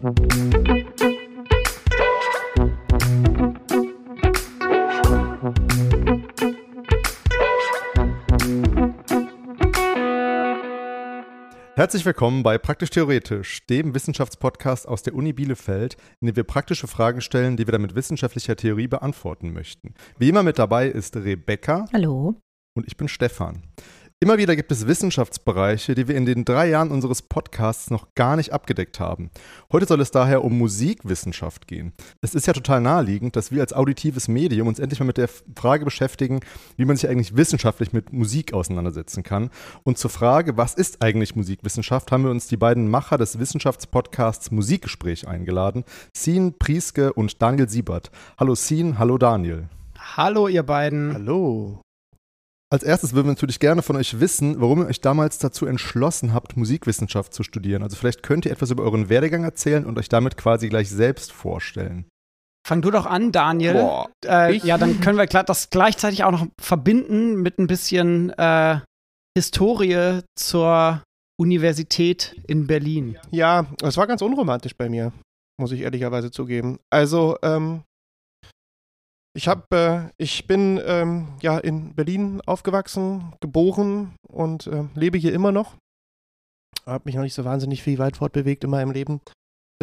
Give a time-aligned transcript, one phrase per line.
[0.00, 0.14] Herzlich
[12.04, 17.20] willkommen bei Praktisch Theoretisch, dem Wissenschaftspodcast aus der Uni Bielefeld, in dem wir praktische Fragen
[17.20, 19.94] stellen, die wir dann mit wissenschaftlicher Theorie beantworten möchten.
[20.16, 21.86] Wie immer mit dabei ist Rebecca.
[21.92, 22.40] Hallo.
[22.76, 23.64] Und ich bin Stefan.
[24.20, 28.34] Immer wieder gibt es Wissenschaftsbereiche, die wir in den drei Jahren unseres Podcasts noch gar
[28.34, 29.30] nicht abgedeckt haben.
[29.72, 31.92] Heute soll es daher um Musikwissenschaft gehen.
[32.20, 35.28] Es ist ja total naheliegend, dass wir als auditives Medium uns endlich mal mit der
[35.28, 36.40] Frage beschäftigen,
[36.76, 39.50] wie man sich eigentlich wissenschaftlich mit Musik auseinandersetzen kann.
[39.84, 44.50] Und zur Frage, was ist eigentlich Musikwissenschaft, haben wir uns die beiden Macher des Wissenschaftspodcasts
[44.50, 48.10] Musikgespräch eingeladen, Sien Prieske und Daniel Siebert.
[48.36, 49.68] Hallo Sien, hallo Daniel.
[49.96, 51.14] Hallo ihr beiden.
[51.14, 51.82] Hallo.
[52.70, 56.34] Als erstes würden wir natürlich gerne von euch wissen, warum ihr euch damals dazu entschlossen
[56.34, 57.82] habt, Musikwissenschaft zu studieren.
[57.82, 61.32] Also vielleicht könnt ihr etwas über euren Werdegang erzählen und euch damit quasi gleich selbst
[61.32, 62.04] vorstellen.
[62.66, 63.72] Fang du doch an, Daniel.
[63.72, 68.80] Boah, äh, ja, dann können wir das gleichzeitig auch noch verbinden mit ein bisschen äh,
[69.34, 71.02] Historie zur
[71.40, 73.16] Universität in Berlin.
[73.30, 75.12] Ja, es war ganz unromantisch bei mir,
[75.58, 76.78] muss ich ehrlicherweise zugeben.
[76.90, 77.84] Also, ähm,
[79.38, 85.32] ich habe, äh, ich bin ähm, ja in Berlin aufgewachsen, geboren und äh, lebe hier
[85.32, 85.76] immer noch.
[86.84, 89.20] Habe mich noch nicht so wahnsinnig viel weit fortbewegt in meinem Leben.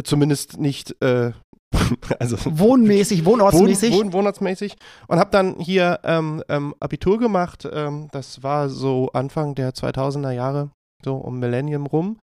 [0.04, 1.32] Zumindest nicht, äh,
[2.18, 3.94] also wohnmäßig, wohnortsmäßig.
[3.94, 4.76] Wohn, wohn, wohnortsmäßig.
[5.08, 7.66] Und habe dann hier ähm, ähm, Abitur gemacht.
[7.72, 10.70] Ähm, das war so Anfang der 2000er Jahre,
[11.02, 12.18] so um Millennium rum.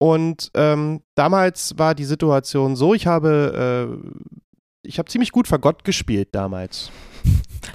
[0.00, 4.38] Und ähm, damals war die Situation so, ich habe äh,
[4.86, 6.90] ich habe ziemlich gut Fagott gespielt damals.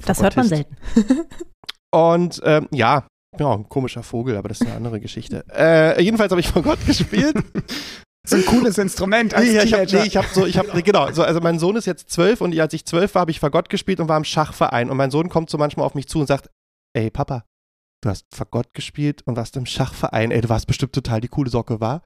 [0.06, 0.76] Das hört man selten.
[1.92, 3.08] Und ähm, ja,
[3.40, 5.46] ja, ein komischer Vogel, aber das ist eine andere Geschichte.
[5.50, 7.36] Äh, jedenfalls habe ich Fagott gespielt.
[8.26, 10.82] Das ist ein cooles Instrument als nee, Ich hab, nee, ich habe so, ich habe
[10.82, 13.42] genau, so, also mein Sohn ist jetzt zwölf und als ich zwölf war, habe ich
[13.42, 16.22] Fagott gespielt und war im Schachverein und mein Sohn kommt so manchmal auf mich zu
[16.22, 16.50] und sagt,
[16.94, 17.44] ey Papa,
[18.02, 21.50] du hast Fagott gespielt und warst im Schachverein, ey, du warst bestimmt total die coole
[21.50, 22.04] Socke, war?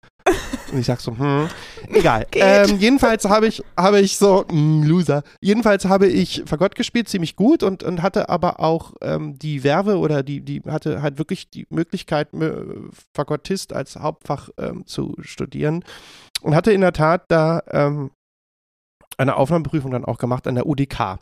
[0.71, 1.47] Und ich sag so, hm,
[1.89, 2.25] egal.
[2.39, 5.23] Ähm, jedenfalls habe ich, habe ich so, mh, hm, Loser.
[5.41, 9.97] Jedenfalls habe ich Fagott gespielt, ziemlich gut und, und hatte aber auch ähm, die Werbe
[9.97, 12.29] oder die, die hatte halt wirklich die Möglichkeit,
[13.15, 15.83] Fagottist als Hauptfach ähm, zu studieren.
[16.41, 18.11] Und hatte in der Tat da ähm,
[19.17, 21.19] eine Aufnahmeprüfung dann auch gemacht an der UDK.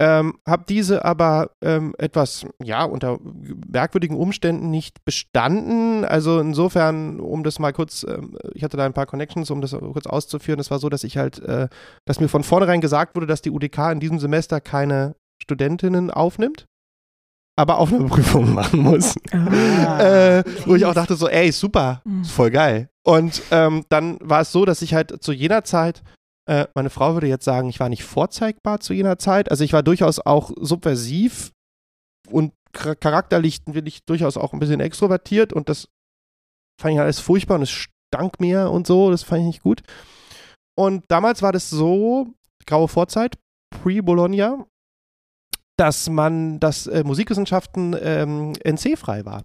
[0.00, 3.18] Ähm, habe diese aber ähm, etwas, ja, unter
[3.66, 6.04] merkwürdigen Umständen nicht bestanden.
[6.04, 9.72] Also insofern, um das mal kurz, ähm, ich hatte da ein paar Connections, um das
[9.72, 10.60] kurz auszuführen.
[10.60, 11.68] Es war so, dass ich halt, äh,
[12.04, 16.66] dass mir von vornherein gesagt wurde, dass die UDK in diesem Semester keine Studentinnen aufnimmt
[17.58, 19.16] aber Aufnahmeprüfungen machen muss.
[19.32, 22.24] Ah, äh, wo ich auch dachte so, ey, super, mhm.
[22.24, 22.88] voll geil.
[23.04, 26.02] Und ähm, dann war es so, dass ich halt zu jener Zeit
[26.48, 29.50] äh, meine Frau würde jetzt sagen, ich war nicht vorzeigbar zu jener Zeit.
[29.50, 31.52] Also ich war durchaus auch subversiv
[32.30, 35.88] und charakterlich bin ich durchaus auch ein bisschen extrovertiert und das
[36.80, 39.82] fand ich alles furchtbar und es stank mir und so, das fand ich nicht gut.
[40.74, 42.28] Und damals war das so,
[42.66, 43.38] graue Vorzeit,
[43.70, 44.66] pre-Bologna,
[45.78, 49.44] dass man, dass äh, Musikwissenschaften ähm, NC-frei war.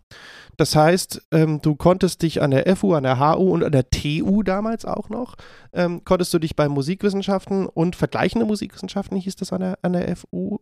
[0.58, 3.90] Das heißt, ähm, du konntest dich an der FU, an der HU und an der
[3.90, 5.36] TU damals auch noch,
[5.74, 10.16] ähm, konntest du dich bei Musikwissenschaften und vergleichende Musikwissenschaften, hieß das an der, an der
[10.16, 10.60] FU,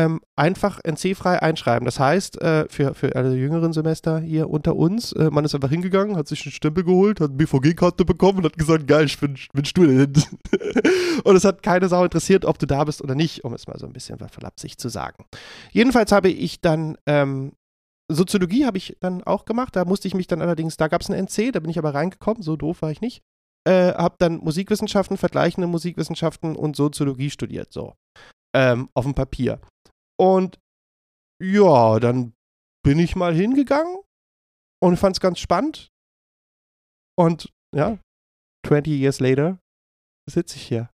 [0.00, 1.84] ähm, einfach NC-frei einschreiben.
[1.84, 5.70] Das heißt, äh, für, für alle jüngeren Semester hier unter uns, äh, man ist einfach
[5.70, 9.18] hingegangen, hat sich einen Stempel geholt, hat eine BVG-Karte bekommen und hat gesagt, geil, ich
[9.18, 10.28] bin, bin Student.
[11.24, 13.78] und es hat keine Sau interessiert, ob du da bist oder nicht, um es mal
[13.78, 15.24] so ein bisschen verlapsig zu sagen.
[15.70, 17.52] Jedenfalls habe ich dann ähm,
[18.12, 19.76] Soziologie habe ich dann auch gemacht.
[19.76, 21.94] Da musste ich mich dann allerdings, da gab es einen NC, da bin ich aber
[21.94, 23.22] reingekommen, so doof war ich nicht.
[23.64, 27.94] Äh, habe dann Musikwissenschaften, vergleichende Musikwissenschaften und Soziologie studiert, so.
[28.54, 29.60] Ähm, auf dem Papier.
[30.18, 30.58] Und
[31.42, 32.34] ja, dann
[32.84, 33.98] bin ich mal hingegangen
[34.82, 35.90] und fand es ganz spannend.
[37.16, 37.98] Und ja,
[38.66, 39.58] 20 years later
[40.28, 40.90] sitze ich hier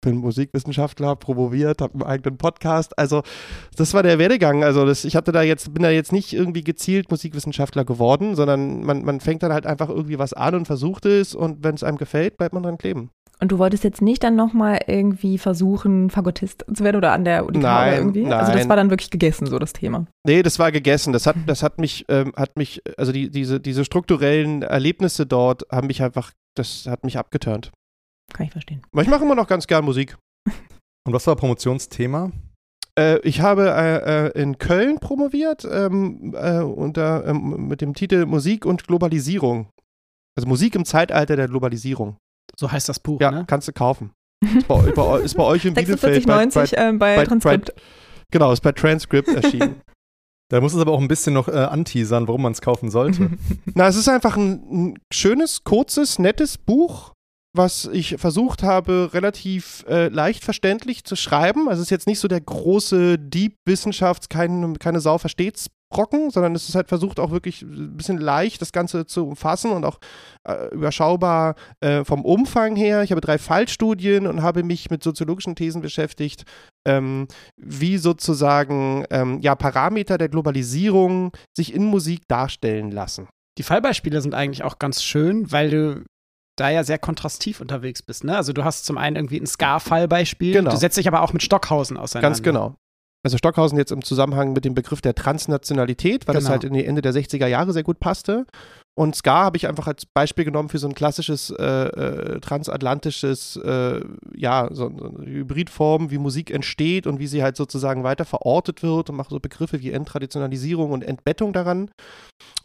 [0.00, 2.98] bin Musikwissenschaftler, promoviert, habe einen eigenen Podcast.
[2.98, 3.22] Also
[3.76, 4.64] das war der Werdegang.
[4.64, 8.84] Also das, ich hatte da jetzt, bin da jetzt nicht irgendwie gezielt Musikwissenschaftler geworden, sondern
[8.84, 11.84] man, man fängt dann halt einfach irgendwie was an und versucht es und wenn es
[11.84, 13.10] einem gefällt, bleibt man dran kleben.
[13.40, 17.42] Und du wolltest jetzt nicht dann nochmal irgendwie versuchen, Fagottist zu werden oder an der
[17.42, 18.22] nein, oder irgendwie?
[18.22, 18.32] Nein.
[18.34, 20.06] Also das war dann wirklich gegessen, so das Thema.
[20.26, 21.12] Nee, das war gegessen.
[21.14, 25.64] Das hat, das hat mich, ähm, hat mich, also die, diese, diese strukturellen Erlebnisse dort
[25.72, 27.72] haben mich einfach, das hat mich abgeturnt.
[28.34, 28.82] Kann ich verstehen.
[28.92, 30.18] Aber ich mache immer noch ganz gern Musik.
[31.06, 32.30] Und was war Promotionsthema?
[32.98, 38.26] Äh, ich habe äh, äh, in Köln promoviert ähm, äh, unter, ähm, mit dem Titel
[38.26, 39.68] Musik und Globalisierung.
[40.36, 42.16] Also Musik im Zeitalter der Globalisierung.
[42.58, 43.44] So heißt das Buch, Ja, ne?
[43.46, 44.12] kannst du kaufen.
[44.42, 47.72] Ist bei, bei, ist bei euch in Bielefeld bei, bei, 46,90 ähm, bei, bei- Transkript.
[48.30, 49.80] genau, ist bei Transcript erschienen.
[50.50, 53.30] Da muss es aber auch ein bisschen noch äh, anteasern, warum man es kaufen sollte.
[53.74, 54.50] Na, es ist einfach ein,
[54.92, 57.12] ein schönes, kurzes, nettes Buch,
[57.56, 61.68] was ich versucht habe, relativ äh, leicht verständlich zu schreiben.
[61.68, 64.28] Also es ist jetzt nicht so der große Deep-Wissenschafts-,
[65.90, 69.72] Brocken, sondern es ist halt versucht auch wirklich ein bisschen leicht das Ganze zu umfassen
[69.72, 69.98] und auch
[70.48, 73.02] äh, überschaubar äh, vom Umfang her.
[73.02, 76.44] Ich habe drei Fallstudien und habe mich mit soziologischen Thesen beschäftigt,
[76.86, 77.26] ähm,
[77.56, 83.28] wie sozusagen ähm, ja, Parameter der Globalisierung sich in Musik darstellen lassen.
[83.58, 86.04] Die Fallbeispiele sind eigentlich auch ganz schön, weil du
[86.56, 88.22] da ja sehr kontrastiv unterwegs bist.
[88.22, 88.36] Ne?
[88.36, 90.70] Also du hast zum einen irgendwie ein Ska-Fallbeispiel, Genau.
[90.70, 92.28] du setzt dich aber auch mit Stockhausen auseinander.
[92.28, 92.74] Ganz genau.
[93.22, 96.52] Also Stockhausen jetzt im Zusammenhang mit dem Begriff der Transnationalität, weil das Genau.
[96.52, 98.46] halt in die Ende der 60er Jahre sehr gut passte.
[98.98, 103.56] Und Ska habe ich einfach als Beispiel genommen für so ein klassisches äh, äh, transatlantisches,
[103.56, 104.00] äh,
[104.34, 109.10] ja, so, eine Hybridform, wie Musik entsteht und wie sie halt sozusagen weiter verortet wird
[109.10, 111.90] und mache so Begriffe wie Enttraditionalisierung und Entbettung daran.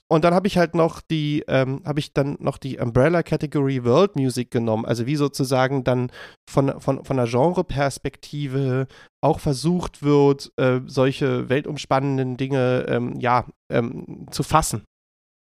[0.07, 3.83] Und dann habe ich halt noch die, ähm, habe ich dann noch die Umbrella Category
[3.83, 6.11] World Music genommen, also wie sozusagen dann
[6.49, 8.87] von, von, von einer Genreperspektive
[9.25, 14.83] auch versucht wird, äh, solche weltumspannenden Dinge ähm, ja, ähm, zu fassen.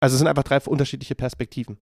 [0.01, 1.79] Also es sind einfach drei unterschiedliche Perspektiven.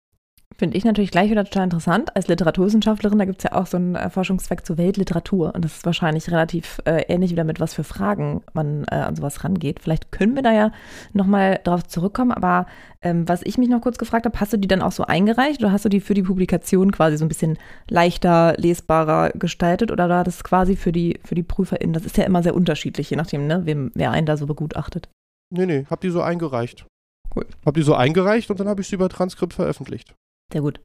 [0.59, 2.15] Finde ich natürlich gleich wieder total interessant.
[2.15, 5.53] Als Literaturwissenschaftlerin, da gibt es ja auch so einen äh, Forschungszweck zur Weltliteratur.
[5.53, 9.15] Und das ist wahrscheinlich relativ äh, ähnlich wieder mit was für Fragen man äh, an
[9.15, 9.79] sowas rangeht.
[9.79, 10.71] Vielleicht können wir da ja
[11.13, 12.31] nochmal drauf zurückkommen.
[12.31, 12.65] Aber
[13.03, 15.59] ähm, was ich mich noch kurz gefragt habe, hast du die dann auch so eingereicht
[15.59, 20.09] oder hast du die für die Publikation quasi so ein bisschen leichter, lesbarer gestaltet oder
[20.09, 21.93] war das quasi für die, für die PrüferInnen?
[21.93, 25.07] Das ist ja immer sehr unterschiedlich, je nachdem, ne, wem, wer einen da so begutachtet.
[25.53, 26.87] Nee, nee, hab die so eingereicht.
[27.35, 27.45] Cool.
[27.63, 30.15] Hab die so eingereicht und dann habe ich sie über Transkript veröffentlicht.
[30.51, 30.79] Sehr gut.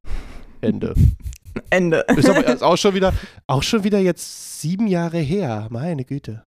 [0.61, 0.95] Ende.
[1.71, 2.05] Ende.
[2.17, 3.13] Ist aber ist auch schon wieder,
[3.47, 5.69] auch schon wieder jetzt sieben Jahre her.
[5.71, 6.45] Meine Güte.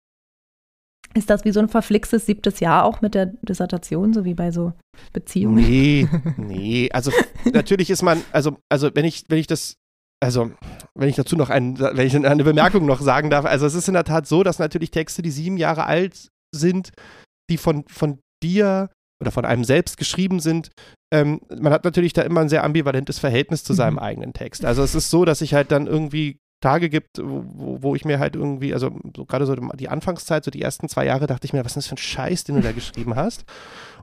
[1.14, 4.52] Ist das wie so ein verflixtes siebtes Jahr auch mit der Dissertation, so wie bei
[4.52, 4.74] so
[5.12, 5.56] Beziehungen?
[5.56, 6.88] Nee, nee.
[6.92, 7.10] Also
[7.52, 9.74] natürlich ist man, also, also wenn ich, wenn ich das,
[10.22, 10.52] also
[10.94, 13.88] wenn ich dazu noch ein, wenn ich eine Bemerkung noch sagen darf, also es ist
[13.88, 16.92] in der Tat so, dass natürlich Texte, die sieben Jahre alt sind,
[17.50, 18.88] die von, von dir
[19.20, 20.70] oder von einem selbst geschrieben sind,
[21.12, 23.98] ähm, man hat natürlich da immer ein sehr ambivalentes Verhältnis zu seinem Mhm.
[24.00, 24.64] eigenen Text.
[24.64, 28.18] Also es ist so, dass ich halt dann irgendwie Tage gibt, wo, wo ich mir
[28.18, 31.52] halt irgendwie, also so gerade so die Anfangszeit, so die ersten zwei Jahre, dachte ich
[31.54, 33.44] mir, was ist das für ein Scheiß, den du da geschrieben hast?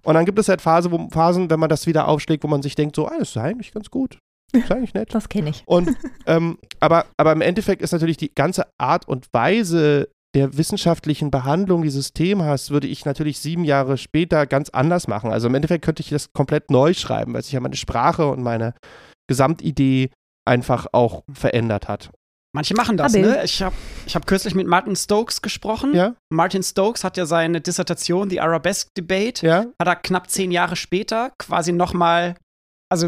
[0.03, 2.61] Und dann gibt es halt Phase, wo, Phasen, wenn man das wieder aufschlägt, wo man
[2.63, 4.19] sich denkt, so, ah, das ist eigentlich ganz gut.
[4.53, 5.13] Das ist eigentlich nett.
[5.13, 5.63] Das kenne ich.
[5.67, 5.89] Und
[6.25, 11.81] ähm, aber, aber im Endeffekt ist natürlich die ganze Art und Weise der wissenschaftlichen Behandlung
[11.81, 15.31] dieses Themas würde ich natürlich sieben Jahre später ganz anders machen.
[15.31, 18.43] Also im Endeffekt könnte ich das komplett neu schreiben, weil sich ja meine Sprache und
[18.43, 18.75] meine
[19.27, 20.11] Gesamtidee
[20.45, 22.11] einfach auch verändert hat.
[22.53, 23.43] Manche machen das, ne?
[23.43, 23.75] Ich habe
[24.05, 25.95] ich hab kürzlich mit Martin Stokes gesprochen.
[25.95, 29.65] Ja, Martin Stokes hat ja seine Dissertation, die Arabesque Debate, ja.
[29.81, 32.35] hat er knapp zehn Jahre später quasi nochmal,
[32.89, 33.07] also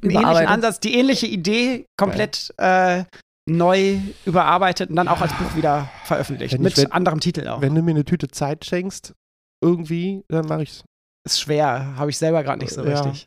[0.00, 0.46] einen ähnlichen.
[0.46, 3.04] Ansatz, die ähnliche Idee komplett äh,
[3.48, 6.54] neu überarbeitet und dann auch als Buch wieder veröffentlicht.
[6.54, 7.60] Wenn mit ich- wenn- anderem Titel auch.
[7.60, 9.14] Wenn du mir eine Tüte Zeit schenkst,
[9.62, 10.84] irgendwie, dann mache ich's.
[11.26, 13.00] Ist schwer, habe ich selber gerade nicht so Ja.
[13.00, 13.26] richtig.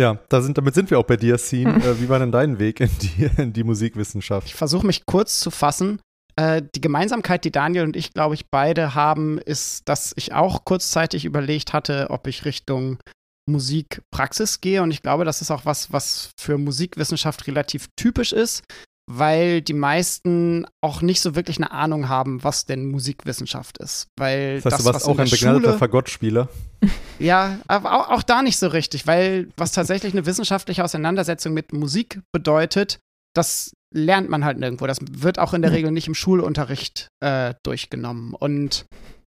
[0.00, 1.74] Ja, da sind, damit sind wir auch bei dir, Scene.
[1.84, 4.46] äh, wie war denn dein Weg in die, in die Musikwissenschaft?
[4.46, 6.00] Ich versuche mich kurz zu fassen.
[6.36, 10.64] Äh, die Gemeinsamkeit, die Daniel und ich, glaube ich, beide haben, ist, dass ich auch
[10.64, 12.98] kurzzeitig überlegt hatte, ob ich Richtung
[13.46, 14.82] Musikpraxis gehe.
[14.82, 18.62] Und ich glaube, das ist auch was, was für Musikwissenschaft relativ typisch ist,
[19.10, 24.08] weil die meisten auch nicht so wirklich eine Ahnung haben, was denn Musikwissenschaft ist.
[24.16, 26.48] Weil Das heißt, das, du warst auch ein begnadeter Fagottspieler.
[27.18, 31.72] ja, aber auch, auch da nicht so richtig, weil was tatsächlich eine wissenschaftliche Auseinandersetzung mit
[31.72, 33.00] Musik bedeutet,
[33.34, 34.86] das lernt man halt nirgendwo.
[34.86, 38.34] Das wird auch in der Regel nicht im Schulunterricht äh, durchgenommen.
[38.34, 38.86] Und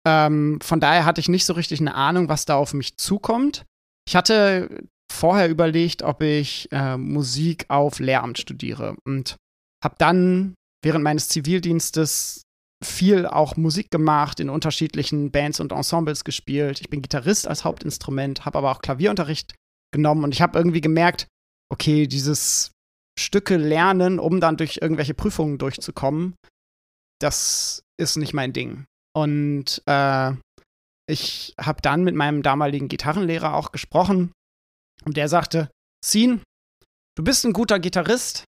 [0.06, 3.64] ähm, von daher hatte ich nicht so richtig eine Ahnung, was da auf mich zukommt.
[4.06, 9.36] Ich hatte vorher überlegt, ob ich äh, Musik auf Lehramt studiere und
[9.82, 12.42] habe dann während meines Zivildienstes
[12.82, 16.80] viel auch Musik gemacht, in unterschiedlichen Bands und Ensembles gespielt.
[16.80, 19.54] Ich bin Gitarrist als Hauptinstrument, habe aber auch Klavierunterricht
[19.92, 21.28] genommen und ich habe irgendwie gemerkt,
[21.70, 22.72] okay, dieses
[23.18, 26.34] Stücke lernen, um dann durch irgendwelche Prüfungen durchzukommen,
[27.20, 28.84] das ist nicht mein Ding.
[29.14, 30.32] Und äh,
[31.08, 34.32] ich habe dann mit meinem damaligen Gitarrenlehrer auch gesprochen
[35.04, 35.70] und der sagte,
[36.04, 36.40] Scene,
[37.16, 38.44] du bist ein guter Gitarrist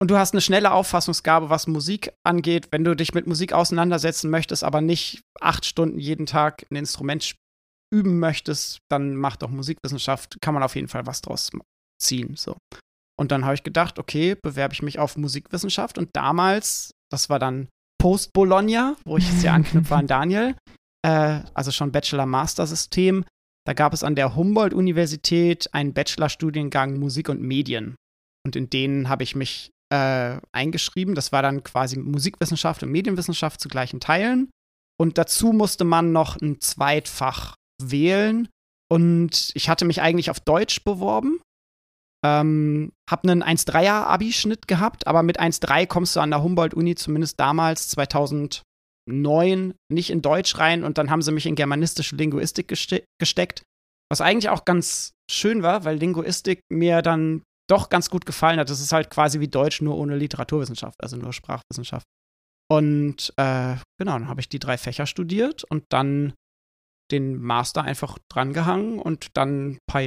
[0.00, 2.68] und du hast eine schnelle Auffassungsgabe, was Musik angeht.
[2.70, 7.34] Wenn du dich mit Musik auseinandersetzen möchtest, aber nicht acht Stunden jeden Tag ein Instrument
[7.92, 11.50] üben möchtest, dann mach doch Musikwissenschaft, kann man auf jeden Fall was draus
[12.00, 12.36] ziehen.
[12.36, 12.56] So.
[13.18, 15.98] Und dann habe ich gedacht, okay, bewerbe ich mich auf Musikwissenschaft.
[15.98, 17.68] Und damals, das war dann
[18.00, 20.54] Post-Bologna, wo ich jetzt ja anknüpfe an Daniel,
[21.02, 23.24] äh, also schon Bachelor-Master-System.
[23.66, 27.96] Da gab es an der Humboldt-Universität einen Bachelorstudiengang Musik und Medien.
[28.44, 31.14] Und in denen habe ich mich äh, eingeschrieben.
[31.14, 34.50] Das war dann quasi Musikwissenschaft und Medienwissenschaft zu gleichen Teilen.
[35.00, 38.48] Und dazu musste man noch ein Zweitfach wählen.
[38.90, 41.40] Und ich hatte mich eigentlich auf Deutsch beworben.
[42.24, 47.38] Ähm, hab einen 1,3er Abischnitt gehabt, aber mit 1,3 kommst du an der Humboldt-Uni zumindest
[47.38, 47.88] damals
[49.08, 53.62] 2009 nicht in Deutsch rein und dann haben sie mich in germanistische Linguistik geste gesteckt.
[54.10, 58.70] Was eigentlich auch ganz schön war, weil Linguistik mir dann doch ganz gut gefallen hat.
[58.70, 62.06] Das ist halt quasi wie Deutsch, nur ohne Literaturwissenschaft, also nur Sprachwissenschaft.
[62.70, 66.34] Und äh, genau, dann habe ich die drei Fächer studiert und dann
[67.10, 70.02] den Master einfach drangehangen und dann ein paar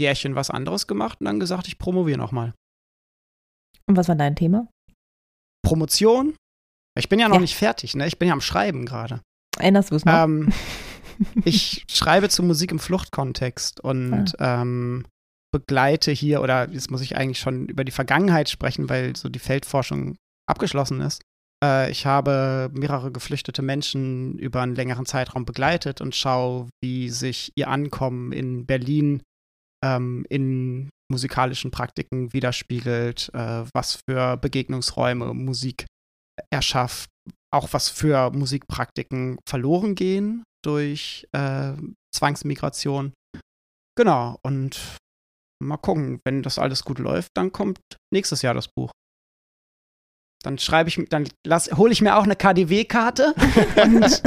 [0.00, 2.54] Jährchen was anderes gemacht und dann gesagt, ich promoviere nochmal.
[3.86, 4.68] Und was war dein Thema?
[5.64, 6.34] Promotion?
[6.98, 7.40] Ich bin ja noch Ja.
[7.40, 8.06] nicht fertig, ne?
[8.06, 9.20] Ich bin ja am Schreiben gerade.
[9.58, 10.24] Erinnerst du es noch?
[10.24, 10.52] Ähm,
[11.44, 15.04] ich schreibe zu Musik im Fluchtkontext und ähm,
[15.52, 19.38] begleite hier, oder jetzt muss ich eigentlich schon über die Vergangenheit sprechen, weil so die
[19.38, 20.16] Feldforschung
[20.48, 21.22] abgeschlossen ist.
[21.64, 27.52] Äh, ich habe mehrere geflüchtete Menschen über einen längeren Zeitraum begleitet und schaue, wie sich
[27.56, 29.22] ihr Ankommen in Berlin
[29.84, 35.86] ähm, in musikalischen Praktiken widerspiegelt, äh, was für Begegnungsräume Musik
[36.50, 37.08] erschafft,
[37.52, 41.72] auch was für Musikpraktiken verloren gehen durch äh,
[42.14, 43.12] Zwangsmigration.
[43.96, 44.80] Genau, und
[45.62, 47.78] mal gucken, wenn das alles gut läuft, dann kommt
[48.12, 48.90] nächstes Jahr das Buch.
[50.42, 53.34] Dann schreibe ich, dann hole ich mir auch eine KDW-Karte
[53.82, 54.22] und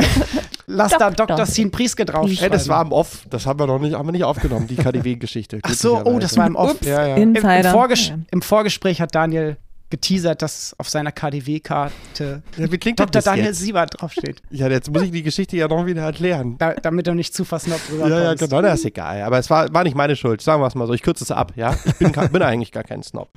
[0.65, 1.11] lass da.
[1.11, 1.45] Dr.
[1.45, 2.39] Sin Prieske draufschreiben.
[2.39, 3.27] Hey, das war im Off.
[3.29, 5.59] Das haben wir noch nicht, haben wir nicht aufgenommen, die KDW-Geschichte.
[5.61, 6.81] Ach so, oh, das war im Off.
[6.81, 7.15] Ja, ja.
[7.17, 7.63] Im, im.
[7.65, 8.17] Vorges Ja.
[8.31, 9.57] Im Vorgespräch hat Daniel
[9.89, 13.21] geteasert, dass auf seiner KDW-Karte ja Dr.
[13.21, 13.59] Daniel jetzt?
[13.59, 14.41] Siebert draufsteht.
[14.49, 16.57] Ja, jetzt muss ich die Geschichte ja noch wieder erklären.
[16.57, 18.43] Da, damit du nicht zu versnobbt Ja, ja, rüberkommst.
[18.49, 19.21] genau, das ist egal.
[19.21, 20.93] Aber es war, war nicht meine Schuld, sagen wir es mal so.
[20.93, 21.77] Ich kürze es ab, ja.
[21.85, 23.29] Ich bin, bin eigentlich gar kein Snob.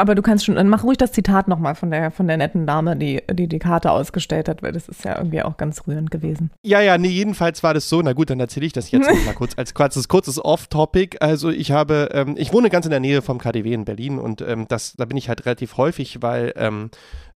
[0.00, 2.66] Aber du kannst schon, dann mach ruhig das Zitat nochmal von der, von der netten
[2.66, 6.10] Dame, die, die die Karte ausgestellt hat, weil das ist ja irgendwie auch ganz rührend
[6.10, 6.50] gewesen.
[6.64, 8.00] Ja, ja, nee, jedenfalls war das so.
[8.00, 11.18] Na gut, dann erzähle ich das jetzt noch mal kurz als kurzes, kurzes Off-Topic.
[11.20, 14.40] Also ich habe, ähm, ich wohne ganz in der Nähe vom KDW in Berlin und
[14.40, 16.88] ähm, das, da bin ich halt relativ häufig, weil ähm,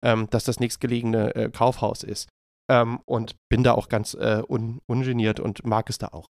[0.04, 2.30] ähm, das das nächstgelegene äh, Kaufhaus ist.
[2.72, 6.28] Ähm, und bin da auch ganz äh, un, ungeniert und mag es da auch.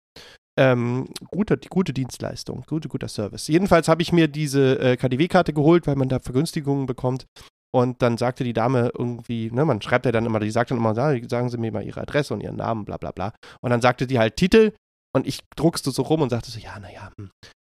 [0.57, 3.49] Ähm, gute, gute Dienstleistung, gute, guter Service.
[3.49, 7.27] Jedenfalls habe ich mir diese äh, KDW-Karte geholt, weil man da Vergünstigungen bekommt.
[7.75, 10.79] Und dann sagte die Dame irgendwie, ne, man schreibt ja dann immer, die sagt dann
[10.79, 13.33] immer, "Ja, sagen Sie mir mal Ihre Adresse und Ihren Namen, bla bla bla.
[13.61, 14.73] Und dann sagte die halt Titel
[15.15, 17.31] und ich druckste so rum und sagte so, ja, naja, hm,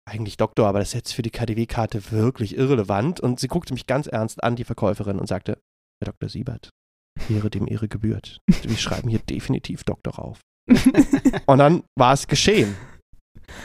[0.09, 3.19] eigentlich Doktor, aber das ist jetzt für die KDW-Karte wirklich irrelevant.
[3.19, 5.57] Und sie guckte mich ganz ernst an, die Verkäuferin, und sagte,
[6.01, 6.29] Herr Dr.
[6.29, 6.69] Siebert,
[7.29, 8.39] Ehre dem Ehre gebührt.
[8.63, 10.39] Wir schreiben hier definitiv Doktor auf.
[11.45, 12.75] und dann war es geschehen.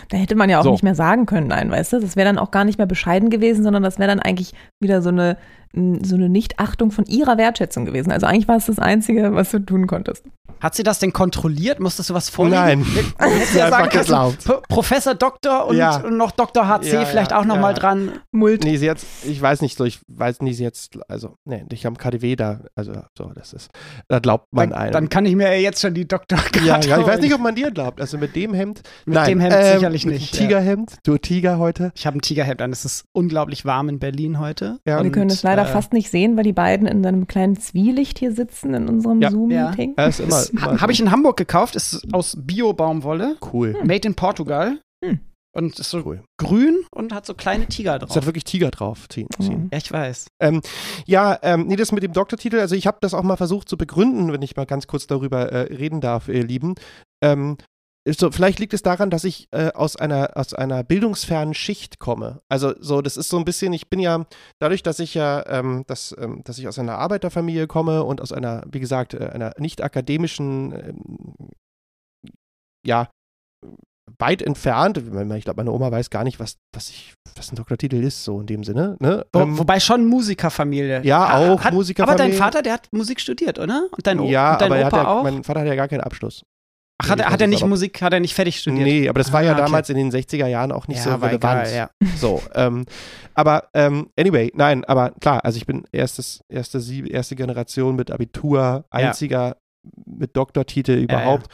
[0.08, 0.72] Da hätte man ja auch So.
[0.72, 2.00] nicht mehr sagen können, nein, weißt du?
[2.00, 5.00] Das wäre dann auch gar nicht mehr bescheiden gewesen, sondern das wäre dann eigentlich wieder
[5.00, 5.36] so eine,
[5.74, 8.10] n- so eine Nichtachtung von ihrer Wertschätzung gewesen.
[8.10, 10.24] Also eigentlich war es das Einzige, was du tun konntest.
[10.60, 11.80] Hat sie das denn kontrolliert?
[11.80, 12.56] Musstest du was vorlegen?
[12.56, 12.84] Nein.
[13.18, 14.44] Hättest du ja sagen können, geglaubt.
[14.68, 15.96] Professor Doktor und, Ja.
[15.98, 16.66] und noch Dr.
[16.68, 17.60] HC Ja, vielleicht ja, auch noch ja.
[17.60, 18.12] mal dran.
[18.32, 18.64] Mult.
[18.64, 21.86] Nee, sie jetzt, ich weiß nicht so, ich weiß nicht, sie jetzt, also, nee, ich
[21.86, 23.70] am KDW da, also, so, das ist,
[24.08, 24.92] da glaubt man Dann, einem.
[24.92, 27.40] dann kann ich mir ja jetzt schon die Doktorkarte ja, ja, ich weiß nicht, ob
[27.40, 28.00] man dir glaubt.
[28.00, 28.82] Also mit dem Hemd.
[29.04, 30.96] Mit nein, dem Hemd ähm, sicherlich mit nicht, Dem Tigerhemd.
[31.04, 31.92] Du Tiger heute.
[31.94, 32.72] Ich habe ein Tigerhemd an.
[32.72, 34.78] Es ist unglaublich warm in Berlin heute.
[34.86, 34.96] Ja.
[34.98, 37.58] Wir Und, können es leider äh, fast nicht sehen, weil die beiden in einem kleinen
[37.60, 39.30] Zwielicht hier sitzen in unserem Ja.
[39.30, 39.94] Zoom-Meeting.
[39.96, 40.42] Er ist immer.
[40.46, 43.76] Ist, immer ha, Habe ich in Hamburg gekauft, ist aus Bio-Baumwolle, cool.
[43.84, 44.80] made in Portugal.
[45.04, 45.20] Hm.
[45.54, 46.22] Und ist so Cool.
[46.38, 48.16] grün und hat so kleine Tiger Es drauf.
[48.16, 49.26] hat wirklich Tiger drauf ziehen.
[49.38, 49.70] Mhm.
[49.72, 50.26] Ja, ich weiß.
[51.06, 53.78] Ja, ähm, nee, das mit dem Doktortitel, also ich habe das auch mal versucht zu
[53.78, 56.74] begründen, wenn ich mal ganz kurz darüber äh, reden darf, ihr Lieben.
[57.22, 57.56] Ähm,
[58.08, 62.40] so, vielleicht liegt es daran, dass ich äh, aus einer aus einer bildungsfernen Schicht komme.
[62.48, 64.26] Also so, das ist so ein bisschen, ich bin ja
[64.60, 68.32] dadurch, dass ich ja, ähm, dass, ähm, dass ich aus einer Arbeiterfamilie komme und aus
[68.32, 71.50] einer, wie gesagt, äh, einer nicht akademischen, ähm,
[72.86, 73.08] ja,
[74.18, 74.98] weit entfernt.
[74.98, 78.40] Ich glaube, meine Oma weiß gar nicht, was, was ich, was ein Doktortitel ist, so
[78.40, 78.96] in dem Sinne.
[79.00, 79.26] Ne?
[79.32, 81.02] Wo, Ähm, wobei schon Musikerfamilie.
[81.04, 82.24] Ja, auch hat, Musikerfamilie.
[82.24, 83.88] Aber dein Vater, der hat Musik studiert, oder?
[83.90, 85.22] Und dein, O- ja, und dein aber er Opa hat ja, auch?
[85.24, 86.44] mein Vater hat ja gar keinen Abschluss.
[86.98, 88.86] Ach, hat, er- hat er nicht Musik, hat er nicht fertig studiert?
[88.86, 89.62] Nee, aber das war ja Ah, okay.
[89.64, 91.66] damals in den 60er Jahren auch nicht ja, so relevant.
[91.68, 91.90] egal, ja.
[92.16, 92.86] So, ähm,
[93.34, 98.86] aber ähm, anyway, nein, aber klar, also ich bin erstes, erste, erste Generation mit Abitur,
[98.90, 99.56] einziger
[100.06, 101.46] mit Doktortitel überhaupt.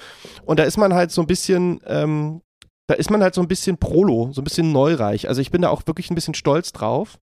[0.46, 2.40] Und da ist man halt so ein bisschen, ähm,
[2.86, 5.28] da ist man halt so ein bisschen Prolo, so ein bisschen neureich.
[5.28, 7.18] Also ich bin da auch wirklich ein bisschen stolz drauf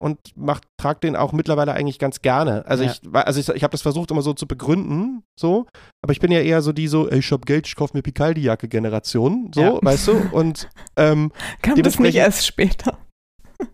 [0.00, 2.64] und mach, trag den auch mittlerweile eigentlich ganz gerne.
[2.66, 2.92] Also Ja.
[2.92, 5.66] ich, also ich, ich habe das versucht immer so zu begründen, so,
[6.02, 8.02] aber ich bin ja eher so die so, ey, ich hab Geld, ich kauf mir
[8.02, 9.78] Picaldi-Jacke Generation, so, Ja.
[9.82, 10.28] weißt du?
[10.32, 12.98] Und ähm, Kam das nicht erst später?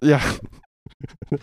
[0.03, 0.21] ja,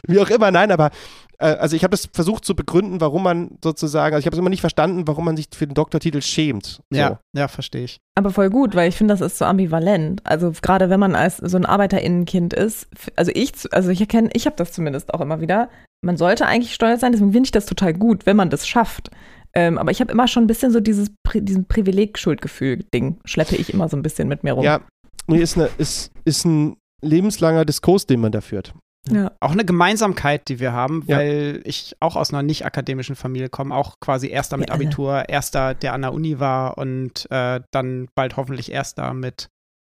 [0.07, 0.91] wie auch immer, nein, aber
[1.37, 4.39] äh, also ich habe das versucht zu begründen, warum man sozusagen, also ich habe es
[4.39, 6.81] immer nicht verstanden, warum man sich für den Doktortitel schämt.
[6.89, 6.97] So.
[6.97, 7.99] Ja, ja, verstehe ich.
[8.15, 10.21] Aber voll gut, weil ich finde, das ist so ambivalent.
[10.23, 14.45] Also gerade wenn man als so ein Arbeiterinnenkind ist, also ich, also ich erkenne, ich
[14.45, 15.69] habe das zumindest auch immer wieder.
[16.03, 19.11] Man sollte eigentlich stolz sein, deswegen finde ich das total gut, wenn man das schafft.
[19.53, 23.89] Ähm, aber ich habe immer schon ein bisschen so dieses diesen Privileg-Schuldgefühl-Ding, schleppe ich immer
[23.89, 24.63] so ein bisschen mit mir rum.
[24.63, 24.81] Ja,
[25.27, 28.73] nee, ist, eine, ist, ist ein lebenslanger Diskurs, den man da führt.
[29.09, 29.31] Ja.
[29.39, 31.17] Auch eine Gemeinsamkeit, die wir haben, Ja.
[31.17, 34.83] weil ich auch aus einer nicht akademischen Familie komme, auch quasi erster mit alle.
[34.85, 39.47] Abitur, erster, der an der Uni war und äh, dann bald hoffentlich erster mit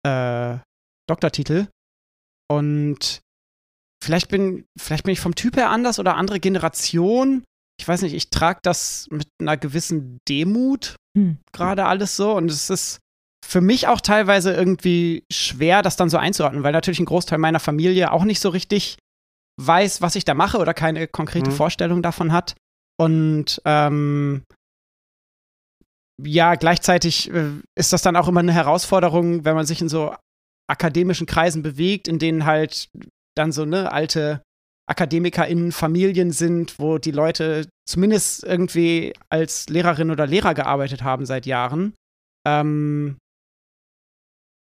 [0.07, 0.57] äh,
[1.09, 1.69] Doktortitel.
[2.51, 3.21] Und
[4.03, 7.45] vielleicht bin, vielleicht bin ich vom Typ her anders oder andere Generation.
[7.81, 11.39] Ich weiß nicht, ich trage das mit einer gewissen Demut Hm.
[11.53, 12.99] gerade alles so und es ist
[13.47, 17.61] für mich auch teilweise irgendwie schwer, das dann so einzuordnen, weil natürlich ein Großteil meiner
[17.61, 18.99] Familie auch nicht so richtig
[19.61, 21.55] weiß, was ich da mache oder keine konkrete Mhm.
[21.55, 22.55] Vorstellung davon hat.
[22.99, 24.43] Und ähm,
[26.23, 30.15] ja, gleichzeitig äh, ist das dann auch immer eine Herausforderung, wenn man sich in so
[30.69, 32.89] akademischen Kreisen bewegt, in denen halt
[33.37, 34.43] dann so ne alte
[34.89, 41.45] AkademikerInnen Familien sind, wo die Leute zumindest irgendwie als Lehrerin oder Lehrer gearbeitet haben seit
[41.45, 41.95] Jahren.
[42.47, 43.19] Ähm,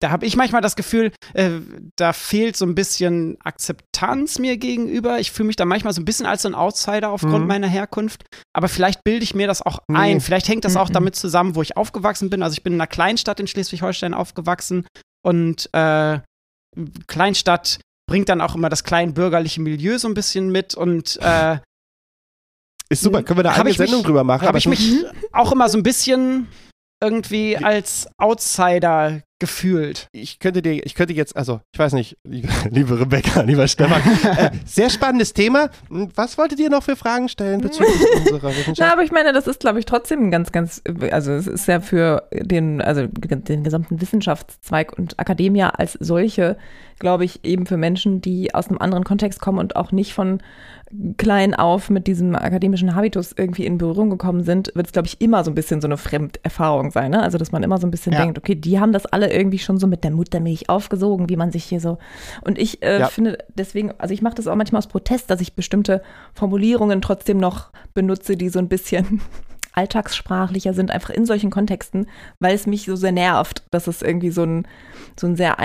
[0.05, 1.49] da habe ich manchmal das Gefühl, äh,
[1.97, 5.19] da fehlt so ein bisschen Akzeptanz mir gegenüber.
[5.19, 7.47] Ich fühle mich da manchmal so ein bisschen als so ein Outsider aufgrund Mhm.
[7.47, 8.25] meiner Herkunft.
[8.53, 9.97] Aber vielleicht bilde ich mir das auch Nee.
[9.99, 10.21] ein.
[10.21, 10.93] Vielleicht hängt das auch Mhm.
[10.93, 12.43] damit zusammen, wo ich aufgewachsen bin.
[12.43, 14.87] Also ich bin in einer Kleinstadt in Schleswig-Holstein aufgewachsen
[15.25, 16.21] und äh,
[17.07, 21.59] Kleinstadt bringt dann auch immer das kleinbürgerliche Milieu so ein bisschen mit und äh,
[22.91, 24.47] Ist super, können wir da eine ich mich- Sendung drüber machen?
[24.47, 25.03] habe ich mich
[25.33, 26.49] auch immer so ein bisschen
[27.03, 30.09] irgendwie als Outsider gefühlt.
[30.13, 34.03] ich könnte dir, ich könnte jetzt, also ich weiß nicht, liebe, liebe Rebecca, lieber Stefan,
[34.37, 35.71] äh, sehr spannendes Thema.
[35.89, 38.93] Was wolltet ihr noch für Fragen stellen bezüglich unserer Na, Wissenschaft?
[38.93, 41.81] aber ich meine, das ist, glaube ich, trotzdem ein ganz, ganz, also es ist ja
[41.81, 46.57] für den, also den gesamten Wissenschaftszweig und Akademia als solche,
[46.99, 50.41] glaube ich, eben für Menschen, die aus einem anderen Kontext kommen und auch nicht von
[51.17, 55.21] klein auf mit diesem akademischen Habitus irgendwie in Berührung gekommen sind, wird es, glaube ich,
[55.21, 57.11] immer so ein bisschen so eine Fremderfahrung sein.
[57.11, 57.23] Ne?
[57.23, 58.21] Also, dass man immer so ein bisschen Ja.
[58.21, 61.51] denkt, okay, die haben das alle irgendwie schon so mit der Muttermilch aufgesogen, wie man
[61.51, 61.99] sich hier so.
[62.43, 63.07] Und ich äh, Ja.
[63.09, 66.03] finde deswegen, also ich mache das auch manchmal aus Protest, dass ich bestimmte
[66.35, 69.21] Formulierungen trotzdem noch benutze, die so ein bisschen
[69.75, 72.07] alltagssprachlicher sind, einfach in solchen Kontexten,
[72.41, 74.67] weil es mich so sehr nervt, dass es irgendwie so ein,
[75.19, 75.59] so ein sehr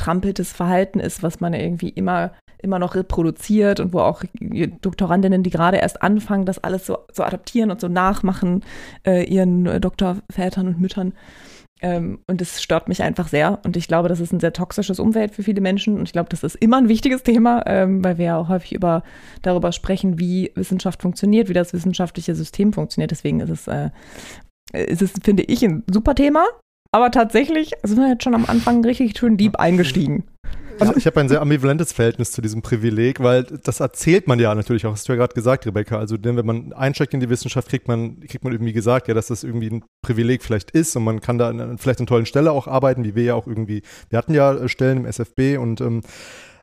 [0.00, 2.32] eingetrampeltes Verhalten ist, was man irgendwie immer,
[2.62, 4.22] immer noch reproduziert und wo auch
[4.80, 8.64] Doktorandinnen, die gerade erst anfangen, das alles so, so adaptieren und so nachmachen,
[9.06, 11.12] äh, ihren äh, Doktorvätern und Müttern.
[11.82, 13.58] Ähm, und das stört mich einfach sehr.
[13.64, 15.96] Und ich glaube, das ist ein sehr toxisches Umfeld für viele Menschen.
[15.96, 18.72] Und ich glaube, das ist immer ein wichtiges Thema, ähm, weil wir ja auch häufig
[18.72, 19.02] über,
[19.42, 23.10] darüber sprechen, wie Wissenschaft funktioniert, wie das wissenschaftliche System funktioniert.
[23.10, 23.90] Deswegen ist es, äh,
[24.72, 26.44] ist es, finde ich, ein super Thema.
[26.92, 30.24] Aber tatsächlich sind wir jetzt schon am Anfang richtig schön deep eingestiegen.
[30.80, 34.54] Also ich habe ein sehr ambivalentes Verhältnis zu diesem Privileg, weil das erzählt man ja
[34.54, 35.98] natürlich auch, hast du ja gerade gesagt, Rebecca.
[35.98, 39.12] Also denn wenn man einsteigt in die Wissenschaft, kriegt man, kriegt man irgendwie gesagt, ja,
[39.12, 42.24] dass das irgendwie ein Privileg vielleicht ist und man kann da an, vielleicht an tollen
[42.24, 45.58] Stelle auch arbeiten, wie wir ja auch irgendwie, wir hatten ja äh, Stellen im SFB
[45.58, 46.00] und ähm,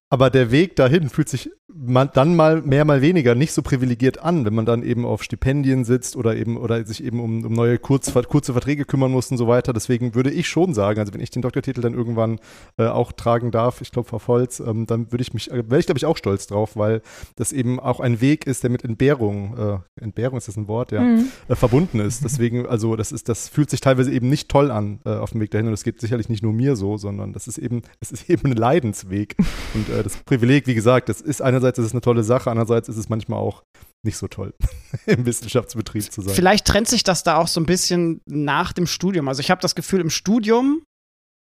[0.09, 4.23] aber der Weg dahin fühlt sich man dann mal mehr, mal weniger nicht so privilegiert
[4.23, 7.53] an, wenn man dann eben auf Stipendien sitzt oder eben oder sich eben um, um
[7.53, 9.73] neue kurz, kurze Verträge kümmern muss und so weiter.
[9.73, 12.39] Deswegen würde ich schon sagen, also wenn ich den Doktortitel dann irgendwann
[12.77, 15.79] äh, auch tragen darf, ich glaube Frau Volz, ähm, dann würde ich mich, äh, wäre
[15.79, 17.01] ich glaube ich auch stolz drauf, weil
[17.35, 20.91] das eben auch ein Weg ist, der mit Entbehrung, äh, Entbehrung ist das ein Wort,
[20.91, 21.25] ja, Mhm.
[21.49, 22.23] äh, verbunden ist.
[22.23, 25.41] Deswegen, also das ist, das fühlt sich teilweise eben nicht toll an äh, auf dem
[25.41, 28.11] Weg dahin und das geht sicherlich nicht nur mir so, sondern das ist eben, es
[28.11, 29.35] ist eben ein Leidensweg
[29.75, 32.89] und äh, das Privileg, wie gesagt, das ist einerseits ist es eine tolle Sache, andererseits
[32.89, 33.63] ist es manchmal auch
[34.05, 34.53] nicht so toll,
[35.05, 36.33] im Wissenschaftsbetrieb zu sein.
[36.33, 39.27] Vielleicht trennt sich das da auch so ein bisschen nach dem Studium.
[39.27, 40.83] Also ich habe das Gefühl, im Studium,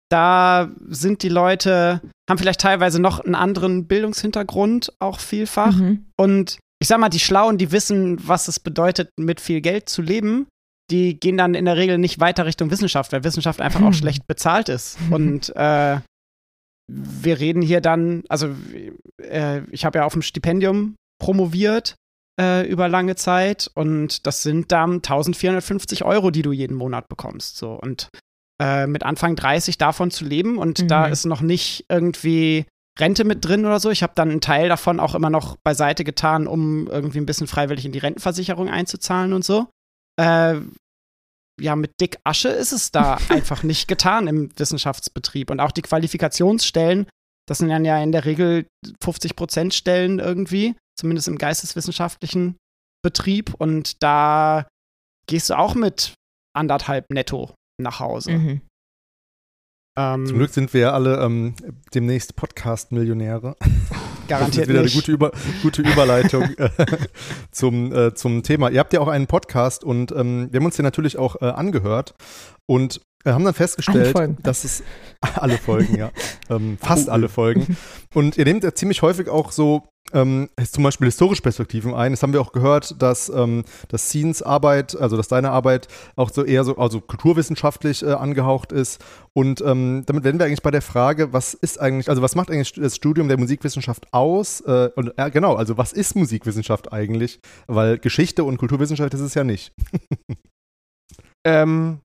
[0.10, 5.76] da sind die Leute, haben vielleicht teilweise noch einen anderen Bildungshintergrund auch vielfach.
[5.76, 6.06] Mhm.
[6.18, 10.02] Und ich sag mal, die Schlauen, die wissen, was es bedeutet, mit viel Geld zu
[10.02, 10.48] leben,
[10.92, 13.94] die gehen dann in der Regel nicht weiter Richtung Wissenschaft, weil Wissenschaft einfach auch Hm.
[13.94, 14.98] schlecht bezahlt ist.
[15.10, 16.00] Und äh,
[16.88, 18.56] wir reden hier dann, also
[19.22, 21.96] äh, ich habe ja auf dem Stipendium promoviert
[22.40, 27.58] äh, über lange Zeit und das sind dann 1450 Euro, die du jeden Monat bekommst.
[27.58, 28.10] So und
[28.62, 30.88] äh, mit Anfang 30 davon zu leben und Mhm.
[30.88, 32.66] da ist noch nicht irgendwie
[33.00, 33.90] Rente mit drin oder so.
[33.90, 37.48] Ich habe dann einen Teil davon auch immer noch beiseite getan, um irgendwie ein bisschen
[37.48, 39.68] freiwillig in die Rentenversicherung einzuzahlen und so.
[40.20, 40.58] Äh,
[41.60, 45.50] ja, mit dick Asche ist es da einfach nicht getan im Wissenschaftsbetrieb.
[45.50, 47.08] Und auch die Qualifikationsstellen,
[47.48, 48.68] das sind dann ja in der Regel
[49.02, 52.58] 50 Prozent Stellen irgendwie, zumindest im geisteswissenschaftlichen
[53.04, 53.54] Betrieb.
[53.58, 54.68] Und da
[55.28, 56.14] gehst du auch mit
[56.56, 58.32] anderthalb netto nach Hause.
[58.32, 58.62] Mhm.
[59.98, 61.56] Ähm, Zum Glück sind wir ja alle ähm,
[61.94, 63.56] demnächst Podcast-Millionäre.
[64.28, 64.94] Das garantiert ist wieder nicht.
[64.94, 65.32] eine gute, Über
[65.62, 66.70] gute Überleitung äh,
[67.52, 68.70] zum, äh, zum Thema.
[68.70, 71.46] Ihr habt ja auch einen Podcast und ähm, wir haben uns den natürlich auch äh,
[71.46, 72.16] angehört
[72.66, 74.84] und äh, haben dann festgestellt, dass es
[75.36, 76.12] alle Folgen, ja,
[76.50, 77.78] ähm, fast alle Folgen.
[78.14, 82.12] Und ihr nehmt ja ziemlich häufig auch so ähm, zum Beispiel historische Perspektiven ein.
[82.12, 86.30] Das haben wir auch gehört, dass, ähm, dass Scenes Arbeit, also dass deine Arbeit auch
[86.30, 89.04] so eher so, also kulturwissenschaftlich äh, angehaucht ist.
[89.34, 92.52] Und ähm, damit werden wir eigentlich bei der Frage, was ist eigentlich, also was macht
[92.52, 94.62] eigentlich das Studium der Musikwissenschaft aus?
[94.62, 97.40] Äh, und äh, genau, also was ist Musikwissenschaft eigentlich?
[97.68, 99.74] Weil Geschichte und Kulturwissenschaft ist es ja nicht.
[101.46, 102.00] Ähm,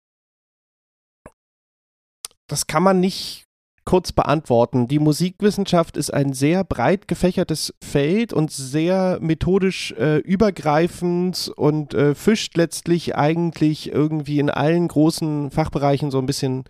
[2.48, 3.44] das kann man nicht
[3.84, 4.88] kurz beantworten.
[4.88, 12.14] Die Musikwissenschaft ist ein sehr breit gefächertes Feld und sehr methodisch äh, übergreifend und äh,
[12.14, 16.64] fischt letztlich eigentlich irgendwie in allen großen Fachbereichen so ein bisschen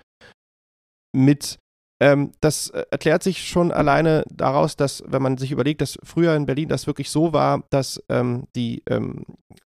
[1.12, 1.58] mit.
[2.00, 6.34] Ähm, das äh, erklärt sich schon alleine daraus, dass, wenn man sich überlegt, dass früher
[6.34, 9.24] in Berlin das wirklich so war, dass ähm, die, ähm,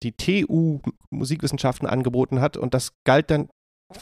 [0.04, 3.50] die TU Musikwissenschaften angeboten hat und das galt dann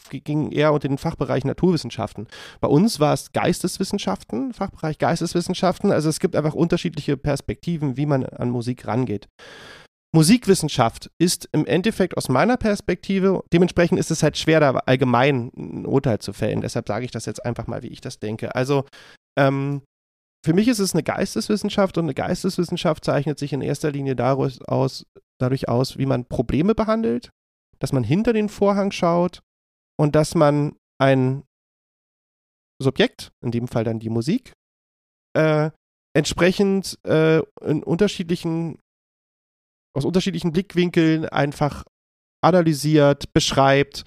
[0.09, 2.27] ging eher unter den Fachbereich Naturwissenschaften.
[2.61, 5.91] Bei uns war es Geisteswissenschaften, Fachbereich Geisteswissenschaften.
[5.91, 9.27] Also es gibt einfach unterschiedliche Perspektiven, wie man an Musik rangeht.
[10.11, 15.85] Musikwissenschaft ist im Endeffekt aus meiner Perspektive, dementsprechend ist es halt schwer, da allgemein ein
[15.85, 16.61] Urteil zu fällen.
[16.61, 18.55] Deshalb sage ich das jetzt einfach mal, wie ich das denke.
[18.55, 18.85] Also
[19.37, 19.83] ähm,
[20.43, 24.15] für mich ist es eine Geisteswissenschaft und eine Geisteswissenschaft zeichnet sich in erster Linie
[24.65, 25.05] aus,
[25.39, 27.29] dadurch aus, wie man Probleme behandelt,
[27.77, 29.41] dass man hinter den Vorhang schaut
[29.99, 31.43] und dass man ein
[32.81, 34.53] Subjekt, in dem Fall dann die Musik,
[35.35, 35.71] äh,
[36.15, 38.79] entsprechend äh, in unterschiedlichen,
[39.93, 41.83] aus unterschiedlichen Blickwinkeln einfach
[42.41, 44.05] analysiert, beschreibt.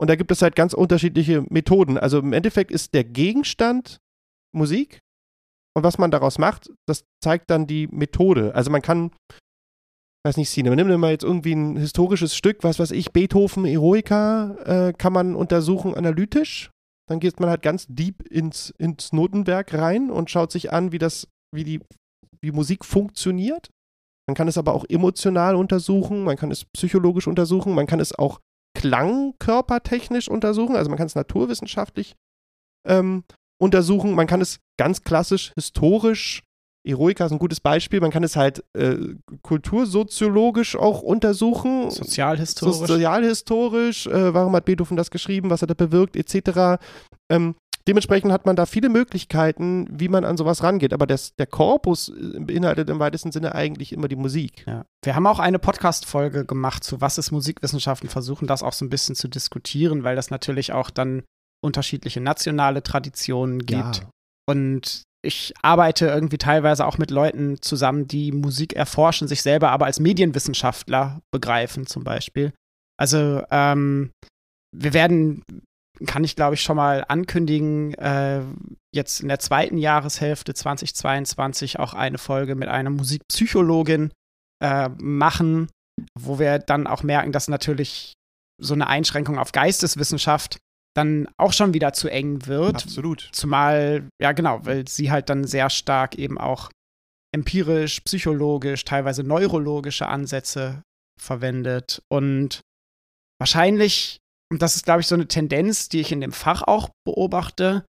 [0.00, 1.98] Und da gibt es halt ganz unterschiedliche Methoden.
[1.98, 3.98] Also im Endeffekt ist der Gegenstand
[4.54, 5.00] Musik
[5.74, 8.54] und was man daraus macht, das zeigt dann die Methode.
[8.54, 9.10] Also man kann,
[10.24, 13.64] weiß nicht, Sine, nimm dir mal jetzt irgendwie ein historisches Stück, was weiß ich, Beethoven,
[13.64, 16.70] Eroica, äh, kann man untersuchen analytisch.
[17.08, 20.98] Dann geht man halt ganz deep ins, ins Notenwerk rein und schaut sich an, wie
[20.98, 21.80] das, wie die,
[22.40, 23.68] wie Musik funktioniert.
[24.28, 28.16] Man kann es aber auch emotional untersuchen, man kann es psychologisch untersuchen, man kann es
[28.16, 28.40] auch
[28.78, 32.14] klangkörpertechnisch untersuchen, also man kann es naturwissenschaftlich
[32.88, 33.24] ähm,
[33.60, 36.44] untersuchen, man kann es ganz klassisch historisch
[36.84, 38.00] Eroica ist ein gutes Beispiel.
[38.00, 38.96] Man kann es halt äh,
[39.42, 41.90] kultursoziologisch auch untersuchen.
[41.90, 42.88] Sozialhistorisch.
[42.88, 44.06] Sozialhistorisch.
[44.06, 45.50] Äh, warum hat Beethoven das geschrieben?
[45.50, 46.16] Was hat er bewirkt?
[46.16, 46.82] Etc.
[47.30, 47.54] Ähm,
[47.86, 50.92] dementsprechend hat man da viele Möglichkeiten, wie man an sowas rangeht.
[50.92, 54.64] Aber das, der Korpus äh, beinhaltet im weitesten Sinne eigentlich immer die Musik.
[54.66, 54.84] Ja.
[55.04, 58.90] Wir haben auch eine Podcast-Folge gemacht zu Was ist Musikwissenschaften, versuchen das auch so ein
[58.90, 61.22] bisschen zu diskutieren, weil das natürlich auch dann
[61.64, 63.98] unterschiedliche nationale Traditionen gibt.
[63.98, 64.10] Ja.
[64.48, 69.86] Und ich arbeite irgendwie teilweise auch mit Leuten zusammen, die Musik erforschen, sich selber aber
[69.86, 72.52] als Medienwissenschaftler begreifen, zum Beispiel.
[72.98, 74.10] Also, ähm,
[74.74, 75.42] wir werden,
[76.06, 78.42] kann ich glaube ich schon mal ankündigen, äh,
[78.94, 84.10] jetzt in der zweiten Jahreshälfte 2022 auch eine Folge mit einer Musikpsychologin
[84.62, 85.68] äh, machen,
[86.18, 88.14] wo wir dann auch merken, dass natürlich
[88.60, 90.58] so eine Einschränkung auf Geisteswissenschaft
[90.94, 92.76] dann auch schon wieder zu eng wird.
[92.76, 93.28] Absolut.
[93.32, 96.70] Zumal, ja genau, weil sie halt dann sehr stark eben auch
[97.34, 100.82] empirisch, psychologisch, teilweise neurologische Ansätze
[101.18, 102.02] verwendet.
[102.10, 102.60] Und
[103.40, 104.18] wahrscheinlich,
[104.50, 107.86] und das ist, glaube ich, so eine Tendenz, die ich in dem Fach auch beobachte,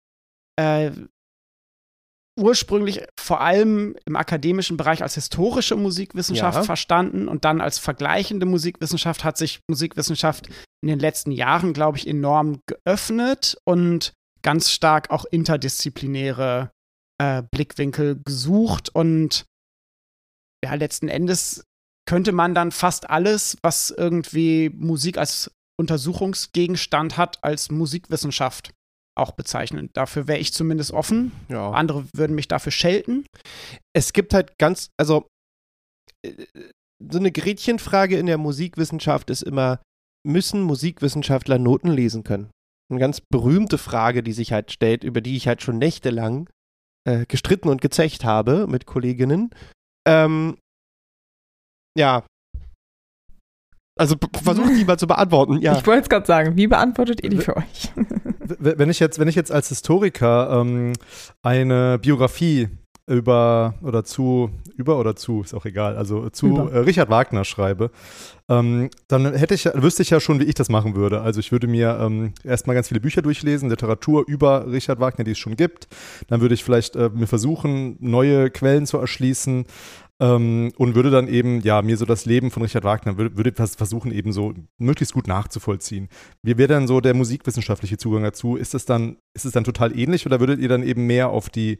[0.59, 0.91] äh,
[2.39, 6.63] ursprünglich vor allem im akademischen Bereich als historische Musikwissenschaft Ja.
[6.65, 10.49] verstanden und dann als vergleichende Musikwissenschaft hat sich Musikwissenschaft
[10.83, 16.71] in den letzten Jahren, glaube ich, enorm geöffnet und ganz stark auch interdisziplinäre
[17.19, 19.47] äh, Blickwinkel gesucht und
[20.65, 21.65] ja, letzten Endes
[22.09, 28.73] könnte man dann fast alles, was irgendwie Musik als Untersuchungsgegenstand hat, als Musikwissenschaft
[29.17, 29.91] auch bezeichnen.
[29.93, 31.33] Dafür wäre ich zumindest offen.
[31.49, 31.71] Ja.
[31.71, 33.27] Andere würden mich dafür schelten.
[33.95, 35.27] es gibt halt ganz, also
[36.25, 36.47] äh,
[36.99, 39.81] so eine Gretchenfrage in der Musikwissenschaft ist immer,
[40.27, 42.51] müssen Musikwissenschaftler Noten lesen können?
[42.91, 46.49] eine ganz berühmte Frage, die sich halt stellt, über die ich halt schon nächtelang
[47.05, 49.51] äh, gestritten und gezecht habe mit Kolleginnen.
[50.07, 50.57] Ähm,
[51.97, 52.25] ja.
[53.99, 55.79] Also versucht die mal zu beantworten, ja.
[55.79, 57.93] Ich wollte es gerade sagen, wie beantwortet ihr die für euch?
[58.59, 60.93] Wenn ich jetzt, wenn ich jetzt als Historiker ähm,
[61.43, 62.69] eine Biografie
[63.09, 67.93] über oder zu, über oder zu, ist auch egal, also zu äh, Richard Wagner schreibe,
[68.49, 71.21] ähm, dann hätte ich, wüsste ich ja schon, wie ich das machen würde.
[71.21, 75.33] Also ich würde mir ähm, erstmal ganz viele Bücher durchlesen, Literatur über Richard Wagner, die
[75.33, 75.87] es schon gibt.
[76.29, 79.67] Dann würde ich vielleicht äh, mir versuchen, neue Quellen zu erschließen.
[80.19, 83.53] Ähm, und würde dann eben, ja, mir so das Leben von Richard Wagner, würde, würde
[83.53, 86.09] versuchen, eben so möglichst gut nachzuvollziehen.
[86.43, 88.57] Wie wäre dann so der musikwissenschaftliche Zugang dazu?
[88.57, 91.51] Ist es dann, ist es dann total ähnlich oder würdet ihr dann eben mehr auf
[91.51, 91.79] die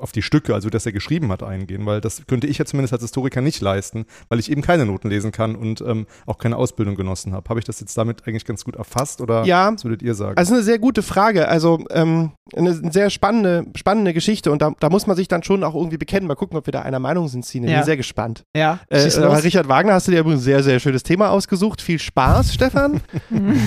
[0.00, 2.92] auf die Stücke, also das er geschrieben hat, eingehen, weil das könnte ich ja zumindest
[2.92, 6.56] als Historiker nicht leisten, weil ich eben keine Noten lesen kann und ähm, auch keine
[6.56, 7.48] Ausbildung genossen habe.
[7.48, 10.36] Habe ich das jetzt damit eigentlich ganz gut erfasst oder ja, was würdet ihr sagen?
[10.36, 11.48] Also eine sehr gute Frage.
[11.48, 15.62] Also ähm, eine sehr spannende, spannende Geschichte und da, da, muss man sich dann schon
[15.64, 16.26] auch irgendwie bekennen.
[16.26, 17.70] Mal gucken, ob wir da einer Meinung sind, Sine.
[17.70, 17.78] Ja.
[17.78, 18.44] Bin sehr gespannt.
[18.56, 18.80] Ja.
[18.88, 21.80] Äh, äh Richard Wagner hast du dir ein sehr, sehr schönes Thema ausgesucht.
[21.80, 23.00] Viel Spaß, Stefan.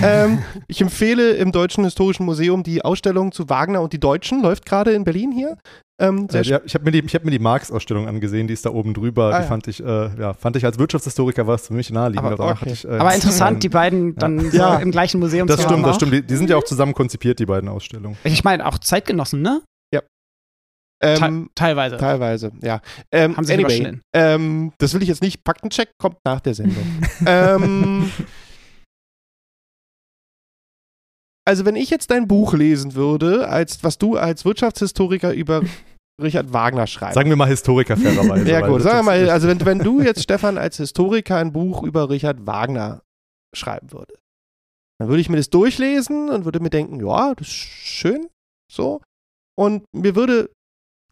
[0.02, 4.66] ähm, ich empfehle im Deutschen Historischen Museum die Ausstellung zu Wagner und die Deutschen, läuft
[4.66, 5.56] gerade in Berlin hier.
[6.00, 8.94] Ähm, äh, ja, ich habe mir die, hab die Marx-Ausstellung angesehen, die ist da oben
[8.94, 9.26] drüber.
[9.26, 9.48] Ah, die ja.
[9.48, 12.32] fand ich, äh, ja, fand ich als Wirtschaftshistoriker was für mich naheliegend.
[12.32, 12.72] Aber, okay.
[12.72, 16.12] ich, äh, Aber interessant, die beiden dann so im gleichen Museum Das stimmt, das stimmt.
[16.12, 18.16] Die, die, sind ja auch zusammen konzipiert, die beiden Ausstellungen.
[18.24, 19.62] Ich meine, auch Zeitgenossen, ne?
[19.92, 20.02] Ja.
[21.00, 21.96] Ähm, teilweise.
[21.96, 22.80] Teilweise, ja.
[23.12, 25.42] Ähm, Haben sie anyway, ähm, Das will ich jetzt nicht.
[25.44, 26.84] Faktencheck kommt nach der Sendung.
[27.26, 28.10] ähm,
[31.46, 35.62] also wenn ich jetzt dein Buch lesen würde, als was du als Wirtschaftshistoriker über
[36.22, 37.14] Richard Wagner schreibst.
[37.14, 38.48] Sagen wir mal Historiker fairerweise.
[38.50, 41.82] ja gut, sagen wir mal, also wenn, wenn du jetzt, Stefan, als Historiker ein Buch
[41.82, 43.02] über Richard Wagner
[43.54, 44.20] schreiben würdest,
[44.98, 48.28] dann würde ich mir das durchlesen und würde mir denken, ja, das ist schön,
[48.70, 49.00] so.
[49.56, 50.50] Und mir würde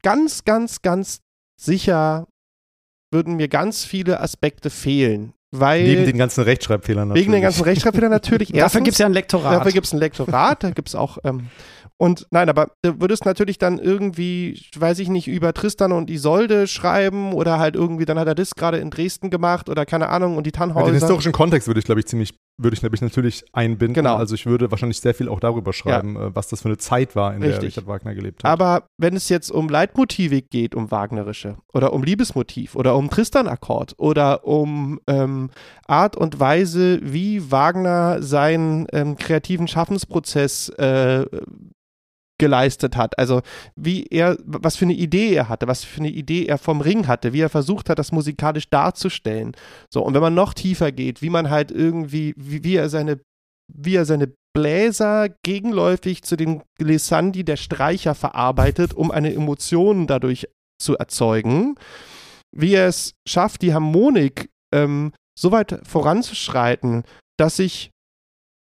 [0.02, 1.20] ganz, ganz, ganz
[1.60, 2.28] sicher,
[3.12, 7.24] würden mir ganz viele Aspekte fehlen, weil Neben den ganzen Rechtschreibfehlern natürlich.
[7.24, 8.48] Wegen den ganzen Rechtschreibfehlern natürlich.
[8.54, 9.60] Erstens, dafür gibt es ja ein Lektorat.
[9.60, 11.18] Dafür gibt es ein Lektorat, da gibt es auch.
[11.24, 11.48] Ähm,
[11.98, 16.66] und nein, aber du würdest natürlich dann irgendwie, weiß ich nicht, über Tristan und Isolde
[16.66, 20.36] schreiben oder halt irgendwie, dann hat er das gerade in Dresden gemacht oder keine Ahnung
[20.36, 20.86] und die Tannhäuser.
[20.86, 23.94] Den historischen Kontext würde ich, glaube ich, ziemlich würde ich nämlich natürlich einbinden.
[23.94, 24.16] Genau.
[24.16, 26.26] Also ich würde wahrscheinlich sehr viel auch darüber schreiben, ja.
[26.26, 27.58] Äh, was das für eine Zeit war, in Richtig.
[27.58, 28.50] der Richard Wagner gelebt hat.
[28.50, 33.94] Aber wenn es jetzt um Leitmotive geht, um Wagnerische oder um Liebesmotiv oder um Tristan-Akkord
[33.98, 35.50] oder um ähm,
[35.86, 41.26] Art und Weise, wie Wagner seinen ähm, kreativen Schaffensprozess äh,
[42.42, 43.16] geleistet hat.
[43.20, 43.40] Also
[43.76, 47.06] wie er, was für eine Idee er hatte, was für eine Idee er vom Ring
[47.06, 49.52] hatte, wie er versucht hat, das musikalisch darzustellen.
[49.94, 53.20] So, und wenn man noch tiefer geht, wie man halt irgendwie, wie, wie er seine,
[53.72, 60.48] wie er seine Bläser gegenläufig zu den Glissandi der Streicher verarbeitet, um eine Emotion dadurch
[60.80, 61.76] zu erzeugen,
[62.50, 67.04] wie er es schafft, die Harmonik ähm, so weit voranzuschreiten,
[67.38, 67.92] dass sich,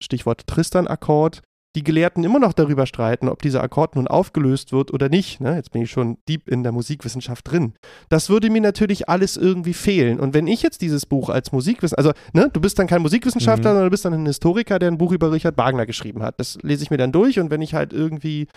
[0.03, 1.43] Stichwort Tristan-Akkord,
[1.79, 5.41] die Gelehrten immer noch darüber streiten, ob dieser Akkord nun aufgelöst wird oder nicht.
[5.41, 5.55] Ne?
[5.55, 7.75] Jetzt bin ich schon deep in der Musikwissenschaft drin.
[8.09, 10.19] Das würde mir natürlich alles irgendwie fehlen.
[10.19, 13.71] Und wenn ich jetzt dieses Buch als Musikwissenschaftler, also ne, du bist dann kein Musikwissenschaftler,
[13.71, 13.75] mhm.
[13.75, 16.41] sondern du bist dann ein Historiker, der ein Buch über Richard Wagner geschrieben hat.
[16.41, 18.49] Das lese ich mir dann durch und wenn ich halt irgendwie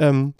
[0.00, 0.34] ähm,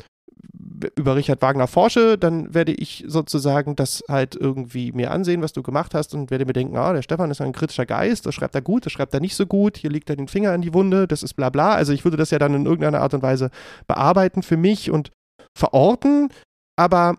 [0.97, 5.63] über Richard Wagner forsche, dann werde ich sozusagen das halt irgendwie mir ansehen, was du
[5.63, 8.55] gemacht hast und werde mir denken, ah, der Stefan ist ein kritischer Geist, das schreibt
[8.55, 10.73] er gut, das schreibt er nicht so gut, hier legt er den Finger in die
[10.73, 11.75] Wunde, das ist bla bla.
[11.75, 13.51] Also ich würde das ja dann in irgendeiner Art und Weise
[13.87, 15.11] bearbeiten für mich und
[15.57, 16.29] verorten,
[16.77, 17.19] aber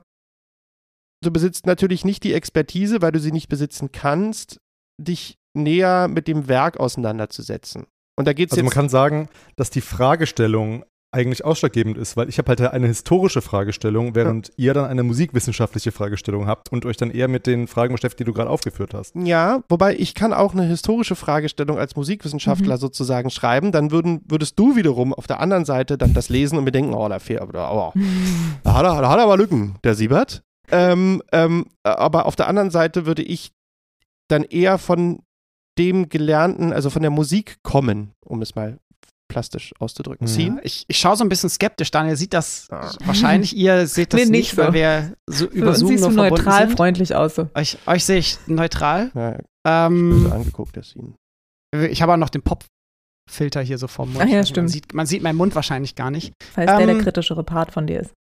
[1.24, 4.58] du besitzt natürlich nicht die Expertise, weil du sie nicht besitzen kannst,
[5.00, 7.86] dich näher mit dem Werk auseinanderzusetzen.
[8.18, 12.30] Und da geht's also jetzt man kann sagen, dass die Fragestellung eigentlich ausschlaggebend ist, weil
[12.30, 14.54] ich habe halt eine historische Fragestellung, während ja.
[14.58, 18.24] ihr dann eine musikwissenschaftliche Fragestellung habt und euch dann eher mit den Fragen beschäftigt, die
[18.24, 19.16] du gerade aufgeführt hast.
[19.16, 22.80] Ja, wobei ich kann auch eine historische Fragestellung als Musikwissenschaftler mhm.
[22.80, 26.64] sozusagen schreiben, dann würden, würdest du wiederum auf der anderen Seite dann das lesen und
[26.64, 28.00] mir denken, oh, da fehlt aber, oh,
[28.64, 30.44] da, hat er, da hat er aber Lücken, der Siebert.
[30.72, 33.52] Ähm, ähm, aber auf der anderen Seite würde ich
[34.30, 35.20] dann eher von
[35.78, 38.80] dem Gelernten, also von der Musik kommen, um es mal
[39.32, 40.28] plastisch auszudrücken.
[40.28, 40.60] Mhm.
[40.64, 41.90] Ich, ich schaue so ein bisschen skeptisch.
[41.90, 42.92] Daniel sieht das ja.
[43.06, 43.56] wahrscheinlich.
[43.56, 44.62] Ihr seht das nee, nicht, so.
[44.62, 46.78] weil wir so über Zoom siehst nur du neutral sind.
[46.78, 47.36] freundlich aus.
[47.36, 47.50] So.
[47.56, 49.12] Euch, euch sehe ich neutral.
[49.16, 49.38] Ja,
[49.88, 51.16] ähm, ich angeguckt, das ihn.
[51.74, 54.26] Ich habe auch noch den Pop-Filter hier so vorm Mund.
[54.26, 54.66] Ach ja, stimmt.
[54.66, 56.34] Man sieht, man sieht meinen Mund wahrscheinlich gar nicht.
[56.54, 58.12] Falls ähm, der der kritischere Part von dir ist.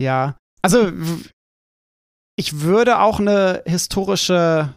[0.00, 0.90] Ja, also
[2.38, 4.74] ich würde auch eine historische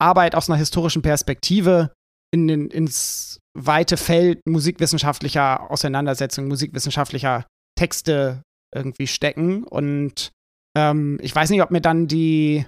[0.00, 1.92] Arbeit aus einer historischen Perspektive
[2.32, 8.42] in den, ins weite Feld musikwissenschaftlicher Auseinandersetzungen, musikwissenschaftlicher Texte
[8.74, 9.64] irgendwie stecken.
[9.64, 10.30] Und
[10.76, 12.64] ähm, ich weiß nicht, ob mir dann die,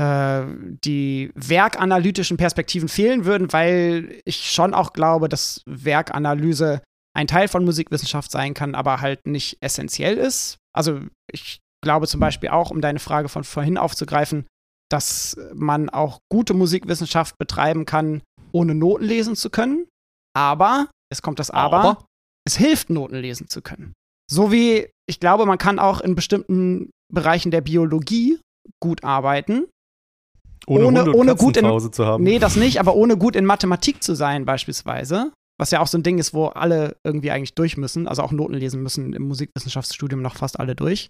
[0.00, 0.42] äh,
[0.84, 6.82] die werkanalytischen Perspektiven fehlen würden, weil ich schon auch glaube, dass Werkanalyse
[7.16, 10.58] ein Teil von Musikwissenschaft sein kann, aber halt nicht essentiell ist.
[10.72, 11.00] Also
[11.30, 14.46] ich glaube zum Beispiel auch, um deine Frage von vorhin aufzugreifen,
[14.90, 18.22] dass man auch gute Musikwissenschaft betreiben kann,
[18.52, 19.86] ohne Noten lesen zu können.
[20.34, 22.04] Aber, es kommt das Aber, Aber,
[22.46, 23.92] es hilft, Noten lesen zu können.
[24.30, 28.38] So wie ich glaube, man kann auch in bestimmten Bereichen der Biologie
[28.80, 29.66] gut arbeiten.
[30.66, 32.22] Ohne, ohne, ohne gut in Hause zu haben.
[32.22, 35.32] Nee, das nicht, aber ohne gut in Mathematik zu sein, beispielsweise.
[35.58, 38.30] Was ja auch so ein Ding ist, wo alle irgendwie eigentlich durch müssen, also auch
[38.30, 41.08] Noten lesen müssen im Musikwissenschaftsstudium noch fast alle durch.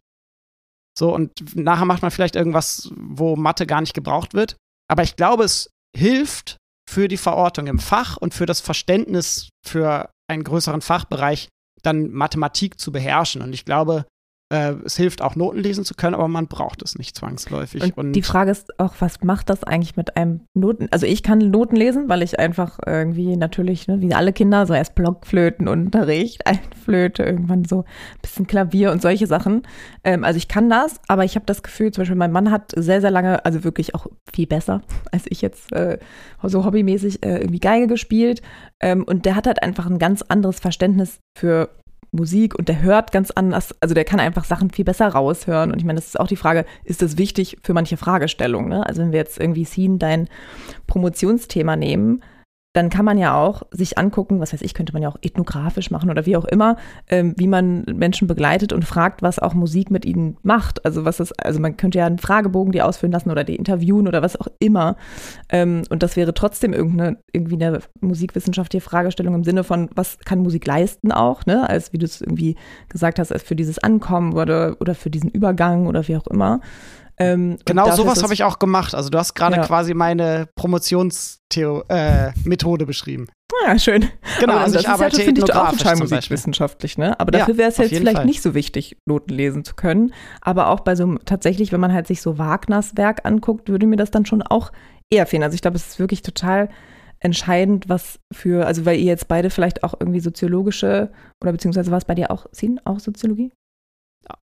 [0.98, 4.56] So, und nachher macht man vielleicht irgendwas, wo Mathe gar nicht gebraucht wird.
[4.88, 6.56] Aber ich glaube, es hilft
[6.90, 11.48] für die Verortung im Fach und für das Verständnis für einen größeren Fachbereich,
[11.82, 13.42] dann Mathematik zu beherrschen.
[13.42, 14.06] Und ich glaube,
[14.50, 17.82] äh, es hilft auch Noten lesen zu können, aber man braucht es nicht zwangsläufig.
[17.82, 20.88] Und, und, die Frage ist auch, was macht das eigentlich mit einem Noten?
[20.90, 24.74] Also ich kann Noten lesen, weil ich einfach irgendwie natürlich, ne, wie alle Kinder, so
[24.74, 29.62] erst Blockflötenunterricht, Altflöte, irgendwann so ein bisschen Klavier und solche Sachen.
[30.02, 32.72] Ähm, also ich kann das, aber ich habe das Gefühl, zum Beispiel mein Mann hat
[32.76, 34.82] sehr, sehr lange, also wirklich auch viel besser
[35.12, 35.98] als ich jetzt äh,
[36.42, 38.42] so hobbymäßig äh, irgendwie Geige gespielt.
[38.80, 41.70] Ähm, und der hat halt einfach ein ganz anderes Verständnis für
[42.12, 45.70] Musik und der hört ganz anders, also der kann einfach Sachen viel besser raushören.
[45.72, 48.68] Und ich meine, das ist auch die Frage, ist das wichtig für manche Fragestellungen?
[48.68, 48.84] Ne?
[48.86, 50.28] Also wenn wir jetzt irgendwie Scene dein
[50.86, 52.22] Promotionsthema nehmen,
[52.72, 55.90] dann kann man ja auch sich angucken, was weiß ich, könnte man ja auch ethnografisch
[55.90, 56.76] machen oder wie auch immer,
[57.08, 60.84] ähm, wie man Menschen begleitet und fragt, was auch Musik mit ihnen macht.
[60.84, 64.06] Also was ist, also man könnte ja einen Fragebogen die ausfüllen lassen oder die interviewen
[64.06, 64.96] oder was auch immer.
[65.48, 70.38] Ähm, und das wäre trotzdem irgendeine, irgendwie eine musikwissenschaftliche Fragestellung im Sinne von, was kann
[70.38, 71.68] Musik leisten auch, ne?
[71.68, 72.54] Als wie du es irgendwie
[72.88, 76.60] gesagt hast, als für dieses Ankommen oder, oder für diesen Übergang oder wie auch immer.
[77.20, 78.94] Ähm, genau sowas habe ich auch gemacht.
[78.94, 79.66] Also du hast gerade ja.
[79.66, 83.28] quasi meine Promotionsmethode äh, beschrieben.
[83.66, 84.08] Ja, schön.
[84.38, 87.18] Genau, aber also ich arbeite ja, finde ich auch total musikwissenschaftlich, ne?
[87.20, 88.26] Aber dafür wäre es jetzt vielleicht Fall.
[88.26, 90.14] nicht so wichtig, Noten lesen zu können.
[90.40, 93.96] Aber auch bei so tatsächlich, wenn man halt sich so Wagners Werk anguckt, würde mir
[93.96, 94.72] das dann schon auch
[95.12, 95.42] eher fehlen.
[95.42, 96.70] Also ich glaube, es ist wirklich total
[97.18, 101.98] entscheidend, was für, also weil ihr jetzt beide vielleicht auch irgendwie soziologische oder beziehungsweise war
[101.98, 103.52] es bei dir auch, Sinn, auch Soziologie?
[104.26, 104.36] Ja.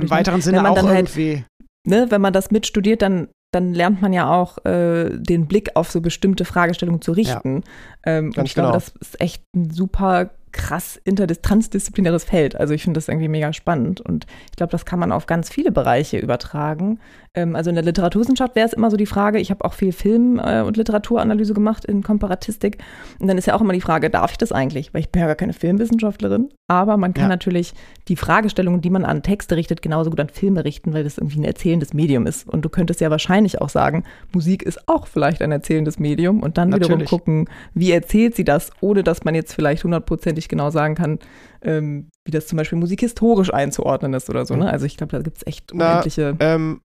[0.00, 1.44] Im weiteren Sinne auch halt irgendwie.
[1.86, 5.90] Ne, wenn man das mitstudiert, dann, dann lernt man ja auch äh, den Blick auf
[5.90, 7.62] so bestimmte Fragestellungen zu richten.
[8.04, 8.72] Ja, ähm, und ich glaube, genau.
[8.72, 12.56] das ist echt ein super krass transdisziplinäres Feld.
[12.56, 15.50] Also ich finde das irgendwie mega spannend und ich glaube, das kann man auf ganz
[15.50, 16.98] viele Bereiche übertragen.
[17.36, 19.92] Ähm, also in der Literaturwissenschaft wäre es immer so die Frage, ich habe auch viel
[19.92, 22.78] Film- äh, und Literaturanalyse gemacht in Komparatistik
[23.20, 24.94] und dann ist ja auch immer die Frage, darf ich das eigentlich?
[24.94, 27.28] Weil ich bin ja gar keine Filmwissenschaftlerin, aber man kann ja.
[27.28, 27.74] natürlich
[28.08, 31.38] die Fragestellungen, die man an Texte richtet, genauso gut an Filme richten, weil das irgendwie
[31.38, 32.48] ein erzählendes Medium ist.
[32.48, 36.56] Und du könntest ja wahrscheinlich auch sagen, Musik ist auch vielleicht ein erzählendes Medium und
[36.56, 36.88] dann natürlich.
[36.88, 41.18] wiederum gucken, wie erzählt sie das, ohne dass man jetzt vielleicht hundertprozentig genau sagen kann,
[41.62, 44.56] ähm, wie das zum Beispiel musikhistorisch einzuordnen ist oder so.
[44.56, 44.70] Ne?
[44.70, 46.36] Also ich glaube, da gibt es echt unendliche.
[46.40, 46.80] Ähm,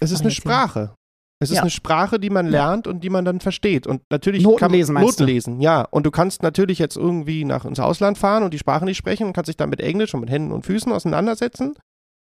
[0.00, 0.94] es ist eine Sprache.
[1.40, 1.62] Es ist ja.
[1.62, 2.92] eine Sprache, die man lernt ja.
[2.92, 3.86] und die man dann versteht.
[3.86, 5.82] Und natürlich Noten kann man lesen, Noten lesen, ja.
[5.82, 9.26] Und du kannst natürlich jetzt irgendwie nach ins Ausland fahren und die Sprache nicht sprechen
[9.26, 11.74] und kannst dich dann mit Englisch und mit Händen und Füßen auseinandersetzen.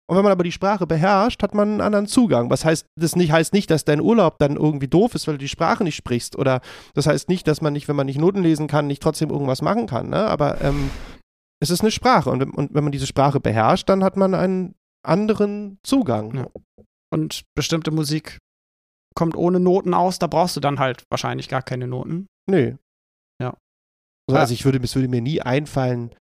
[0.08, 2.50] Und wenn man aber die Sprache beherrscht, hat man einen anderen Zugang.
[2.50, 5.40] Was heißt, das nicht, heißt nicht, dass dein Urlaub dann irgendwie doof ist, weil du
[5.40, 6.38] die Sprache nicht sprichst.
[6.38, 6.62] Oder
[6.94, 9.62] das heißt nicht, dass man nicht, wenn man nicht Noten lesen kann, nicht trotzdem irgendwas
[9.62, 10.10] machen kann.
[10.10, 10.18] Ne?
[10.18, 10.90] Aber ähm,
[11.62, 12.30] es ist eine Sprache.
[12.30, 16.36] Und, und, wenn man diese Sprache beherrscht, dann hat man einen anderen Zugang.
[16.36, 16.48] Ja.
[17.14, 18.38] Und bestimmte Musik
[19.16, 22.28] kommt ohne Noten aus, da brauchst du dann halt wahrscheinlich gar keine Noten.
[22.50, 22.78] Nee.
[23.42, 23.58] Ja.
[24.32, 26.16] Also ich würde, es würde mir nie einfallen,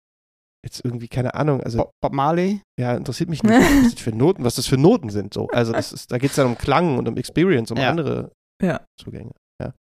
[0.64, 1.79] jetzt irgendwie, keine Ahnung, also.
[1.79, 2.62] Bob, Bob Marley?
[2.81, 5.48] Ja, interessiert mich nicht, was das für Noten, was das für Noten sind, so.
[5.48, 7.90] Also das ist, da geht es dann um Klang und um Experience, um ja.
[7.90, 8.81] andere ja.
[8.98, 9.33] Zugänge.
[9.62, 9.74] Ja.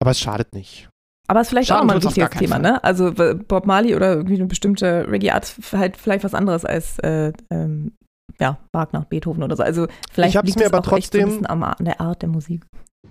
[0.00, 0.88] Aber es schadet nicht.
[1.28, 2.62] Aber es ist vielleicht Schaden auch mal ein wichtiges Thema, Fall.
[2.62, 2.84] ne?
[2.84, 7.96] Also Bob Marley oder irgendwie eine bestimmte Reggae-Art halt vielleicht was anderes als äh, ähm,
[8.40, 9.62] ja, Wagner, Beethoven oder so.
[9.62, 12.66] Also vielleicht liegt es auch trotzdem, echt so ein bisschen an der Art der Musik.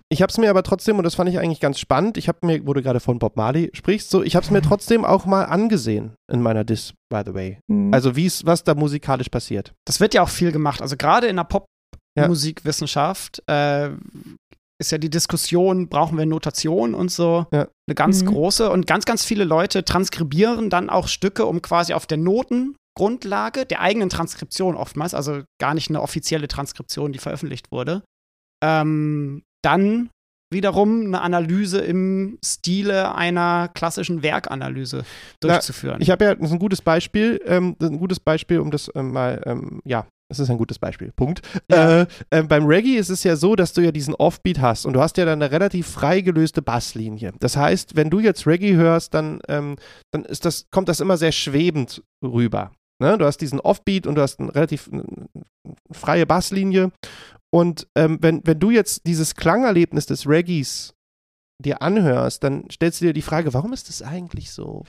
[0.10, 2.46] Ich habe es mir aber trotzdem, und das fand ich eigentlich ganz spannend, ich habe
[2.46, 5.26] mir, wo du gerade von Bob Marley sprichst, so, ich habe es mir trotzdem auch
[5.26, 7.60] mal angesehen in meiner Dis, by the way.
[7.68, 7.94] Mhm.
[7.94, 9.74] Also wie was da musikalisch passiert.
[9.86, 10.82] Das wird ja auch viel gemacht.
[10.82, 11.48] Also gerade in der
[12.16, 13.88] Popmusikwissenschaft ja.
[13.88, 13.92] äh,
[14.80, 17.68] ist ja die Diskussion, brauchen wir Notation und so, ja.
[17.88, 18.28] eine ganz mhm.
[18.28, 18.70] große.
[18.70, 22.18] Und ganz, ganz viele Leute transkribieren dann auch Stücke, um quasi auf der
[22.96, 28.04] Notengrundlage der eigenen Transkription oftmals, also gar nicht eine offizielle Transkription, die veröffentlicht wurde,
[28.64, 30.10] ähm, dann
[30.54, 35.04] wiederum eine Analyse im Stile einer klassischen Werkanalyse
[35.42, 36.02] durchzuführen.
[36.02, 39.82] Ich habe ja, ein gutes Beispiel, ähm, ein gutes Beispiel, um das ähm, mal, ähm,
[39.84, 41.12] ja, das ist ein gutes Beispiel.
[41.16, 41.42] Punkt.
[41.70, 42.02] Ja.
[42.02, 44.94] Äh, äh, beim Reggae ist es ja so, dass du ja diesen Offbeat hast und
[44.94, 47.34] du hast ja dann eine relativ frei gelöste Basslinie.
[47.40, 49.76] Das heißt, wenn du jetzt Reggae hörst, dann, ähm,
[50.12, 52.72] dann ist das, kommt das immer sehr schwebend rüber.
[53.02, 53.18] Ne?
[53.18, 54.90] Du hast diesen Offbeat und du hast eine relativ
[55.92, 56.92] freie Basslinie.
[57.54, 60.94] Und ähm, wenn, wenn du jetzt dieses Klangerlebnis des Reggaes
[61.64, 64.84] dir anhörst, dann stellst du dir die Frage, warum ist das eigentlich so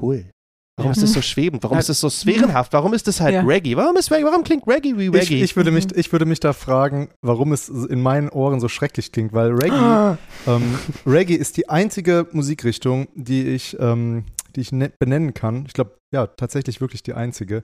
[0.00, 0.30] cool?
[0.78, 0.96] Warum Ja.
[0.96, 1.62] ist das so schwebend?
[1.64, 1.80] Warum Ja.
[1.80, 2.72] ist das so sphärenhaft?
[2.72, 3.42] Warum ist das halt Ja.
[3.42, 3.76] Reggae?
[3.76, 5.42] Warum, ist, Reggae- warum klingt Reggae wie Ich, Reggae?
[5.42, 9.10] ich, würde mich, ich würde mich da fragen, warum es in meinen Ohren so schrecklich
[9.12, 10.16] klingt, weil Reggae,
[10.46, 14.24] ähm, Reggae ist die einzige Musikrichtung, die ich, ähm,
[14.58, 15.64] die ich ne benennen kann.
[15.66, 17.62] Ich glaube, ja, tatsächlich wirklich die einzige,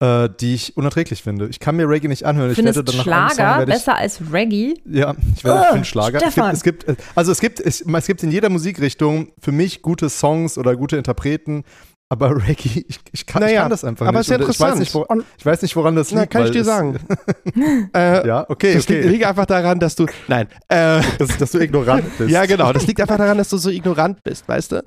[0.00, 1.48] äh, die ich unerträglich finde.
[1.48, 2.50] Ich kann mir Reggae nicht anhören.
[2.50, 4.74] Ich Findest werde dann nach einem Song Schlager werde ich, besser als Reggae?
[4.86, 6.16] Ja, ich werde Oh, ich finde Schlager.
[6.18, 6.54] Es gibt, Stefan.
[6.54, 10.08] es gibt, äh, also es gibt, es, es gibt in jeder Musikrichtung für mich gute
[10.08, 11.64] Songs oder gute Interpreten.
[12.10, 14.30] Aber Reggae, ich, ich, kann, ich Naja, kann das einfach aber nicht.
[14.30, 14.80] ist ja Und ich, weiß interessant.
[14.80, 16.32] nicht wo, Und- ich weiß nicht, woran das Na, liegt.
[16.32, 16.98] kann ich dir es- sagen.
[17.94, 19.08] äh, Ja, okay, Das liegt, okay.
[19.12, 20.06] liegt einfach daran, dass du.
[20.28, 20.46] Nein.
[20.68, 22.30] Äh, dass, dass du ignorant bist.
[22.30, 22.72] ja, genau.
[22.74, 24.84] Das liegt einfach daran, dass du so ignorant bist, weißt du?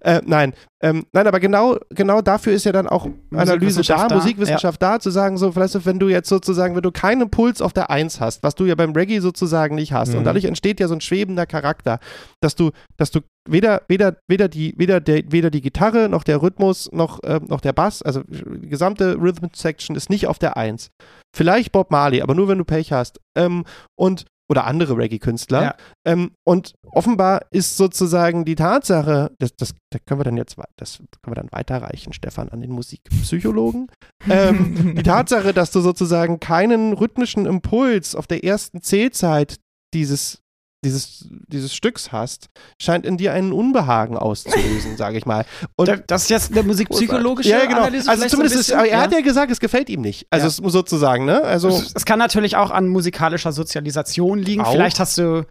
[0.00, 0.54] Äh, nein.
[0.82, 4.82] Ähm, nein, aber genau, genau dafür ist ja dann auch Analyse da, Musikwissenschaft da, Musikwissenschaft
[4.82, 7.74] da, zu sagen, so, weißt du, wenn du jetzt sozusagen, wenn du keinen Puls auf
[7.74, 10.18] der Eins hast, was du ja beim Reggae sozusagen nicht hast, Mhm.
[10.18, 11.98] und dadurch entsteht ja so ein schwebender Charakter,
[12.40, 16.40] dass du, dass du weder, weder, weder die, weder der, weder die Gitarre noch der
[16.40, 20.56] Rhythmus noch, ähm, noch der Bass, also die gesamte Rhythm Section ist nicht auf der
[20.56, 20.90] Eins.
[21.36, 23.20] Vielleicht Bob Marley, aber nur wenn du Pech hast.
[23.36, 23.64] Ähm,
[23.98, 25.62] und oder andere Reggae-Künstler.
[25.62, 25.74] Ja.
[26.04, 30.98] Ähm, und offenbar ist sozusagen die Tatsache, das, das, das können wir dann jetzt das
[30.98, 33.86] können wir dann weiterreichen, Stefan, an den Musikpsychologen.
[34.28, 39.60] ähm, die Tatsache, dass du sozusagen keinen rhythmischen Impuls auf der ersten Zählzeit
[39.94, 40.39] dieses
[40.84, 42.48] dieses, dieses Stücks hast,
[42.80, 45.44] scheint in dir einen Unbehagen auszulösen, sage ich mal.
[45.76, 47.82] Und Da- das ist jetzt eine musikpsychologische ja, genau.
[47.82, 48.08] Analyse.
[48.10, 49.02] Also zumindest, ist, bisschen, aber er ja.
[49.02, 50.26] hat ja gesagt, es gefällt ihm nicht.
[50.30, 50.70] Also Ja.
[50.70, 51.42] sozusagen, ne?
[51.42, 54.62] Also Es, es kann natürlich auch an musikalischer Sozialisation liegen.
[54.62, 54.72] Auch.
[54.72, 55.44] Vielleicht hast du,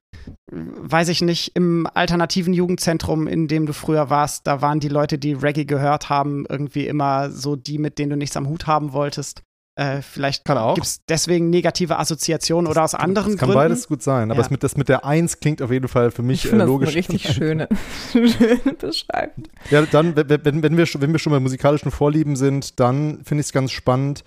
[0.52, 5.20] weiß ich nicht, im alternativen Jugendzentrum, in dem du früher warst, da waren die Leute,
[5.20, 8.94] die Reggae gehört haben, irgendwie immer so die, mit denen du nichts am Hut haben
[8.94, 9.42] wolltest.
[9.76, 10.76] Äh, vielleicht kann auch.
[10.76, 13.70] gibt es deswegen negative Assoziationen oder aus anderen Das kann Gründen.
[13.70, 14.44] beides gut sein, aber Ja.
[14.44, 16.66] das, mit, das mit der Eins klingt auf jeden Fall für mich Ich äh, finde
[16.66, 16.90] das logisch.
[16.90, 17.70] eine richtig schöne,
[18.12, 19.46] schöne Beschreibung.
[19.70, 23.48] Ja, dann, wenn, wenn, wir, wenn wir schon bei musikalischen Vorlieben sind, dann finde ich
[23.48, 24.24] es ganz spannend.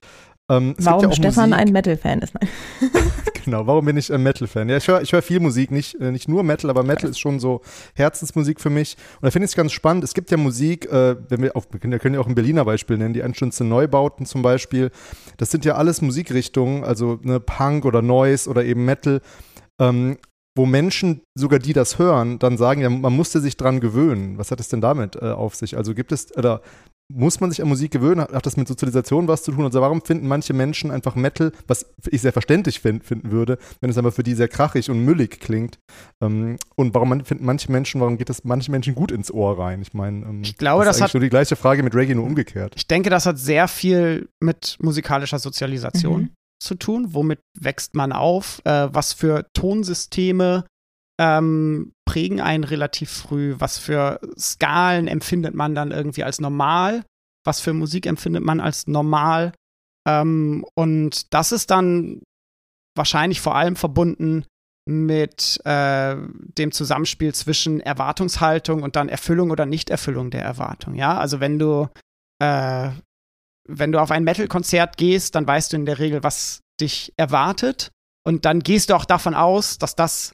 [0.57, 2.35] Ähm, Warum ja Stefan Musik, ein Metal-Fan ist.
[2.35, 2.49] Nein.
[3.45, 4.69] Genau, warum bin ich ein Metal-Fan?
[4.69, 7.19] Ja, ich höre ich hör viel Musik, nicht, äh, nicht nur Metal, aber Metal ist
[7.19, 7.61] schon so
[7.95, 8.97] Herzensmusik für mich.
[9.21, 10.05] Und da finde ich es ganz spannend.
[10.05, 12.99] Es gibt ja Musik, äh, wenn wir, auf, wir können ja- auch ein Berliner Beispiel
[12.99, 14.93] nennen, die Einstünste Neubauten zum Beispiel.
[15.39, 19.21] Das sind ja alles Musikrichtungen, also ne, Punk oder Noise oder eben Metal,
[19.81, 20.19] ähm,
[20.57, 24.39] wo Menschen, sogar die das hören, dann sagen, ja, man musste sich dran gewöhnen.
[24.39, 25.77] Was hat es denn damit äh, auf sich?
[25.77, 26.61] Also gibt es, oder
[27.15, 28.21] muss man sich an Musik gewöhnen?
[28.21, 29.65] Hat, das mit Sozialisation was zu tun?
[29.65, 33.91] Also warum finden manche Menschen einfach Metal, was ich sehr verständlich fin- finden würde, wenn
[33.91, 35.79] es aber für die sehr krachig und müllig klingt?
[36.23, 39.59] Ähm, und warum man, finden manche Menschen, warum geht das manchen Menschen gut ins Ohr
[39.59, 39.83] rein?
[39.83, 41.95] Ich meine, ähm, Ich glaube, das das ist eigentlich hat- nur die gleiche Frage mit
[41.95, 42.75] Reggae, nur umgekehrt.
[42.77, 46.31] Ich denke, das hat sehr viel mit musikalischer Sozialisation Mhm.
[46.63, 47.09] zu tun.
[47.15, 48.61] Womit wächst man auf?
[48.65, 50.65] Äh, was für Tonsysteme
[51.19, 53.55] ähm, prägen einen relativ früh?
[53.59, 57.05] Was für Skalen empfindet man dann irgendwie als normal?
[57.45, 59.53] Was für Musik empfindet man als normal?
[60.07, 62.23] Ähm, und das ist dann
[62.97, 64.45] wahrscheinlich vor allem verbunden
[64.85, 66.17] mit äh,
[66.59, 70.95] dem Zusammenspiel zwischen Erwartungshaltung und dann Erfüllung oder Nichterfüllung der Erwartung.
[70.95, 71.89] Ja, also wenn du
[72.41, 72.91] äh,
[73.69, 77.93] wenn du auf ein Metal-Konzert gehst, dann weißt du in der Regel, was dich erwartet.
[78.27, 80.33] Und dann gehst du auch davon aus, dass das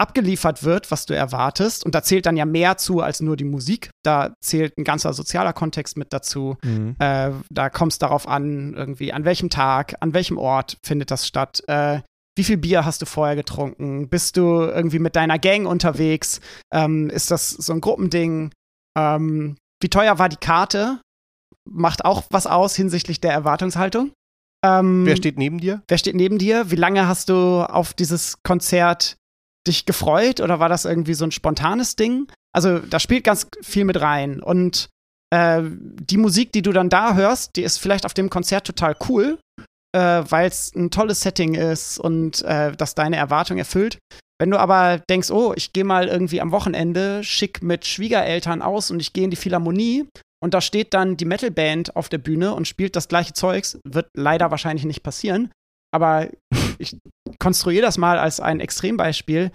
[0.00, 1.84] abgeliefert wird, was du erwartest.
[1.84, 3.90] Und da zählt dann ja mehr zu als nur die Musik.
[4.02, 6.56] Da zählt ein ganzer sozialer Kontext mit dazu.
[6.98, 11.26] Äh, da kommt es darauf an, irgendwie an welchem Tag, an welchem Ort findet das
[11.26, 11.62] statt.
[11.68, 12.00] Äh,
[12.36, 14.08] wie viel Bier hast du vorher getrunken?
[14.08, 16.40] Bist du irgendwie mit deiner Gang unterwegs?
[16.72, 18.52] Ähm, ist das so ein Gruppending?
[18.96, 21.00] Ähm, wie teuer war die Karte?
[21.68, 24.12] Macht auch was aus hinsichtlich der Erwartungshaltung.
[24.64, 25.82] Ähm, Wer steht neben dir?
[25.88, 26.70] Wer steht neben dir?
[26.70, 29.16] Wie lange hast du auf dieses Konzert
[29.66, 32.30] dich gefreut oder war das irgendwie so ein spontanes Ding?
[32.52, 34.88] Also da spielt ganz viel mit rein und
[35.32, 38.96] äh, die Musik, die du dann da hörst, die ist vielleicht auf dem Konzert total
[39.08, 39.38] cool,
[39.94, 43.98] äh, weil es ein tolles Setting ist und äh, das deine Erwartung erfüllt.
[44.40, 48.90] Wenn du aber denkst, oh, ich gehe mal irgendwie am Wochenende schick mit Schwiegereltern aus
[48.90, 50.08] und ich gehe in die Philharmonie
[50.42, 54.08] und da steht dann die Metalband auf der Bühne und spielt das gleiche Zeugs, wird
[54.16, 55.52] leider wahrscheinlich nicht passieren.
[55.92, 56.28] Aber
[56.80, 56.96] ich
[57.38, 59.52] konstruiere das mal als ein Extrembeispiel.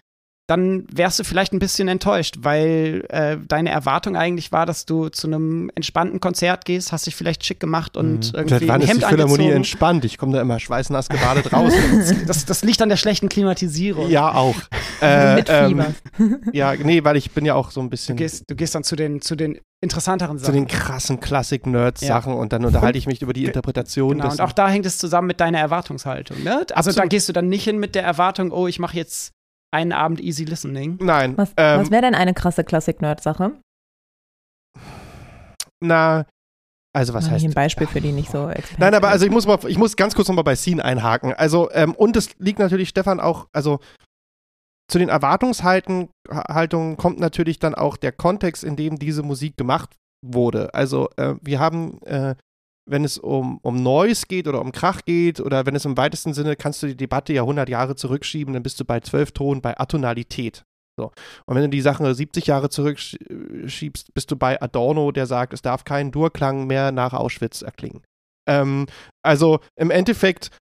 [0.48, 5.10] dann wärst du vielleicht ein bisschen enttäuscht, weil äh, deine Erwartung eigentlich war, dass du
[5.10, 8.36] zu einem entspannten Konzert gehst, hast dich vielleicht schick gemacht und Mhm.
[8.36, 9.56] irgendwie Seit wann ein ist Hemd die Philharmonie angezogen.
[9.56, 10.06] entspannt?
[10.06, 11.74] Ich komme da immer schweißnass gebadet raus.
[12.28, 14.08] Das, das liegt an der schlechten Klimatisierung.
[14.12, 14.54] ja, auch.
[15.02, 15.94] Äh, Mit ähm, Fieber.
[16.54, 18.84] ja, nee, weil ich bin ja auch so ein Du bisschen gehst, du gehst dann
[18.84, 20.56] zu den, zu den interessanteren zu Sachen.
[20.56, 24.34] den krassen Klassik-Nerds-Sachen und dann unterhalte ich mich über die Interpretation Genau, des.
[24.36, 26.44] und auch da hängt es zusammen mit deiner Erwartungshaltung.
[26.44, 26.60] Ne?
[26.74, 26.98] Also Absolut.
[27.00, 29.32] da gehst du dann nicht hin mit der Erwartung, oh, ich mache jetzt
[29.72, 30.98] einen Abend easy listening.
[31.02, 33.52] Nein, Was, ähm, was wäre denn eine krasse Klassik-Nerd-Sache?
[35.82, 36.26] na,
[36.94, 38.82] also was Mach ich heißt ein Beispiel für die nicht so Experten.
[38.82, 41.34] Nein, aber also ich muss mal, ich muss ganz kurz nochmal bei Scene einhaken.
[41.34, 43.80] Also, ähm, und es liegt natürlich, Stefan, auch, also
[44.88, 46.10] zu den Erwartungshaltungen
[46.98, 50.74] kommt natürlich dann auch der Kontext, in dem diese Musik gemacht wurde.
[50.74, 52.36] Also, äh, wir haben, äh,
[52.88, 56.34] wenn es um, um Noise geht oder um Krach geht oder wenn es im weitesten
[56.34, 59.62] Sinne, kannst du die Debatte ja 100 Jahre zurückschieben, dann bist du bei 12 Tonen
[59.62, 60.64] bei Atonalität.
[60.98, 61.12] So.
[61.46, 65.62] Und wenn du die Sachen 70 Jahre zurückschiebst, bist du bei Adorno, der sagt, es
[65.62, 68.02] darf kein Durklang mehr nach Auschwitz erklingen.
[68.48, 68.86] Ähm,
[69.24, 70.52] also im Endeffekt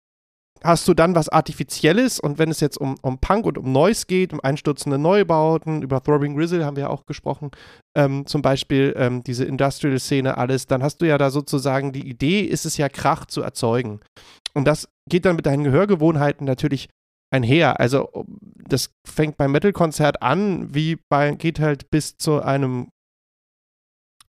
[0.65, 4.07] hast du dann was Artifizielles und wenn es jetzt um, um Punk und um Noise
[4.07, 7.51] geht, um einstürzende Neubauten, über Throbbing Grizzle haben wir ja auch gesprochen,
[7.97, 12.41] ähm, zum Beispiel ähm, diese Industrial-Szene, alles, dann hast du ja da sozusagen die Idee,
[12.41, 14.01] ist es ja Krach zu erzeugen.
[14.55, 16.89] Und das geht dann mit deinen Gehörgewohnheiten natürlich
[17.31, 17.79] einher.
[17.79, 18.25] Also
[18.57, 22.89] das fängt beim Metal-Konzert an, wie bei, geht halt bis zu einem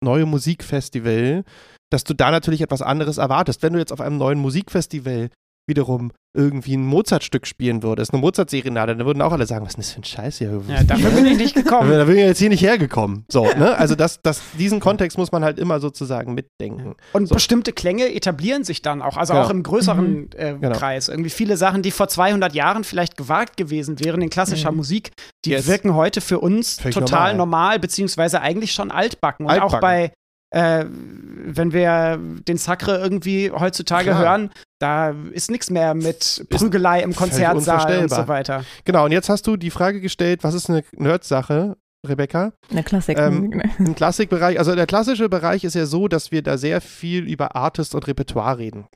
[0.02, 1.44] neuen Musikfestival,
[1.92, 3.62] dass du da natürlich etwas anderes erwartest.
[3.62, 5.30] Wenn du jetzt auf einem neuen Musikfestival
[5.68, 9.76] wiederum irgendwie ein Mozart-Stück spielen würdest, eine Mozart-Serenade, dann würden auch alle sagen, was ist
[9.76, 10.61] denn das für ein Scheiß hier?
[10.68, 11.91] Ja, dafür bin ich nicht gekommen.
[11.91, 13.26] Da bin ich jetzt hier nicht hergekommen.
[13.32, 13.78] So, ne?
[13.78, 16.95] Also das, das, diesen Kontext muss man halt immer sozusagen mitdenken.
[17.14, 17.36] Und So.
[17.36, 19.45] bestimmte Klänge etablieren sich dann auch, also Genau.
[19.45, 20.76] auch im größeren äh, Genau.
[20.76, 21.07] Kreis.
[21.07, 24.78] Irgendwie viele Sachen, die vor 200 Jahren vielleicht gewagt gewesen wären in klassischer Mhm.
[24.78, 25.11] Musik,
[25.45, 25.68] die Yes.
[25.68, 27.36] wirken heute für uns Völlig total normal.
[27.36, 27.80] normal.
[27.80, 29.45] beziehungsweise eigentlich schon altbacken.
[29.45, 29.76] Und Altbacken.
[29.76, 30.11] auch bei,
[30.54, 34.20] äh, wenn wir den Sacre irgendwie heutzutage Klar.
[34.20, 34.49] hören,
[34.80, 38.64] da ist nichts mehr mit Prügelei im Konzertsaal und so weiter.
[38.86, 41.76] Genau, und jetzt hast du die Frage gestellt, was ist eine Nerd-Sache,
[42.06, 42.54] Rebecca?
[42.70, 43.18] Eine Klassik.
[43.18, 43.62] Ähm?
[43.80, 47.56] Im Klassikbereich, also der klassische Bereich ist ja so, dass wir da sehr viel über
[47.56, 48.88] Artist und Repertoire reden.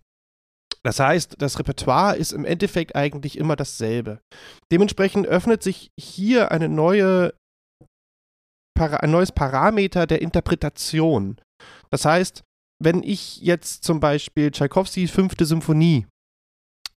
[0.83, 4.19] Das heißt, das Repertoire ist im Endeffekt eigentlich immer dasselbe.
[4.71, 7.33] Dementsprechend öffnet sich hier eine neue,
[8.77, 11.37] ein neues Parameter der Interpretation.
[11.89, 12.43] Das heißt,
[12.79, 16.05] wenn ich jetzt zum Beispiel Tchaikovskys fünfte Symphonie,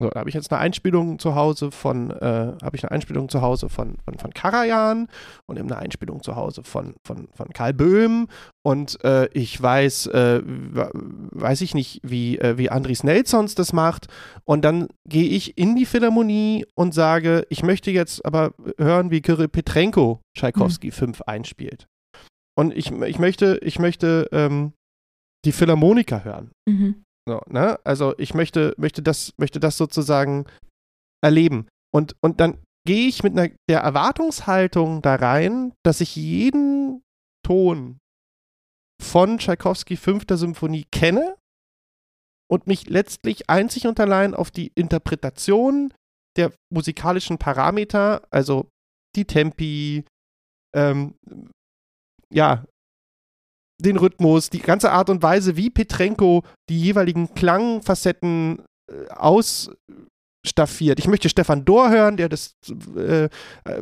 [0.03, 3.28] so, da habe ich jetzt eine Einspielung zu Hause von, äh, habe ich eine Einspielung
[3.28, 5.09] zu Hause von, von, von Karajan
[5.47, 8.26] und eben eine Einspielung zu Hause von, von, von Karl Böhm
[8.62, 14.07] und äh, ich weiß, äh, weiß ich nicht, wie, äh, wie Andris Nelsons das macht
[14.45, 19.20] und dann gehe ich in die Philharmonie und sage, ich möchte jetzt aber hören, wie
[19.20, 21.86] Kirill Petrenko Tchaikovsky 5 einspielt.
[22.57, 24.72] Und ich, ich möchte, ich möchte ähm,
[25.45, 26.53] die Philharmoniker hören.
[26.68, 27.05] Mhm.
[27.28, 27.78] So, ne?
[27.84, 30.47] Also ich möchte, möchte, das, möchte das sozusagen
[31.22, 31.68] erleben.
[31.95, 37.03] Und, und dann gehe ich mit einer, der Erwartungshaltung da rein, dass ich jeden
[37.45, 37.99] Ton
[39.03, 41.36] von Tchaikovsky fünfter Symphonie kenne
[42.51, 45.93] und mich letztlich einzig und allein auf die Interpretation
[46.36, 48.68] der musikalischen Parameter, also
[49.16, 50.05] die Tempi,
[50.74, 51.14] ähm,
[52.32, 52.64] ja,
[53.82, 60.98] den Rhythmus, die ganze Art und Weise, wie Petrenko die jeweiligen Klangfacetten äh, ausstaffiert.
[60.98, 62.54] Ich möchte Stefan Dohr hören, der das
[62.96, 63.28] äh, äh,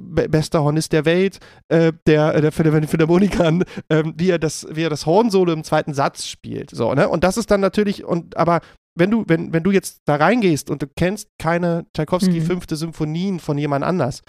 [0.00, 1.38] be- beste Hornist der Welt,
[1.68, 5.52] äh, der, äh, der für den Philharmonikern, ähm, wie er das, wie er das Hornsolo
[5.52, 6.70] im zweiten Satz spielt.
[6.70, 7.08] So, ne?
[7.08, 8.60] Und das ist dann natürlich, und aber
[8.98, 12.46] wenn du, wenn, wenn du jetzt da reingehst und du kennst keine Tchaikovsky Mhm.
[12.46, 14.22] fünfte Symphonien von jemand anders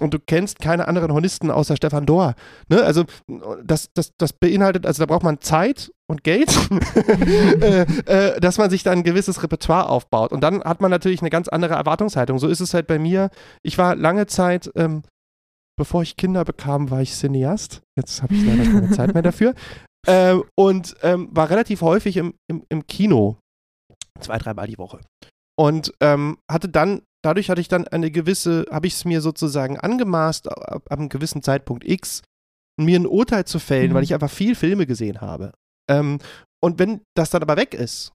[0.00, 2.34] und du kennst keine anderen Hornisten außer Stefan Dohr,
[2.68, 2.82] ne?
[2.82, 3.04] Also
[3.62, 6.50] das, das, das beinhaltet, also da braucht man Zeit und Geld,
[7.60, 10.32] äh, äh, dass man sich dann ein gewisses Repertoire aufbaut.
[10.32, 12.38] Und dann hat man natürlich eine ganz andere Erwartungshaltung.
[12.38, 13.30] So ist es halt bei mir.
[13.62, 15.02] Ich war lange Zeit, ähm,
[15.76, 17.82] bevor ich Kinder bekam, war ich Cineast.
[17.96, 19.54] Jetzt habe ich leider keine Zeit mehr dafür.
[20.06, 23.38] Ähm, und ähm, war relativ häufig im, im, im Kino.
[24.20, 25.00] Zwei, dreimal die Woche.
[25.56, 29.78] Und ähm, hatte dann, dadurch hatte ich dann eine gewisse, habe ich es mir sozusagen
[29.78, 32.22] angemaßt, ab, ab einem gewissen Zeitpunkt X,
[32.80, 33.94] mir ein Urteil zu fällen, Mhm.
[33.94, 35.52] weil ich einfach viel Filme gesehen habe.
[35.90, 36.18] Ähm,
[36.62, 38.10] und wenn das dann aber weg ist,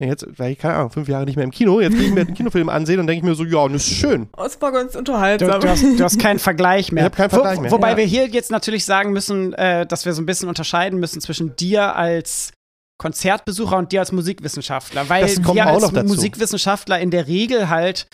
[0.00, 2.20] jetzt war ich, keine Ahnung, fünf Jahre nicht mehr im Kino, jetzt gehe ich mir
[2.20, 4.28] einen Kinofilm ansehen und denke ich mir so, ja, das ist schön.
[4.36, 5.60] Das war ganz Du, unterhaltsam.
[5.60, 7.02] du, hast, du hast keinen Vergleich mehr.
[7.02, 7.70] Ich hab keinen Vergleich mehr.
[7.72, 7.96] Wobei Ja.
[7.96, 11.56] wir hier jetzt natürlich sagen müssen, äh, dass wir so ein bisschen unterscheiden müssen zwischen
[11.56, 12.52] dir als
[13.00, 15.08] Konzertbesucher und dir als Musikwissenschaftler.
[15.08, 16.06] Weil Das kommt wir auch als noch dazu.
[16.08, 18.06] Musikwissenschaftler in der Regel halt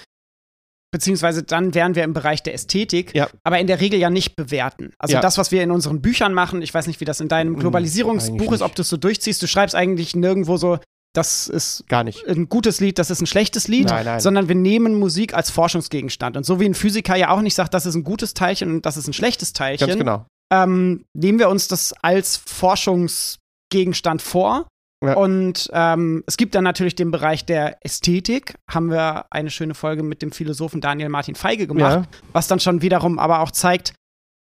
[0.94, 3.28] beziehungsweise dann wären wir im Bereich der Ästhetik, Ja.
[3.42, 4.92] aber in der Regel ja nicht bewerten.
[4.96, 5.20] Also Ja.
[5.20, 7.58] das, was wir in unseren Büchern machen, ich weiß nicht, wie das in deinem Mm,
[7.58, 10.78] Globalisierungsbuch ist, ob du es so durchziehst, du schreibst eigentlich nirgendwo so,
[11.12, 12.24] das ist Gar nicht.
[12.28, 14.20] ein gutes Lied, das ist ein schlechtes Lied, Nein, nein.
[14.20, 16.36] sondern wir nehmen Musik als Forschungsgegenstand.
[16.36, 18.86] Und so wie ein Physiker ja auch nicht sagt, das ist ein gutes Teilchen und
[18.86, 20.26] das ist ein schlechtes Teilchen, Ganz genau.
[20.52, 24.68] ähm, nehmen wir uns das als Forschungsgegenstand vor.
[25.06, 25.14] Ja.
[25.16, 28.54] Und ähm, es gibt dann natürlich den Bereich der Ästhetik.
[28.70, 32.18] Haben wir eine schöne Folge mit dem Philosophen Daniel Martin Feige gemacht, Ja.
[32.32, 33.94] was dann schon wiederum aber auch zeigt,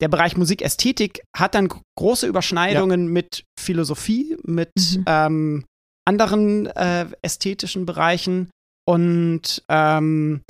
[0.01, 5.03] der Bereich Musikästhetik hat dann gro- große Überschneidungen mit Philosophie, mit Mhm.
[5.07, 5.65] ähm,
[6.07, 8.49] anderen äh, ästhetischen Bereichen
[8.87, 10.41] und ähm,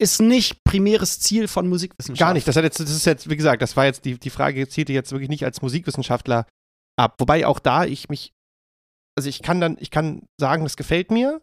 [0.00, 2.18] ist nicht primäres Ziel von Musikwissenschaft.
[2.18, 2.48] Gar nicht.
[2.48, 4.92] Das, hat jetzt, das ist jetzt, wie gesagt, das war jetzt, die, die Frage zielte
[4.92, 6.46] jetzt wirklich nicht als Musikwissenschaftler
[6.98, 7.14] ab.
[7.18, 8.32] Wobei auch da ich mich,
[9.20, 11.42] also ich kann dann, ich kann sagen, das gefällt mir.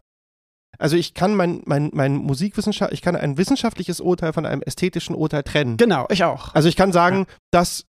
[0.79, 5.15] Also ich kann mein, mein, mein Musikwissenschaft, ich kann ein wissenschaftliches Urteil von einem ästhetischen
[5.15, 5.77] Urteil trennen.
[5.77, 6.53] Genau, ich auch.
[6.55, 7.85] Also ich kann sagen, das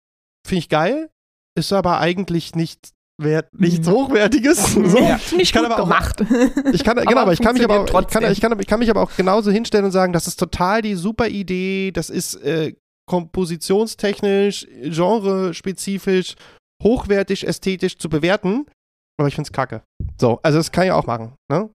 [0.46, 1.10] finde ich geil,
[1.58, 3.92] ist aber eigentlich nicht wert, nichts Mhm.
[3.94, 4.74] Hochwertiges.
[4.76, 4.98] So.
[5.00, 5.20] Ja.
[5.36, 6.22] Nicht kann gut aber auch- gemacht.
[6.74, 8.68] Ich kann, Aber genau, aber ich kann mich aber auch, ich kann, ich, kann, ich
[8.68, 12.10] kann mich aber auch genauso hinstellen und sagen, das ist total die super Idee, das
[12.10, 12.74] ist äh,
[13.10, 16.36] kompositionstechnisch, genrespezifisch,
[16.84, 18.66] hochwertig, ästhetisch zu bewerten,
[19.18, 19.82] aber ich finde es kacke.
[20.20, 21.70] So, also das kann ich auch machen, ne?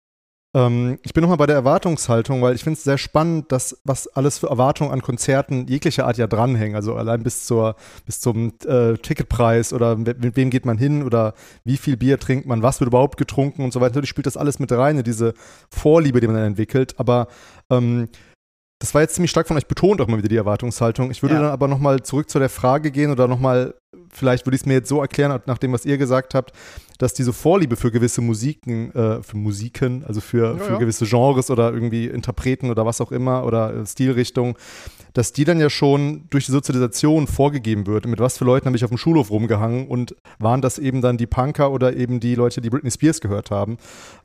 [0.55, 4.07] Ähm, ich bin nochmal bei der Erwartungshaltung, weil ich finde es sehr spannend, dass was
[4.09, 6.77] alles für Erwartungen an Konzerten jeglicher Art ja dranhängen.
[6.77, 11.35] Also allein bis zur bis zum äh, Ticketpreis oder mit, wem geht man hin oder
[11.65, 13.93] wie viel Bier trinkt man, was wird überhaupt getrunken und so weiter.
[13.93, 15.33] Natürlich spielt das alles mit rein, in diese
[15.71, 16.95] Vorliebe, die man dann entwickelt.
[16.99, 17.29] Aber
[17.71, 18.09] ähm,
[18.83, 21.13] das war jetzt ziemlich stark von euch betont, auch mal wieder die Erwartungshaltung.
[21.13, 21.43] Ich würde Ja.
[21.43, 23.75] dann aber nochmal zurück zu der Frage gehen oder nochmal,
[24.11, 26.51] vielleicht würde ich es mir jetzt so erklären, nach dem, was ihr gesagt habt,
[26.99, 30.79] dass diese Vorliebe für gewisse Musiken, äh, für Musiken, also für, Ja, für ja.
[30.81, 34.55] gewisse Genres oder irgendwie Interpreten oder was auch immer oder äh, Stilrichtungen,
[35.13, 38.07] dass die dann ja schon durch die Sozialisation vorgegeben wird.
[38.07, 41.19] Mit was für Leuten habe ich auf dem Schulhof rumgehangen und waren das eben dann
[41.19, 43.77] die Punker oder eben die Leute, die Britney Spears gehört haben.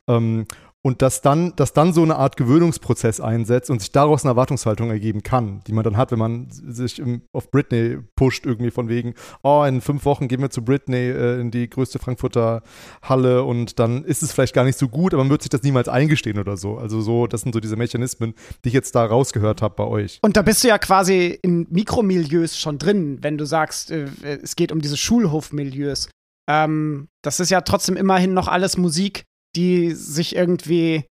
[0.08, 0.46] Ähm,
[0.88, 4.88] und dass dann, dass dann so eine Art Gewöhnungsprozess einsetzt und sich daraus eine Erwartungshaltung
[4.88, 8.88] ergeben kann, die man dann hat, wenn man sich im, auf Britney pusht, irgendwie von
[8.88, 9.12] wegen,
[9.42, 12.62] oh, in fünf Wochen gehen wir zu Britney äh, in die größte Frankfurter
[13.02, 15.62] Halle und dann ist es vielleicht gar nicht so gut, aber man wird sich das
[15.62, 16.78] niemals eingestehen oder so.
[16.78, 18.32] Also so, das sind so diese Mechanismen,
[18.64, 20.20] die ich jetzt da rausgehört habe bei euch.
[20.22, 24.56] Und da bist du ja quasi in Mikromilieus schon drin, wenn du sagst, äh, es
[24.56, 26.08] geht um diese Schulhofmilieus.
[26.48, 29.24] Ähm, das ist ja trotzdem immerhin noch alles Musik,
[29.58, 31.04] die sich irgendwie,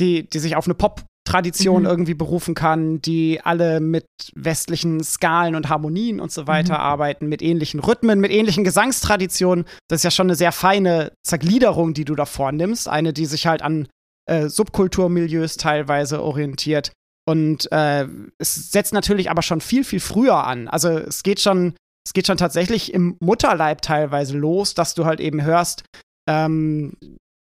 [0.00, 1.88] die, die sich auf eine Pop-Tradition Mhm.
[1.88, 6.80] irgendwie berufen kann, die alle mit westlichen Skalen und Harmonien und so weiter Mhm.
[6.80, 9.64] arbeiten, mit ähnlichen Rhythmen, mit ähnlichen Gesangstraditionen.
[9.88, 12.88] Das ist ja schon eine sehr feine Zergliederung, die du da vornimmst.
[12.88, 13.86] Eine, die sich halt an
[14.28, 16.92] äh, Subkulturmilieus teilweise orientiert.
[17.28, 18.06] Und äh,
[18.38, 20.66] es setzt natürlich aber schon viel, viel früher an.
[20.68, 21.74] Also es geht schon,
[22.06, 25.84] es geht schon tatsächlich im Mutterleib teilweise los, dass du halt eben hörst,
[26.28, 26.94] ähm,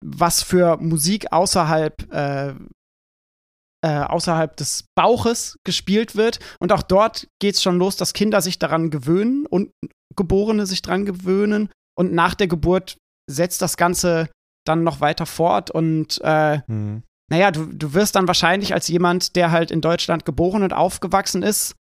[0.05, 2.53] was für Musik außerhalb, äh,
[3.83, 6.39] äh, außerhalb des Bauches gespielt wird.
[6.59, 9.71] Und auch dort geht es schon los, dass Kinder sich daran gewöhnen und
[10.15, 11.69] Geborene sich daran gewöhnen.
[11.97, 12.97] Und nach der Geburt
[13.29, 14.29] setzt das Ganze
[14.67, 17.03] dann noch weiter fort und äh, Hm.
[17.31, 21.43] naja, du, du wirst dann wahrscheinlich als jemand, der halt in Deutschland geboren und aufgewachsen
[21.43, 21.75] ist,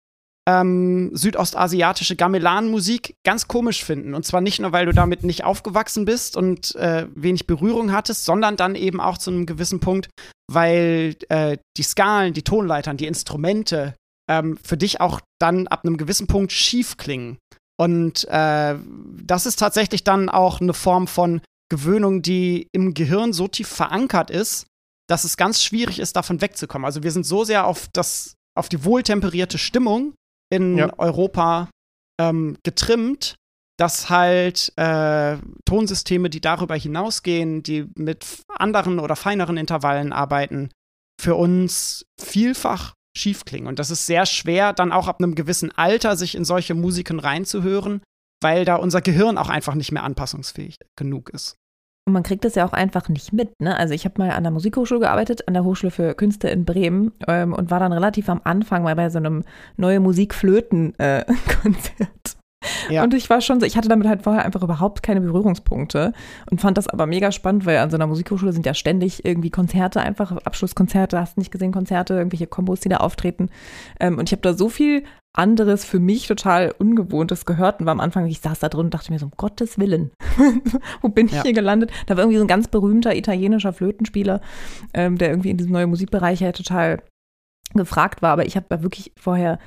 [0.47, 4.15] ähm, südostasiatische Gamelan-Musik ganz komisch finden.
[4.15, 8.25] Und zwar nicht nur, weil du damit nicht aufgewachsen bist und äh, wenig Berührung hattest,
[8.25, 10.11] sondern dann eben auch zu einem gewissen Punkt,
[10.51, 13.95] weil äh, die Skalen, die Tonleitern, die Instrumente
[14.31, 17.39] ähm, für dich auch dann ab einem gewissen Punkt schief klingen.
[17.77, 18.77] Und äh,
[19.23, 21.41] das ist tatsächlich dann auch eine Form von
[21.71, 24.67] Gewöhnung, die im Gehirn so tief verankert ist,
[25.09, 26.85] dass es ganz schwierig ist, davon wegzukommen.
[26.85, 30.15] Also wir sind so sehr auf das, auf die wohltemperierte Stimmung
[30.55, 30.99] in Ja.
[30.99, 31.69] Europa
[32.21, 33.37] ähm, getrimmt,
[33.77, 40.71] dass halt äh, Tonsysteme, die darüber hinausgehen, die mit anderen oder feineren Intervallen arbeiten,
[41.21, 43.67] für uns vielfach schief klingen.
[43.67, 47.21] Und das ist sehr schwer, dann auch ab einem gewissen Alter sich in solche Musiken
[47.21, 48.03] reinzuhören,
[48.43, 51.57] weil da unser Gehirn auch einfach nicht mehr anpassungsfähig genug ist.
[52.07, 53.59] Und man kriegt das ja auch einfach nicht mit.
[53.61, 53.75] Ne?
[53.77, 57.13] Also ich habe mal an der Musikhochschule gearbeitet, an der Hochschule für Künste in Bremen
[57.27, 59.43] ähm, und war dann relativ am Anfang mal bei so einem
[59.79, 62.37] neue Musikflöten-Konzert.
[62.91, 63.03] Ja.
[63.03, 66.13] Und ich war schon so, ich hatte damit halt vorher einfach überhaupt keine Berührungspunkte
[66.51, 69.51] und fand das aber mega spannend, weil an so einer Musikhochschule sind ja ständig irgendwie
[69.51, 73.51] Konzerte, einfach Abschlusskonzerte, hast nicht gesehen, Konzerte, irgendwelche Kombos, die da auftreten.
[74.01, 75.05] Ähm, und ich habe da so viel
[75.37, 78.95] anderes für mich total Ungewohntes gehört und war am Anfang, ich saß da drin und
[78.95, 80.13] dachte mir so, um Gottes Willen,
[81.03, 81.43] wo bin ich Ja.
[81.43, 81.91] hier gelandet?
[82.07, 84.41] Da war irgendwie so ein ganz berühmter italienischer Flötenspieler,
[84.95, 87.03] ähm, der irgendwie in diesem neuen Musikbereich ja total
[87.75, 89.59] gefragt war, aber ich habe da wirklich vorher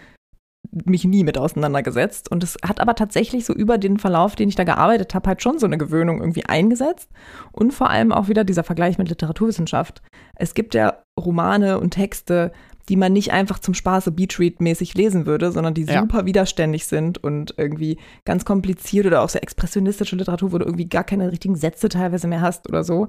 [0.71, 2.31] mich nie mit auseinandergesetzt.
[2.31, 5.41] Und es hat aber tatsächlich so über den Verlauf, den ich da gearbeitet habe, halt
[5.41, 7.09] schon so eine Gewöhnung irgendwie eingesetzt.
[7.51, 10.01] Und vor allem auch wieder dieser Vergleich mit Literaturwissenschaft.
[10.35, 12.51] Es gibt ja Romane und Texte,
[12.89, 15.99] die man nicht einfach zum Spaße Beatread-mäßig lesen würde, sondern die Ja.
[16.01, 20.87] super widerständig sind und irgendwie ganz kompliziert oder auch sehr expressionistische Literatur, wo du irgendwie
[20.87, 23.07] gar keine richtigen Sätze teilweise mehr hast oder so.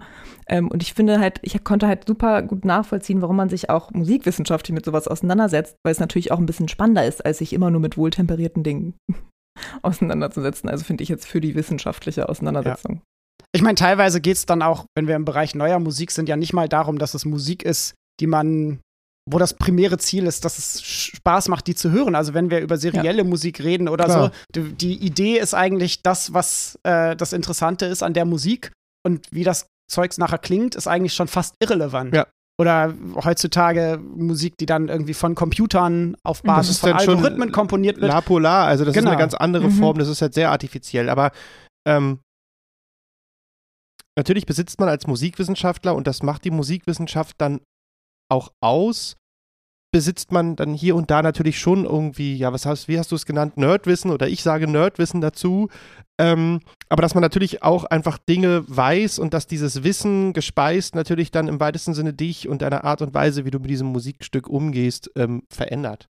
[0.49, 3.91] Ähm, und ich finde halt, ich konnte halt super gut nachvollziehen, warum man sich auch
[3.93, 7.71] musikwissenschaftlich mit sowas auseinandersetzt, weil es natürlich auch ein bisschen spannender ist, als sich immer
[7.71, 8.95] nur mit wohltemperierten Dingen
[9.83, 10.69] auseinanderzusetzen.
[10.69, 13.03] Also finde ich jetzt für die wissenschaftliche Auseinandersetzung.
[13.53, 16.37] Ich meine, teilweise geht es dann auch, wenn wir im Bereich neuer Musik sind, ja
[16.37, 18.81] nicht mal darum, dass es Musik ist, die man,
[19.31, 22.15] wo das primäre Ziel ist, dass es Spaß macht, die zu hören.
[22.15, 24.33] Also wenn wir über serielle Musik reden oder Klar.
[24.55, 28.73] so, die, die Idee ist eigentlich das, was äh, das Interessante ist an der Musik
[29.07, 32.15] und wie das Zeugs nachher klingt, ist eigentlich schon fast irrelevant.
[32.15, 32.27] Ja.
[32.61, 32.93] Oder
[33.25, 38.13] heutzutage Musik, die dann irgendwie von Computern auf Basis von Algorithmen komponiert wird.
[38.13, 39.11] La Polar, also das Genau.
[39.11, 39.79] ist eine ganz andere Mhm.
[39.79, 41.31] Form, das ist halt sehr artifiziell, aber
[41.87, 42.19] ähm,
[44.17, 47.61] natürlich besitzt man als Musikwissenschaftler, und das macht die Musikwissenschaft dann
[48.29, 49.17] auch aus,
[49.91, 53.17] besitzt man dann hier und da natürlich schon irgendwie, ja, was hast, wie hast du
[53.17, 55.69] es genannt, Nerdwissen oder ich sage Nerdwissen dazu,
[56.21, 61.31] ähm, aber dass man natürlich auch einfach Dinge weiß und dass dieses Wissen gespeist natürlich
[61.31, 64.49] dann im weitesten Sinne dich und deine Art und Weise, wie du mit diesem Musikstück
[64.49, 66.07] umgehst, ähm, verändert.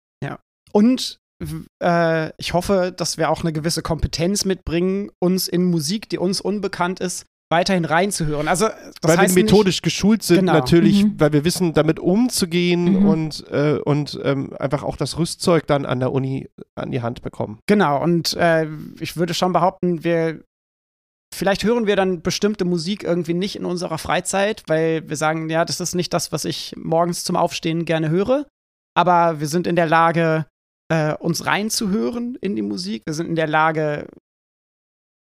[0.72, 6.09] Und w- äh, ich hoffe, dass wir auch eine gewisse Kompetenz mitbringen, uns in Musik,
[6.09, 8.49] die uns unbekannt ist, weiterhin reinzuhören.
[8.49, 10.55] Also, das weil heißt wir methodisch geschult sind, Genau.
[10.55, 11.21] natürlich, Mhm.
[11.21, 13.07] weil wir wissen, damit umzugehen Mhm.
[13.09, 17.23] und, äh, und ähm, einfach auch das Rüstzeug dann an der Uni an die Hand
[17.23, 17.55] bekommen.
[17.55, 18.67] Nicht, genau, und äh,
[18.99, 20.43] ich würde schon behaupten, wir
[21.35, 25.65] vielleicht hören wir dann bestimmte Musik irgendwie nicht in unserer Freizeit, weil wir sagen, ja,
[25.65, 28.47] das ist nicht das, was ich morgens zum Aufstehen gerne höre.
[28.97, 30.47] Aber wir sind in der Lage,
[30.89, 33.03] äh, uns reinzuhören in die Musik.
[33.07, 34.07] Wir sind in der Lage,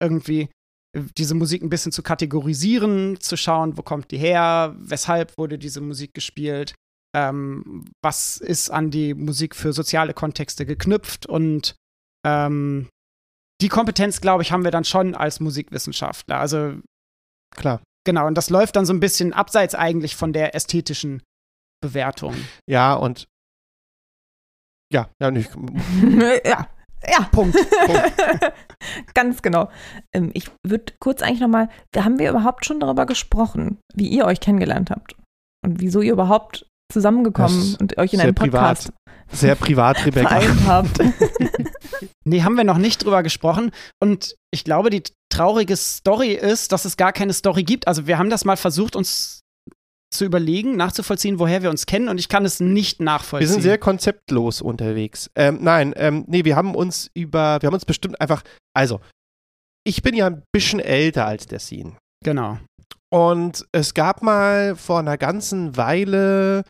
[0.00, 0.48] irgendwie
[0.94, 5.80] diese Musik ein bisschen zu kategorisieren, zu schauen, wo kommt die her, weshalb wurde diese
[5.80, 6.74] Musik gespielt,
[7.14, 11.76] ähm, was ist an die Musik für soziale Kontexte geknüpft und
[12.26, 12.88] ähm,
[13.60, 16.38] die Kompetenz, glaube ich, haben wir dann schon als Musikwissenschaftler.
[16.38, 16.76] Also
[17.50, 17.82] Klar.
[18.04, 21.22] genau, und das läuft dann so ein bisschen abseits eigentlich von der ästhetischen
[21.80, 22.34] Bewertung.
[22.68, 23.26] Ja, und
[24.92, 25.50] ja, ja, nicht.
[26.44, 26.68] ja.
[27.06, 27.56] Ja, Punkt.
[29.14, 29.70] Ganz genau.
[30.14, 34.40] Ähm, ich würde kurz eigentlich nochmal, haben wir überhaupt schon darüber gesprochen, wie ihr euch
[34.40, 35.14] kennengelernt habt?
[35.64, 38.92] Und wieso ihr überhaupt zusammengekommen und euch in einen Podcast
[39.30, 40.40] Sehr privat, Rebecca.
[40.66, 41.00] habt?
[42.24, 43.70] Nee, haben wir noch nicht drüber gesprochen.
[44.02, 47.88] Und ich glaube, die traurige Story ist, dass es gar keine Story gibt.
[47.88, 49.40] Also wir haben das mal versucht, uns
[50.10, 52.08] zu überlegen, nachzuvollziehen, woher wir uns kennen.
[52.08, 53.48] Und ich kann es nicht nachvollziehen.
[53.48, 55.30] Wir sind sehr konzeptlos unterwegs.
[55.34, 58.42] Ähm, nein, ähm, nee, wir haben uns über, wir haben uns bestimmt einfach,
[58.74, 59.00] also,
[59.86, 61.92] ich bin ja ein bisschen älter als der Scene.
[62.24, 62.58] genau.
[63.10, 66.64] Und es gab mal vor einer ganzen Weile,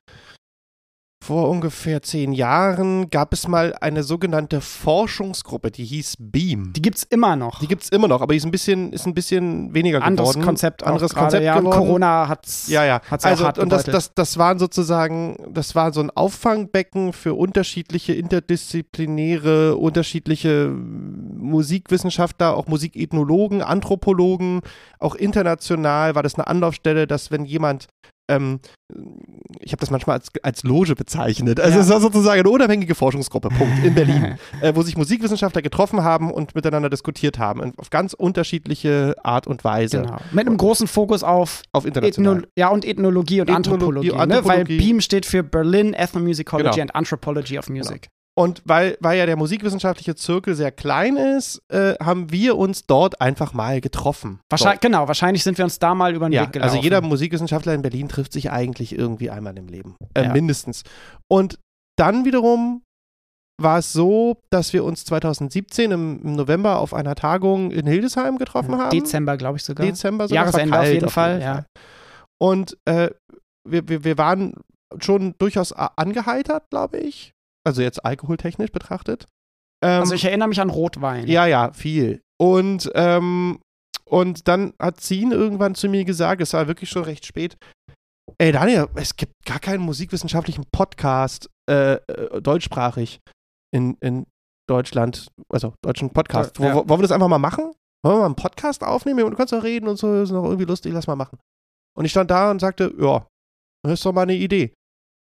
[1.21, 6.73] vor ungefähr zehn Jahren, gab es mal eine sogenannte Forschungsgruppe, die hieß BEAM.
[6.75, 7.59] Die gibt's immer noch.
[7.59, 10.31] Die gibt es immer noch, aber die ist ein bisschen, ist ein bisschen weniger Anderes
[10.31, 10.47] geworden.
[10.47, 10.85] Konzept.
[10.85, 11.79] Anderes gerade, Konzept ja, und geworden.
[11.79, 12.69] Corona hat's.
[12.69, 13.01] Ja, ja.
[13.11, 17.35] Hat's auch also, und das, das, das waren sozusagen, das war so ein Auffangbecken für
[17.35, 24.61] unterschiedliche interdisziplinäre, unterschiedliche Musikwissenschaftler, auch Musikethnologen, Anthropologen,
[24.99, 27.89] auch international war das eine Anlaufstelle, dass wenn jemand
[28.29, 28.61] ähm,
[29.61, 31.61] ich habe das manchmal als, als Loge bezeichnet.
[31.61, 31.83] Also Ja.
[31.85, 36.31] es war sozusagen eine unabhängige Forschungsgruppe, Punkt, in Berlin, äh, wo sich Musikwissenschaftler getroffen haben
[36.31, 40.03] und miteinander diskutiert haben, und auf ganz unterschiedliche Art und Weise.
[40.03, 40.17] Genau.
[40.33, 42.37] Mit einem großen Fokus auf Auf international.
[42.39, 44.11] Ethno ja, und Ethnologie und Ethnologie Anthropologie.
[44.11, 44.25] und Ne?
[44.29, 44.79] Weil Anthropologie.
[44.79, 46.83] BEAM steht für Berlin Ethnomusicology Genau.
[46.83, 48.09] and Anthropology of Music.
[48.39, 53.21] Und weil, weil ja der musikwissenschaftliche Zirkel sehr klein ist, äh, haben wir uns dort
[53.21, 54.39] einfach mal getroffen.
[54.49, 56.71] Wahrscheinlich, genau, wahrscheinlich sind wir uns da mal über den Ja, Weg gelaufen.
[56.71, 59.97] also jeder Musikwissenschaftler in Berlin trifft sich eigentlich irgendwie einmal im Leben.
[60.15, 60.33] Äh, Ja.
[60.33, 60.85] Mindestens.
[61.29, 61.59] Und
[61.99, 62.83] dann wiederum
[63.61, 68.39] war es so, dass wir uns 2017 im, im November auf einer Tagung in Hildesheim
[68.39, 68.91] getroffen haben.
[68.91, 69.85] Dezember, glaube ich sogar.
[69.85, 70.45] Dezember sogar.
[70.45, 71.65] Jahresende auf jeden Fall, ja.
[72.41, 73.11] Und äh,
[73.69, 74.55] wir, wir, wir waren
[75.01, 77.33] schon durchaus angeheitert, glaube ich.
[77.69, 79.27] Also jetzt alkoholtechnisch betrachtet.
[79.85, 81.27] Ähm, Also ich erinnere mich an Rotwein.
[81.29, 82.21] ja, ja, viel.
[82.41, 83.61] Und, ähm,
[84.09, 87.57] und dann hat Zin irgendwann zu mir gesagt, es war wirklich schon recht spät,
[88.39, 93.21] ey Daniel, es gibt gar keinen musikwissenschaftlichen Podcast, äh, äh, deutschsprachig
[93.75, 94.27] in, in
[94.69, 96.59] Deutschland, also deutschen Podcast.
[96.59, 96.75] Ja.
[96.75, 97.73] Wo, wollen wir das einfach mal machen?
[98.05, 99.29] Wollen wir mal einen Podcast aufnehmen?
[99.31, 101.39] Du kannst doch reden und so, das ist noch irgendwie lustig, lass mal machen.
[101.97, 103.27] Und ich stand da und sagte, ja,
[103.85, 104.73] das ist doch mal eine Idee.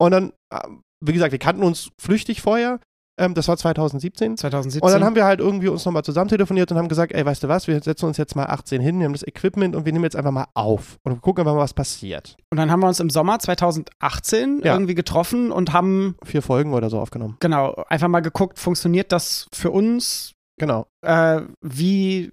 [0.00, 2.80] Und dann ähm, wie gesagt, wir kannten uns flüchtig vorher.
[3.18, 4.36] Ähm, das war 2017.
[4.38, 4.82] 2017.
[4.86, 7.42] Und dann haben wir halt irgendwie uns nochmal zusammen telefoniert und haben gesagt, ey, weißt
[7.42, 9.92] du was, wir setzen uns jetzt mal 18 hin, wir haben das Equipment und wir
[9.92, 12.36] nehmen jetzt einfach mal auf und gucken einfach mal, was passiert.
[12.50, 14.72] und dann haben wir uns im Sommer 2018 Ja.
[14.74, 17.36] irgendwie getroffen und haben, Vier Folgen oder so aufgenommen.
[17.40, 20.32] genau, einfach mal geguckt, funktioniert das für uns?
[20.58, 20.86] Genau.
[21.04, 22.32] Äh, wie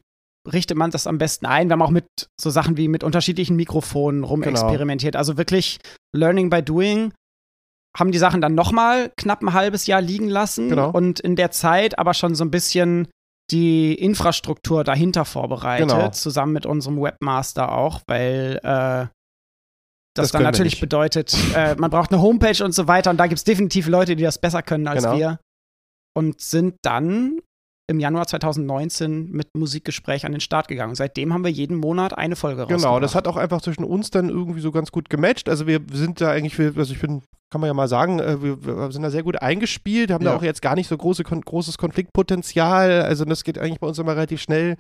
[0.52, 1.68] richtet man das am besten ein?
[1.68, 2.06] Wir haben auch mit
[2.40, 5.16] so Sachen wie mit unterschiedlichen Mikrofonen rumexperimentiert.
[5.18, 5.80] Also wirklich
[6.16, 7.12] Learning by Doing.
[7.96, 10.92] Haben die Sachen dann nochmal knapp ein halbes Jahr liegen lassen Genau.
[10.92, 13.08] und in der Zeit aber schon so ein bisschen
[13.52, 16.10] die Infrastruktur dahinter vorbereitet, Genau.
[16.10, 19.08] zusammen mit unserem Webmaster auch, weil äh,
[20.16, 23.28] das, Das dann natürlich bedeutet, äh, man braucht eine Homepage und so weiter und da
[23.28, 25.18] gibt es definitiv Leute, die das besser können als Genau.
[25.18, 25.40] wir
[26.16, 27.40] und sind dann
[27.90, 30.96] im Januar 2019 mit Musikgespräch an den Start gegangen.
[30.96, 32.84] Seitdem haben wir jeden Monat eine Folge rausgebracht.
[32.84, 35.48] Genau, das hat auch einfach zwischen uns dann irgendwie so ganz gut gematcht.
[35.48, 38.66] Also wir sind da eigentlich, also ich bin, kann man ja mal sagen, äh, wir,
[38.66, 40.32] wir sind da sehr gut eingespielt, haben Ja.
[40.32, 43.04] da auch jetzt gar nicht so große, kon großes Konfliktpotenzial.
[43.04, 44.76] Also das geht eigentlich bei uns immer relativ schnell.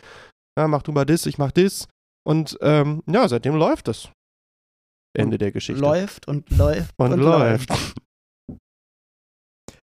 [0.59, 1.87] Ja, mach du mal das, ich mach das.
[2.25, 4.09] Und ähm, ja, seitdem läuft es.
[5.17, 5.81] Ende der Geschichte.
[5.81, 7.69] läuft und läuft Und läuft.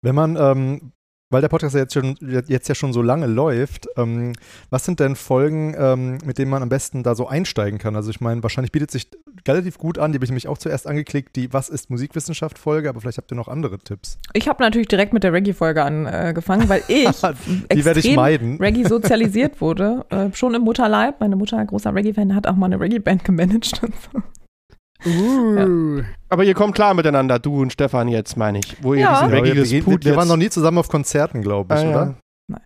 [0.02, 0.92] Wenn man, ähm,
[1.30, 4.32] weil der Podcast ja jetzt, schon, jetzt ja schon so lange läuft, ähm,
[4.70, 7.96] was sind denn Folgen, ähm, mit denen man am besten da so einsteigen kann?
[7.96, 9.08] Also ich meine, wahrscheinlich bietet sich
[9.46, 12.88] relativ gut an, die habe ich nämlich auch zuerst angeklickt, die Was ist Musikwissenschaft Folge,
[12.88, 14.18] aber vielleicht habt ihr noch andere Tipps.
[14.32, 17.20] Ich habe natürlich direkt mit der Reggae-Folge angefangen, weil ich
[17.72, 18.56] die werde ich meiden.
[18.58, 21.20] Reggae sozialisiert wurde, äh, schon im Mutterleib.
[21.20, 23.82] Meine Mutter, großer Reggae-Fan, hat auch mal eine Reggae-Band gemanagt.
[23.82, 24.22] Und so.
[25.06, 26.02] Uh.
[26.28, 28.82] Aber ihr kommt klar miteinander, du und Stefan jetzt, meine ich.
[28.82, 29.22] Wo ihr Ja.
[29.26, 31.84] diesen Ja, wir, wir, Put wir waren noch nie zusammen auf Konzerten, glaube ich, Ah,
[31.84, 31.90] ja.
[31.90, 32.14] oder?
[32.50, 32.60] Nein.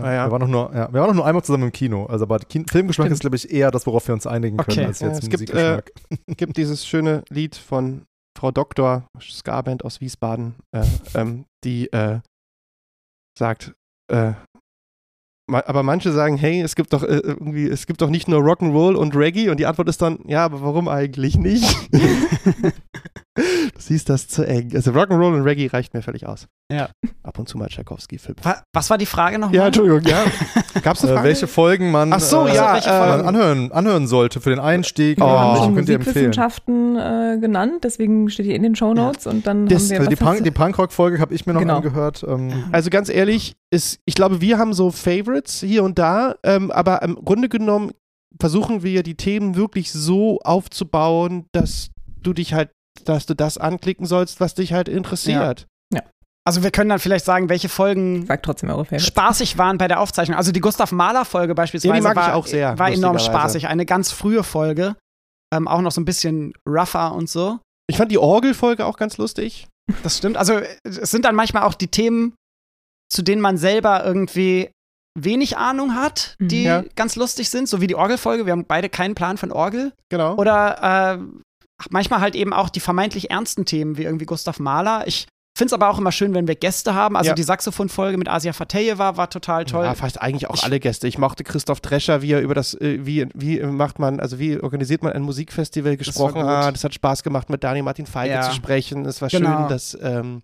[0.00, 0.26] Ah, ja.
[0.26, 2.06] Wir waren noch nur, ja, wir waren noch nur einmal zusammen im Kino.
[2.06, 3.14] Also, aber Kin Filmgeschmack Stimmt.
[3.14, 4.86] ist, glaube ich, eher das, worauf wir uns einigen können, Okay.
[4.86, 5.90] als Ja, jetzt es gibt, Musikgeschmack.
[6.36, 8.02] gibt dieses schöne Lied von
[8.38, 10.84] Frau Doktor, Skarband aus Wiesbaden, äh,
[11.14, 12.20] ähm, die äh,
[13.38, 13.72] sagt,
[14.12, 14.32] äh,
[15.48, 18.94] aber manche sagen, hey, es gibt doch äh, irgendwie, es gibt doch nicht nur Rock'n'Roll
[18.94, 21.76] und Reggae und die Antwort ist dann, ja, aber warum eigentlich nicht?
[23.74, 24.72] du siehst das zu eng.
[24.74, 26.46] Also Rock'n'Roll und Reggae reicht mir völlig aus.
[26.70, 26.90] Ja.
[27.22, 28.36] Ab und zu mal Tchaikovsky-Film.
[28.42, 29.56] Wa- Was war die Frage nochmal?
[29.56, 30.24] Ja, Entschuldigung, ja.
[30.82, 31.28] Gab's eine Äh, Frage?
[31.28, 34.58] welche Folgen man, Ach so, äh, ja, welche äh, man anhören, anhören sollte für den
[34.60, 35.16] Einstieg.
[35.18, 35.28] Wir Oh.
[35.28, 36.26] haben schon könnt ihr empfehlen.
[36.26, 40.10] Musikwissenschaften äh, genannt, deswegen steht die in den Shownotes und dann Das- haben wir Also
[40.10, 41.76] die, Punk, die Punkrock-Folge habe ich mir noch Genau.
[41.76, 42.24] angehört.
[42.28, 46.70] Ähm, Also ganz ehrlich, ist, ich glaube, wir haben so Favorites hier und da, ähm,
[46.70, 47.92] aber im Grunde genommen
[48.38, 51.88] versuchen wir die Themen wirklich so aufzubauen, dass
[52.22, 52.70] du dich halt,
[53.04, 55.66] dass du das anklicken sollst, was dich halt interessiert.
[56.46, 60.00] Also wir können dann vielleicht sagen, welche Folgen Sag trotzdem eure spaßig waren bei der
[60.00, 60.38] Aufzeichnung.
[60.38, 63.18] Also die Gustav Mahler Folge beispielsweise Ja, die mag ich war, auch sehr, war enorm
[63.18, 63.66] spaßig.
[63.68, 64.96] Eine ganz frühe Folge.
[65.54, 67.58] Ähm, auch noch so ein bisschen rougher und so.
[67.86, 69.68] Ich fand die Orgelfolge auch ganz lustig.
[70.02, 70.38] Das stimmt.
[70.38, 72.34] Also äh, es sind dann manchmal auch die Themen,
[73.12, 74.70] zu denen man selber irgendwie
[75.18, 76.48] wenig Ahnung hat, Mhm.
[76.48, 76.82] die Ja.
[76.96, 78.46] ganz lustig sind, so wie die Orgelfolge.
[78.46, 79.92] Wir haben beide keinen Plan von Orgel.
[80.10, 80.34] Genau.
[80.36, 81.18] Oder äh,
[81.90, 85.06] manchmal halt eben auch die vermeintlich ernsten Themen, wie irgendwie Gustav Mahler.
[85.06, 85.26] Ich
[85.56, 87.16] finde es aber auch immer schön, wenn wir Gäste haben.
[87.16, 87.34] Also Ja.
[87.34, 89.84] die Saxophonfolge mit Asia Fateyeva war total toll.
[89.84, 91.08] Ja, fast eigentlich auch Ich- alle Gäste.
[91.08, 94.60] Ich mochte Christoph Drescher, wie er über das, äh, wie, wie macht man, also wie
[94.60, 96.76] organisiert man ein Musikfestival gesprochen hat.
[96.76, 98.42] Es hat Spaß gemacht, mit Daniel Martin Feige Ja.
[98.42, 99.04] zu sprechen.
[99.04, 99.58] Es war Genau.
[99.62, 100.42] schön, dass ähm,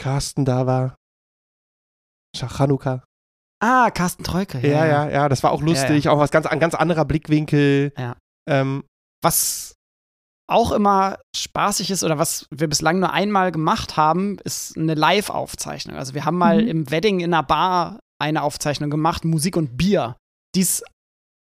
[0.00, 0.94] Carsten da war.
[2.36, 3.02] Chanukka.
[3.62, 4.58] ah, Carsten Treuke.
[4.66, 6.08] Ja, ja, ja, das war auch lustig.
[6.08, 7.92] Auch was ganz, ein ganz anderer Blickwinkel.
[7.98, 8.16] Ja.
[8.48, 8.84] Ähm,
[9.22, 9.74] Was
[10.50, 15.96] auch immer spaßig ist oder was wir bislang nur einmal gemacht haben, ist eine Live-Aufzeichnung.
[15.96, 16.68] Also wir haben mal Mhm.
[16.68, 20.16] im Wedding in einer Bar eine Aufzeichnung gemacht, Musik und Bier.
[20.54, 20.82] Dies,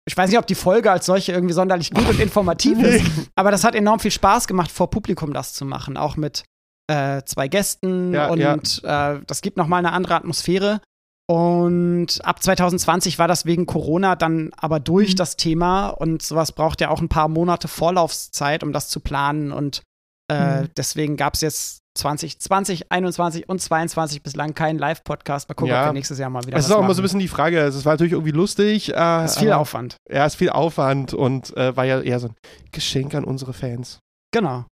[0.07, 3.51] ich weiß nicht, ob die Folge als solche irgendwie sonderlich gut und informativ ist, aber
[3.51, 6.43] das hat enorm viel Spaß gemacht, vor Publikum das zu machen, auch mit
[6.91, 10.81] äh, zwei Gästen Ja, und Äh, das gibt nochmal eine andere Atmosphäre.
[11.29, 15.15] Und ab 2020 war das wegen Corona dann aber durch Mhm.
[15.17, 19.51] das Thema und sowas braucht ja auch ein paar Monate Vorlaufzeit, um das zu planen.
[19.51, 19.83] Und
[20.31, 20.69] äh, Mhm.
[20.75, 25.47] deswegen gab es jetzt 2020, 21 und 22 bislang keinen Live-Podcast.
[25.49, 25.81] Mal gucken, Ja.
[25.83, 27.27] ob wir nächstes Jahr mal wieder es was ist auch immer so ein bisschen die
[27.27, 27.59] Frage.
[27.59, 28.89] Es war natürlich irgendwie lustig.
[28.89, 29.97] Äh, das ist viel aber- Aufwand.
[30.09, 32.35] Ja, ist viel Aufwand und äh, war ja eher so ein
[32.71, 33.99] Geschenk an unsere Fans.
[34.33, 34.65] Genau.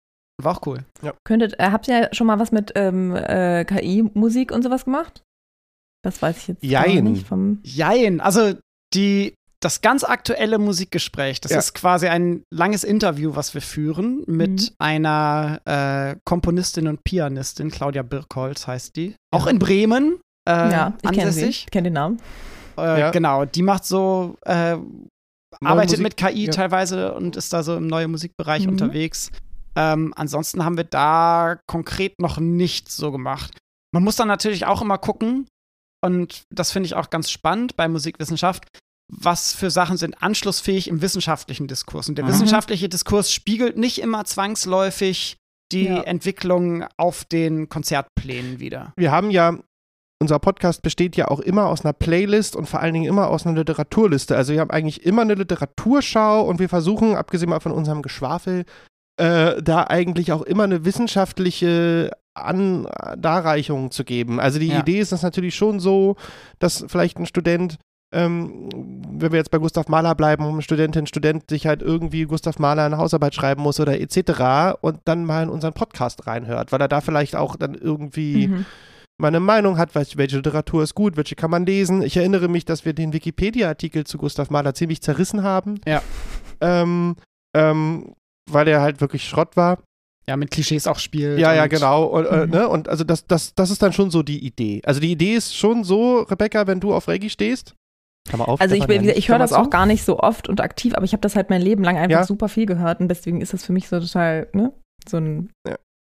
[0.43, 0.85] War auch cool.
[1.25, 5.23] Könntet, äh, habt ihr schon mal was mit ähm, äh, KI-Musik und sowas gemacht?
[6.05, 7.05] Das weiß ich jetzt gar Jein.
[7.05, 7.59] nicht vom.
[7.65, 8.21] Jein.
[8.21, 8.55] Also
[8.95, 11.59] die, das ganz aktuelle Musikgespräch, das Ja.
[11.59, 14.69] ist quasi ein langes Interview, was wir führen mit Mhm.
[14.79, 19.17] einer äh, Komponistin und Pianistin, Claudia Birkholz heißt die.
[19.33, 20.21] Auch in Bremen.
[20.47, 21.41] Äh, ja, ich kenne sie.
[21.41, 21.65] ansässig.
[21.65, 22.21] Ich kenne den Namen.
[22.77, 23.11] Äh, Ja.
[23.11, 24.77] Genau, die macht so, äh,
[25.63, 26.53] arbeitet Musik- mit KI ja.
[26.53, 28.73] teilweise und ist da so im neuen Musikbereich Mhm.
[28.73, 29.31] unterwegs.
[29.77, 33.57] Ähm, ansonsten haben wir da konkret noch nicht so gemacht.
[33.93, 35.47] Man muss dann natürlich auch immer gucken,
[36.05, 38.65] und das finde ich auch ganz spannend bei Musikwissenschaft,
[39.13, 42.09] was für Sachen sind anschlussfähig im wissenschaftlichen Diskurs.
[42.09, 42.31] Und der Mhm.
[42.31, 45.37] wissenschaftliche Diskurs spiegelt nicht immer zwangsläufig
[45.73, 46.03] die Ja.
[46.03, 48.93] Entwicklung auf den Konzertplänen wieder.
[48.97, 49.59] Wir haben ja,
[50.23, 53.47] unser Podcast besteht ja auch immer aus einer Playlist und vor allen Dingen immer aus
[53.47, 54.37] einer Literaturliste.
[54.37, 58.65] Also wir haben eigentlich immer eine Literaturschau und wir versuchen, abgesehen mal von unserem Geschwafel,
[59.17, 64.41] äh, da eigentlich auch immer eine wissenschaftliche An Darreichung zu geben.
[64.41, 64.81] Also die Ja.
[64.81, 66.17] Idee ist das natürlich schon so,
[66.59, 67.79] dass vielleicht ein Student
[68.13, 68.69] ähm,
[69.11, 72.85] wenn wir jetzt bei Gustav Mahler bleiben, eine Studentin, Student sich halt irgendwie Gustav Mahler
[72.85, 74.77] eine Hausarbeit schreiben muss oder etc.
[74.83, 78.67] und dann mal in unseren Podcast reinhört, weil er da vielleicht auch dann irgendwie Mhm.
[79.19, 82.03] mal eine Meinung hat, welche, welche Literatur ist gut, welche kann man lesen.
[82.03, 85.81] Ich erinnere mich, dass wir den Wikipedia-Artikel zu Gustav Mahler ziemlich zerrissen haben.
[85.85, 86.01] Ja.
[86.61, 87.17] Ähm,
[87.57, 88.13] ähm,
[88.51, 89.79] weil er halt wirklich Schrott war.
[90.27, 91.39] Ja, mit Klischees auch spielt.
[91.39, 92.05] Ja, ja, genau.
[92.05, 92.51] Und, äh, Mhm.
[92.53, 92.69] ne?
[92.69, 94.81] und also das, das, das ist dann schon so die Idee.
[94.85, 97.75] Also die Idee ist schon so, Rebecca, wenn du auf Reggae stehst.
[98.33, 100.95] Auf, Also ich, ja ich, ich höre das auch gar nicht so oft und aktiv,
[100.95, 102.25] aber ich habe das halt mein Leben lang einfach Ja.
[102.25, 104.73] super viel gehört und deswegen ist das für mich so total, ne,
[105.07, 105.51] so ein,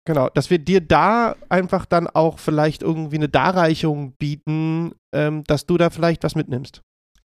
[0.05, 5.64] Genau, dass wir dir da einfach dann auch vielleicht irgendwie eine Darreichung bieten, ähm, dass
[5.64, 6.83] du da vielleicht was mitnimmst.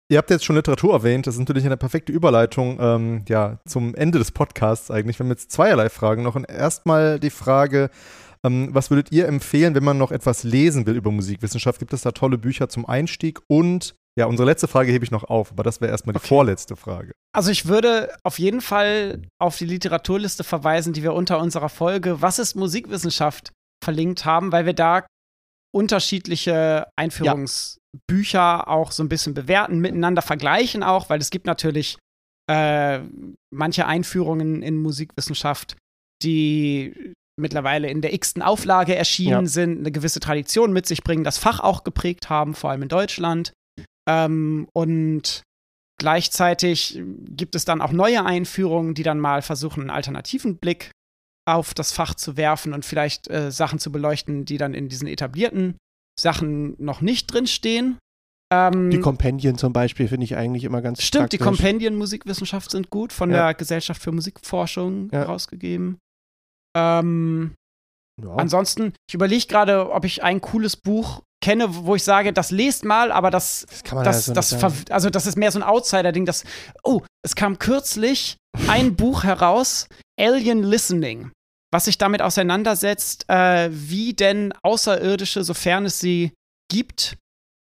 [0.10, 3.94] Ihr habt jetzt schon Literatur erwähnt, das ist natürlich eine perfekte Überleitung ähm, ja, zum
[3.94, 5.20] Ende des Podcasts eigentlich.
[5.20, 6.36] Wir haben jetzt zweierlei Fragen noch.
[6.36, 7.90] Und erstmal die Frage,
[8.46, 11.80] ähm, was würdet ihr empfehlen, wenn man noch etwas lesen will über Musikwissenschaft?
[11.80, 13.40] Gibt es da tolle Bücher zum Einstieg?
[13.48, 16.28] Und ja, unsere letzte Frage hebe ich noch auf, aber das wäre erstmal die Okay.
[16.30, 17.12] vorletzte Frage.
[17.36, 22.22] Also ich würde auf jeden Fall auf die Literaturliste verweisen, die wir unter unserer Folge
[22.22, 23.52] Was ist Musikwissenschaft
[23.84, 25.06] verlinkt haben, weil wir da
[25.76, 26.88] unterschiedliche
[27.98, 31.98] Einführungsbücher auch so ein bisschen bewerten, miteinander vergleichen auch, weil es gibt natürlich
[32.50, 33.00] äh,
[33.54, 35.76] manche Einführungen in Musikwissenschaft,
[36.24, 39.46] die mittlerweile in der x-ten Auflage erschienen Ja.
[39.46, 42.90] sind, eine gewisse Tradition mit sich bringen, das Fach auch geprägt haben, vor allem in
[42.90, 43.54] Deutschland.
[44.10, 45.44] Ähm, und
[46.00, 50.92] Gleichzeitig gibt es dann auch neue Einführungen, die dann mal versuchen, einen alternativen Blick
[51.50, 55.08] auf das Fach zu werfen und vielleicht äh, Sachen zu beleuchten, die dann in diesen
[55.08, 55.76] etablierten
[56.20, 57.98] Sachen noch nicht drinstehen.
[58.52, 61.60] Ähm, Die Companion zum Beispiel finde ich eigentlich immer ganz Stimmt, die praktisch.
[61.64, 63.48] Companion Musikwissenschaft sind gut, von Ja.
[63.48, 65.24] der Gesellschaft für Musikforschung Ja.
[65.24, 65.98] rausgegeben.
[66.78, 67.54] Ähm,
[68.22, 68.34] Ja.
[68.36, 72.84] Ansonsten, ich überlege gerade, ob ich ein cooles Buch kenne, wo ich sage, das lest
[72.84, 75.60] mal, aber das Das kann man das, ja so das, also das ist mehr so
[75.60, 76.26] ein Outsider-Ding.
[76.26, 76.44] Das,
[76.84, 78.38] oh, es kam kürzlich
[78.68, 79.88] ein Buch heraus,
[80.20, 81.32] Alien Listening,
[81.78, 86.32] was sich damit auseinandersetzt, äh, wie denn Außerirdische, sofern es sie
[86.72, 87.18] gibt,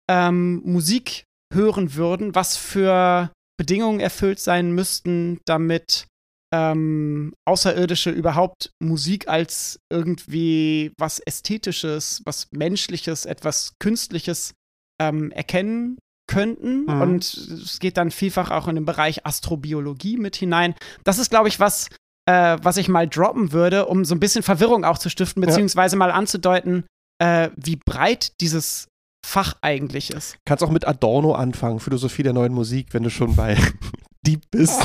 [0.08, 6.06] ähm, Musik hören würden, was für Bedingungen erfüllt sein müssten, damit
[6.54, 14.52] ähm, Außerirdische überhaupt Musik als irgendwie was Ästhetisches, was Menschliches, etwas Künstliches
[15.00, 15.98] ähm, erkennen
[16.28, 16.82] könnten.
[16.82, 17.00] Mhm.
[17.00, 20.76] Und es geht dann vielfach auch in den Bereich Astrobiologie mit hinein.
[21.02, 21.88] Das ist, glaube ich, was,
[22.26, 25.48] äh, was ich mal droppen würde, um so ein bisschen Verwirrung auch zu stiften, Ja.
[25.48, 26.84] beziehungsweise mal anzudeuten,
[27.22, 28.88] äh, wie breit dieses
[29.26, 30.36] Fach eigentlich ist.
[30.46, 33.56] Kannst auch mit Adorno anfangen, Philosophie der neuen Musik, wenn du schon bei
[34.26, 34.80] Deep bist.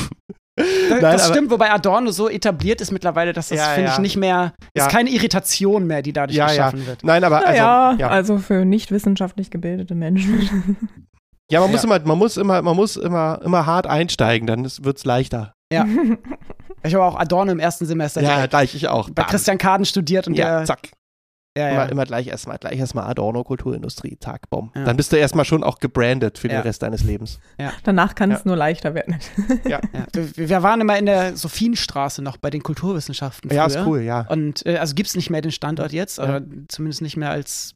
[0.56, 3.88] Das, Nein, das aber- stimmt, wobei Adorno so etabliert ist mittlerweile, dass das, Ja, finde
[3.90, 4.00] ich, ja.
[4.02, 4.84] nicht mehr, Ja.
[4.86, 6.50] ist keine Irritation mehr, die dadurch Ja, ja.
[6.70, 7.02] geschaffen wird.
[7.04, 8.08] Nein, aber also, Naja, ja.
[8.08, 10.76] also für nicht wissenschaftlich gebildete Menschen.
[11.50, 11.96] ja, man muss Ja.
[11.96, 15.54] immer, man muss immer, man muss immer, immer hart einsteigen, dann wird es leichter.
[15.72, 15.86] Ja.
[16.82, 19.08] Ich habe auch Adorno im ersten Semester Ja, direkt gleich ich auch.
[19.10, 19.26] bei Bam.
[19.26, 20.90] Christian Kaden studiert und ja, der, zack.
[21.56, 21.70] ja, ja.
[21.82, 24.70] Immer, immer gleich erstmal, gleich erstmal Adorno Kulturindustrie, zack, bumm.
[24.74, 24.84] Ja.
[24.84, 26.54] Dann bist du erstmal schon auch gebrandet für Ja.
[26.58, 27.38] den Rest deines Lebens.
[27.84, 28.36] Danach kann Ja.
[28.36, 29.18] es nur leichter werden.
[29.68, 29.80] Ja.
[30.14, 33.50] Wir, wir waren immer in der Sophienstraße noch bei den Kulturwissenschaften.
[33.54, 33.80] Ja, früher.
[33.80, 34.26] ist cool, ja.
[34.28, 36.24] Und äh, also gibt es nicht mehr den Standort jetzt, Ja.
[36.24, 37.74] oder zumindest nicht mehr als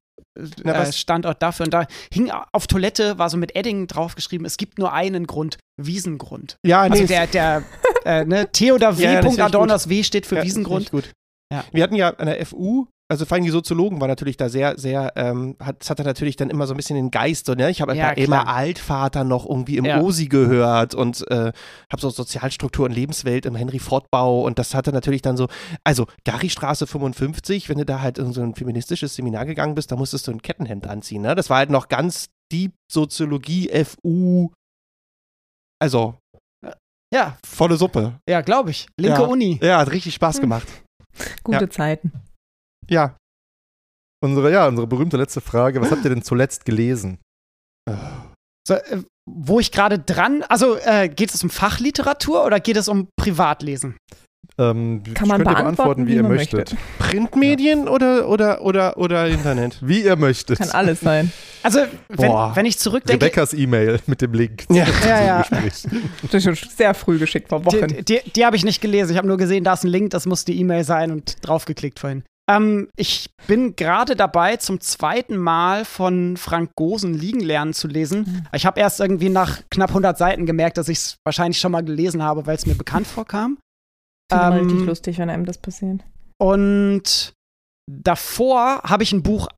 [0.63, 1.67] Na, äh, Standort dafür.
[1.67, 5.59] Und da hing auf Toilette, war so mit Edding draufgeschrieben, es gibt nur einen Grund,
[5.81, 6.59] Wiesengrund.
[6.65, 7.63] Ja, nee, Also der, der
[8.05, 9.03] äh, ne, T oder W.
[9.03, 9.75] Ja, ja, das Punkt finde ich Adorno, gut.
[9.75, 10.91] das W steht für ja, Wiesengrund.
[10.91, 11.13] Gut.
[11.53, 11.65] Ja.
[11.73, 14.79] Wir hatten ja an der FU, also vor allem die Soziologen waren natürlich da sehr,
[14.79, 17.71] sehr, ähm, hat, das hatte natürlich dann immer so ein bisschen den Geist, so, ne?
[17.71, 18.49] Ich habe Ja, klar.
[18.49, 20.01] Altvater noch irgendwie im Ja.
[20.01, 21.53] OSI gehört und äh,
[21.93, 25.49] habe so Sozialstruktur und Lebenswelt im Henry Fortbau und das hatte natürlich dann so,
[25.85, 29.97] also Gary-Straße 55, wenn du da halt in so ein feministisches Seminar gegangen bist, da
[29.97, 31.35] musstest du ein Kettenhemd anziehen, ne?
[31.35, 34.51] Das war halt noch ganz Deep Soziologie, FU,
[35.81, 36.15] also
[37.13, 38.15] Ja, volle Suppe.
[38.29, 38.87] ja, glaube ich.
[38.99, 39.27] Linke Ja.
[39.29, 39.61] Uni.
[39.63, 40.41] Ja, hat richtig Spaß Hm.
[40.43, 40.67] gemacht.
[41.45, 41.71] Gute Ja.
[41.71, 42.13] Zeiten.
[42.89, 43.17] Ja.
[44.23, 47.19] Unsere, ja, unsere berühmte letzte Frage, was habt ihr denn zuletzt gelesen?
[48.67, 52.89] So, äh, wo ich gerade dran, also äh, geht es um Fachliteratur oder geht es
[52.89, 53.97] um Privatlesen?
[54.59, 56.73] Ähm, Kann man könnt ihr beantworten, wie, wie ihr möchtet.
[56.73, 56.77] möchte.
[56.99, 59.79] Printmedien oder, oder, oder, oder Internet?
[59.83, 60.59] Wie ihr möchtet.
[60.59, 61.33] Kann alles sein.
[61.63, 64.65] Also, wenn, wenn ich zurückdenke, Rebecca's E-Mail mit dem Link.
[64.71, 64.87] Ja.
[65.07, 65.45] Ja, ja.
[66.23, 67.89] Das ist schon sehr früh geschickt vor Wochen.
[67.89, 69.13] die, die, die habe ich nicht gelesen.
[69.13, 71.99] Ich habe nur gesehen, da ist ein Link, das muss die E-Mail sein und draufgeklickt
[71.99, 72.23] vorhin.
[72.51, 78.47] Ähm, ich bin gerade dabei, zum zweiten Mal von Frank Gosen liegen lernen zu lesen.
[78.53, 81.85] Ich habe erst irgendwie nach knapp 100 Seiten gemerkt, dass ich es wahrscheinlich schon mal
[81.85, 83.59] gelesen habe, weil es mir bekannt vorkam.
[84.29, 86.03] Das ist ähm, richtig lustig, wenn einem das passiert.
[86.39, 87.33] Und
[87.91, 89.49] davor habe ich ein Buch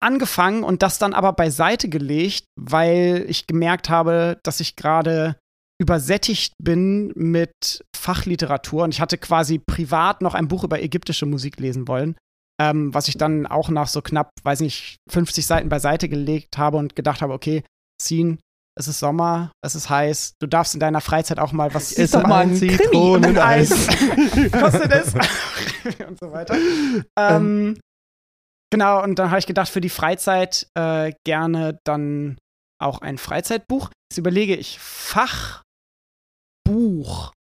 [0.00, 5.36] angefangen und das dann aber beiseite gelegt, weil ich gemerkt habe, dass ich gerade
[5.80, 11.58] übersättigt bin mit Fachliteratur und ich hatte quasi privat noch ein Buch über ägyptische Musik
[11.60, 12.16] lesen wollen,
[12.60, 16.76] ähm, was ich dann auch nach so knapp, weiß nicht, 50 Seiten beiseite gelegt habe
[16.76, 17.62] und gedacht habe, okay,
[18.00, 18.38] Scene,
[18.78, 22.14] es ist Sommer, es ist heiß, du darfst in deiner Freizeit auch mal was Ist
[22.14, 22.54] doch mal ein.
[22.54, 23.70] Zitroneneis.
[24.52, 25.14] kostet es
[26.06, 26.56] und so weiter.
[27.18, 27.78] Ähm,
[28.72, 32.38] genau, und dann habe ich gedacht, für die Freizeit äh, gerne dann
[32.80, 33.90] auch ein Freizeitbuch.
[34.10, 35.62] Jetzt überlege ich, Fachbuch.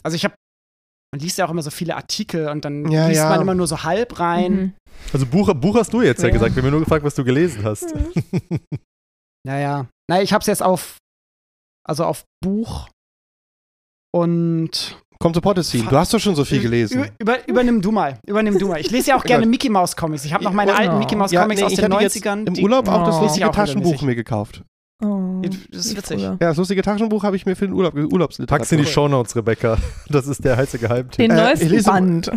[0.02, 0.34] Also ich habe,
[1.12, 3.28] man liest ja auch immer so viele Artikel und dann Ja, liest ja.
[3.28, 4.52] man immer nur so halb rein.
[4.54, 4.72] Mhm.
[5.12, 6.32] Also Buch, Buch hast du jetzt ja, Ja.
[6.34, 6.54] gesagt.
[6.56, 7.92] Wir haben nur gefragt, was du gelesen hast.
[9.46, 10.98] Naja, naja, ich habe es jetzt auf,
[11.88, 12.88] also auf Buch
[14.14, 15.88] und Komm zu Pottescene.
[15.88, 16.98] Du hast doch schon so viel gelesen.
[17.18, 18.80] Über, über, übernimm du mal, übernimm du mal.
[18.80, 20.24] Ich lese ja auch gerne Mickey Mouse Comics.
[20.24, 20.76] Ich habe noch meine Oh.
[20.76, 22.46] alten Mickey Mouse Comics aus ich den hatte jetzt 90ern.
[22.46, 23.22] im Urlaub auch das Oh.
[23.22, 24.62] lustige Auch Taschenbuch mir gekauft.
[25.02, 26.20] Oh, Das ist witzig.
[26.22, 28.58] Ja, das lustige Taschenbuch habe ich mir für den Urlaub, Urlaubsliteratur.
[28.58, 29.78] Pack's in die Shownotes, Rebecca.
[30.08, 31.16] Das ist der heiße Geheimtipp.
[31.18, 32.30] Den Äh, ich neuesten lese- Band.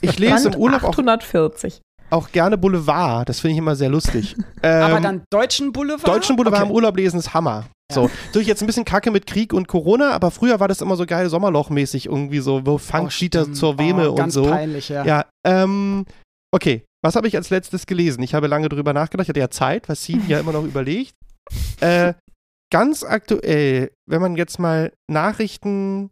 [0.00, 1.80] Ich lese Band im Urlaub auch, 840.
[2.10, 3.28] auch gerne Boulevard.
[3.28, 4.36] Das finde ich immer sehr lustig.
[4.62, 6.06] Aber Ähm, dann deutschen Boulevard?
[6.06, 6.70] Deutschen Boulevard Okay.
[6.70, 7.66] im Urlaub lesen ist Hammer.
[7.90, 10.96] So, durch jetzt ein bisschen Kacke mit Krieg und Corona, aber früher war das immer
[10.96, 14.44] so geil Sommerlochmäßig irgendwie so, wo Funk Oh, zur Weme oh, und so.
[14.44, 15.04] peinlich, ja.
[15.06, 16.04] Ja, ähm,
[16.54, 16.84] okay.
[17.02, 18.22] Was habe ich als letztes gelesen?
[18.22, 21.14] Ich habe lange drüber nachgedacht, ich hatte ja Zeit, was sie ja immer noch überlegt.
[21.80, 22.12] Äh,
[22.70, 26.10] ganz aktuell, wenn man jetzt mal Nachrichten,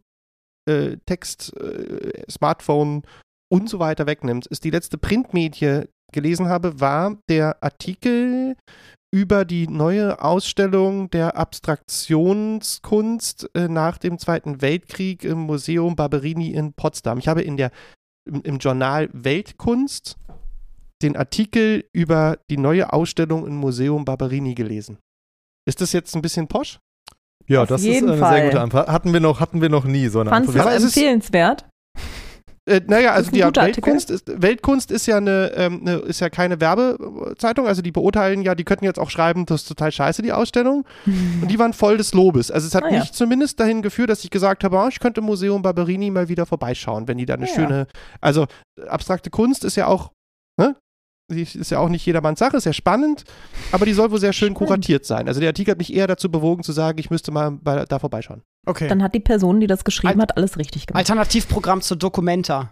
[0.67, 3.03] äh, Text, äh, Smartphone
[3.49, 8.55] und so weiter wegnimmt, ist die letzte Printmedie gelesen habe, war der Artikel
[9.13, 16.73] über die neue Ausstellung der Abstraktionskunst äh, nach dem Zweiten Weltkrieg im Museum Barberini in
[16.73, 17.17] Potsdam.
[17.19, 17.71] Ich habe in der,
[18.29, 20.17] im, im Journal Weltkunst
[21.01, 24.97] den Artikel über die neue Ausstellung im Museum Barberini gelesen.
[25.67, 26.79] Ist das jetzt ein bisschen posch?
[27.47, 28.33] Ja, Auf das ist eine Fall.
[28.35, 28.87] sehr gute Antwort.
[28.89, 30.65] Hatten wir noch, hatten wir noch nie so eine Fandst du Antwort.
[30.65, 31.65] es Aber es ist- empfehlenswert?
[32.67, 33.39] Äh, naja, also die.
[33.39, 38.41] Weltkunst ist, Weltkunst ist ja eine, ähm, eine, ist ja keine Werbezeitung, also die beurteilen
[38.41, 40.85] ja, die könnten jetzt auch schreiben, das ist total scheiße, die Ausstellung.
[41.41, 42.51] Und die waren voll des Lobes.
[42.51, 42.99] Also es hat Ah, ja.
[42.99, 46.27] mich zumindest dahin geführt, dass ich gesagt habe, oh, ich könnte im Museum Barberini mal
[46.27, 47.53] wieder vorbeischauen, wenn die da eine Ja.
[47.55, 47.87] schöne,
[48.21, 48.45] also
[48.87, 50.11] abstrakte Kunst ist ja auch,
[50.59, 50.75] ne?
[51.29, 53.25] Die ist ja auch nicht jedermanns Sache, ist ja spannend,
[53.73, 54.57] aber die soll wohl sehr schön Spannend.
[54.69, 55.27] kuratiert sein.
[55.27, 57.99] Also der Artikel hat mich eher dazu bewogen zu sagen, ich müsste mal bei, da
[57.99, 58.43] vorbeischauen.
[58.65, 58.87] Okay.
[58.87, 60.97] Dann hat die Person, die das geschrieben Alt- hat, alles richtig gemacht.
[60.99, 62.71] Alternativprogramm zu Documenta.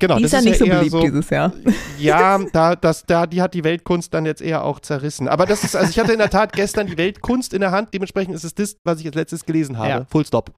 [0.00, 1.52] Genau, die das ist ja nicht so eher beliebt dieses Jahr.
[2.00, 5.28] Ja, da, das, da, die hat die Weltkunst dann jetzt eher auch zerrissen.
[5.28, 7.94] Aber das ist, also ich hatte in der Tat gestern die Weltkunst in der Hand,
[7.94, 9.88] dementsprechend ist es das, was ich als letztes gelesen habe.
[9.88, 10.06] Ja.
[10.10, 10.52] Full stop.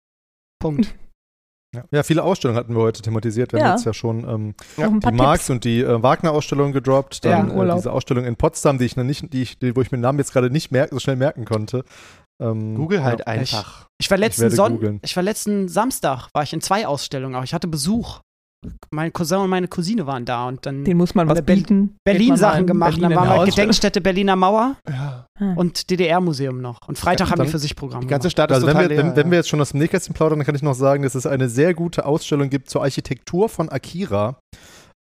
[0.59, 0.95] Punkt.
[1.75, 1.85] Ja.
[1.93, 3.53] ja, viele Ausstellungen hatten wir heute thematisiert.
[3.53, 3.75] Wir haben Ja.
[3.75, 5.51] jetzt ja schon ähm, ein die Marx Tipps.
[5.51, 7.25] und die äh, Wagner-Ausstellung gedroppt.
[7.25, 9.81] Dann Ja, äh, diese Ausstellung in Potsdam, die ich noch nicht, die ich, die, wo
[9.81, 11.85] ich mir den Namen jetzt gerade nicht merk, so schnell merken konnte.
[12.41, 13.27] Ähm, Google halt ja.
[13.27, 13.87] einfach.
[13.99, 17.45] Ich war letzten werde Son ich war letzten Samstag, war ich in zwei Ausstellungen auch.
[17.45, 18.21] Ich hatte Besuch.
[18.91, 21.97] Mein Cousin und meine Cousine waren da und dann Den muss man was bieten.
[22.05, 22.91] Berlin-Sachen in gemacht.
[23.01, 23.47] Berlin dann waren wir.
[23.47, 25.27] Gedenkstätte Berliner Mauer Ja.
[25.39, 25.53] Ah.
[25.57, 26.87] und DDR-Museum noch.
[26.87, 28.33] Und Freitag Ja, haben die dann- für sich Programm Die ganze gemacht.
[28.33, 30.15] Stadt Also ist wenn total wir, leer, wenn, wenn wir jetzt schon aus dem Nähkästchen
[30.15, 33.49] plaudern, dann kann ich noch sagen, dass es eine sehr gute Ausstellung gibt zur Architektur
[33.49, 34.37] von Akira.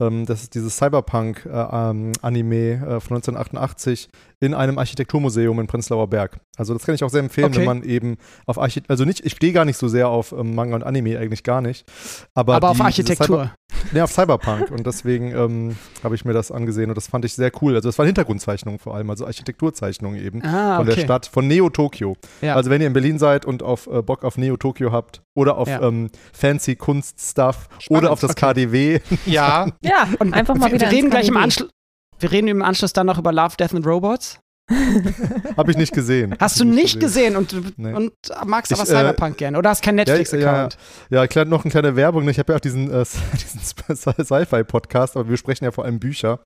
[0.02, 4.08] Ähm, das ist dieses Cyberpunk-Anime äh, von 1988
[4.40, 6.40] in einem Architekturmuseum in Prenzlauer Berg.
[6.58, 7.58] Also das kann ich auch sehr empfehlen, Okay.
[7.60, 10.54] wenn man eben auf Architektur, also nicht, ich stehe gar nicht so sehr auf ähm,
[10.54, 11.86] Manga und Anime, eigentlich gar nicht.
[12.34, 13.26] Aber, Aber auf die- diese Architektur.
[13.26, 13.54] Cyber,
[13.92, 17.32] nee, auf Cyberpunk und deswegen ähm, habe ich mir das angesehen und das fand ich
[17.34, 17.74] sehr cool.
[17.76, 20.96] Also das waren Hintergrundzeichnungen vor allem, also Architekturzeichnungen eben Ah, von okay.
[20.96, 22.16] der Stadt, von Neo Tokyo.
[22.42, 22.56] Ja.
[22.56, 25.56] Also wenn ihr in Berlin seid und auf äh, Bock auf Neo Tokyo habt oder
[25.56, 25.80] auf Ja.
[25.82, 28.40] ähm, fancy Kunststuff oder auf das okay.
[28.52, 31.36] KDW, Ja, Ja, Und einfach mal wieder wir reden gleich im.
[31.38, 31.70] Anschluss.
[32.18, 34.38] Wir reden im Anschluss dann noch über Love, Death and Robots.
[35.56, 36.34] habe ich nicht gesehen.
[36.40, 37.92] Hast du ich nicht gesehen und, Nee.
[37.92, 38.12] und
[38.44, 40.76] magst Ich, aber äh, Cyberpunk gerne oder hast keinen ja, Netflix-Account?
[41.08, 42.24] Ja, klar, noch eine kleine Werbung.
[42.24, 42.32] ne?
[42.32, 43.60] Ich habe ja auch diesen, äh, diesen
[43.96, 46.40] Sci-Fi-Podcast, aber wir sprechen ja vor allem Bücher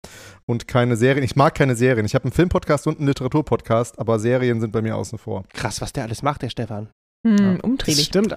[0.47, 1.25] und keine Serien.
[1.25, 2.05] Ich mag keine Serien.
[2.05, 5.45] Ich habe einen Film-Podcast und einen Literatur-Podcast, aber Serien sind bei mir außen vor.
[5.55, 6.91] krass, was der alles macht, der Stefan.
[7.27, 7.53] Hm, Ja.
[7.55, 8.05] Das umtriebig.
[8.05, 8.37] stimmt.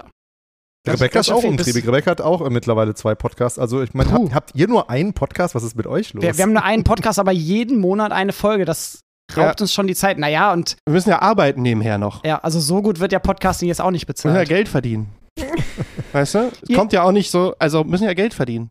[0.86, 1.88] Das- Rebecca ist auch umtriebig.
[1.88, 3.58] Rebecca hat auch mittlerweile zwei Podcasts.
[3.58, 4.30] Also ich meine, Puh.
[4.34, 5.56] habt, ihr nur einen Podcast?
[5.56, 6.22] Was ist mit euch los?
[6.24, 8.66] Wir, wir haben nur einen Podcast, aber jeden Monat eine Folge.
[8.66, 9.00] Das
[9.36, 10.18] raubt uns schon die Zeit.
[10.20, 12.24] Naja, und Wir müssen ja arbeiten nebenher noch.
[12.26, 14.50] ja, also so gut wird ja Podcasting jetzt auch nicht Wir müssen ja bezahlt.
[14.50, 15.08] Geld verdienen.
[16.12, 16.40] weißt du?
[16.62, 16.78] Es Ja.
[16.78, 18.70] kommt ja auch nicht so, also müssen ja Geld verdienen.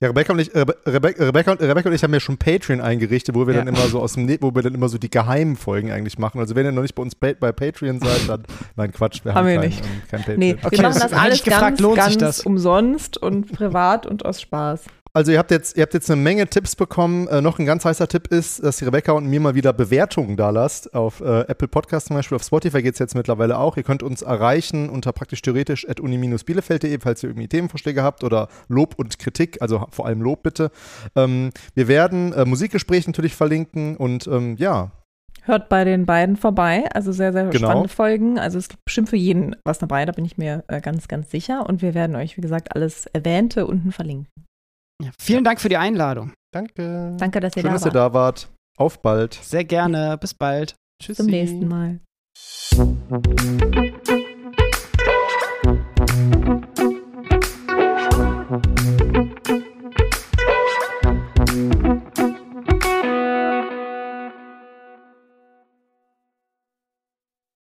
[0.00, 2.80] Ja, Rebecca und ich, Rebe Rebecca, Rebecca, und, Rebecca und ich haben ja schon Patreon
[2.80, 3.60] eingerichtet, wo wir Ja.
[3.64, 6.18] dann immer so aus dem, Ne- wo wir dann immer so die geheimen Folgen eigentlich
[6.18, 6.38] machen.
[6.40, 8.44] Also wenn ihr noch nicht bei uns bei Patreon seid, dann
[8.76, 9.80] nein Quatsch, wir haben, Haben wir kein, nicht.
[9.80, 10.38] ähm, kein Patreon.
[10.38, 12.40] Nee, Okay, wir machen das alles gefragt, ganz, lohnt sich ganz das?
[12.46, 14.84] umsonst und privat und aus Spaß.
[15.12, 17.26] Also ihr habt jetzt, ihr habt jetzt eine Menge Tipps bekommen.
[17.28, 20.36] Äh, noch ein ganz heißer Tipp ist, dass die Rebecca und mir mal wieder Bewertungen
[20.36, 20.94] da lasst.
[20.94, 23.76] Auf äh, Apple Podcast zum Beispiel, auf Spotify geht es jetzt mittlerweile auch.
[23.76, 28.48] Ihr könnt uns erreichen unter praktisch theoretisch at uni-bielefeld.de, falls ihr irgendwie Themenvorschläge habt oder
[28.68, 30.70] Lob und Kritik, also vor allem Lob bitte.
[31.16, 34.90] Ähm, wir werden äh, Musikgespräche natürlich verlinken und ähm, ja,
[35.44, 36.84] Hört bei den beiden vorbei.
[36.92, 37.68] Also sehr, sehr Genau.
[37.68, 38.38] spannende Folgen.
[38.38, 41.30] Also es ist bestimmt für jeden was dabei, da bin ich mir äh, ganz, ganz
[41.30, 41.66] sicher.
[41.66, 44.26] Und wir werden euch, wie gesagt, alles Erwähnte unten verlinken.
[45.02, 46.32] Ja, vielen Dank für die Einladung.
[46.52, 47.14] Danke.
[47.18, 47.94] Danke, dass ihr schön, da dass ihr wart.
[47.94, 48.48] da wart.
[48.76, 49.34] Auf bald.
[49.34, 50.18] Sehr gerne.
[50.18, 50.74] Bis bald.
[51.00, 51.22] Tschüssi.
[51.22, 52.00] Zum nächsten Mal.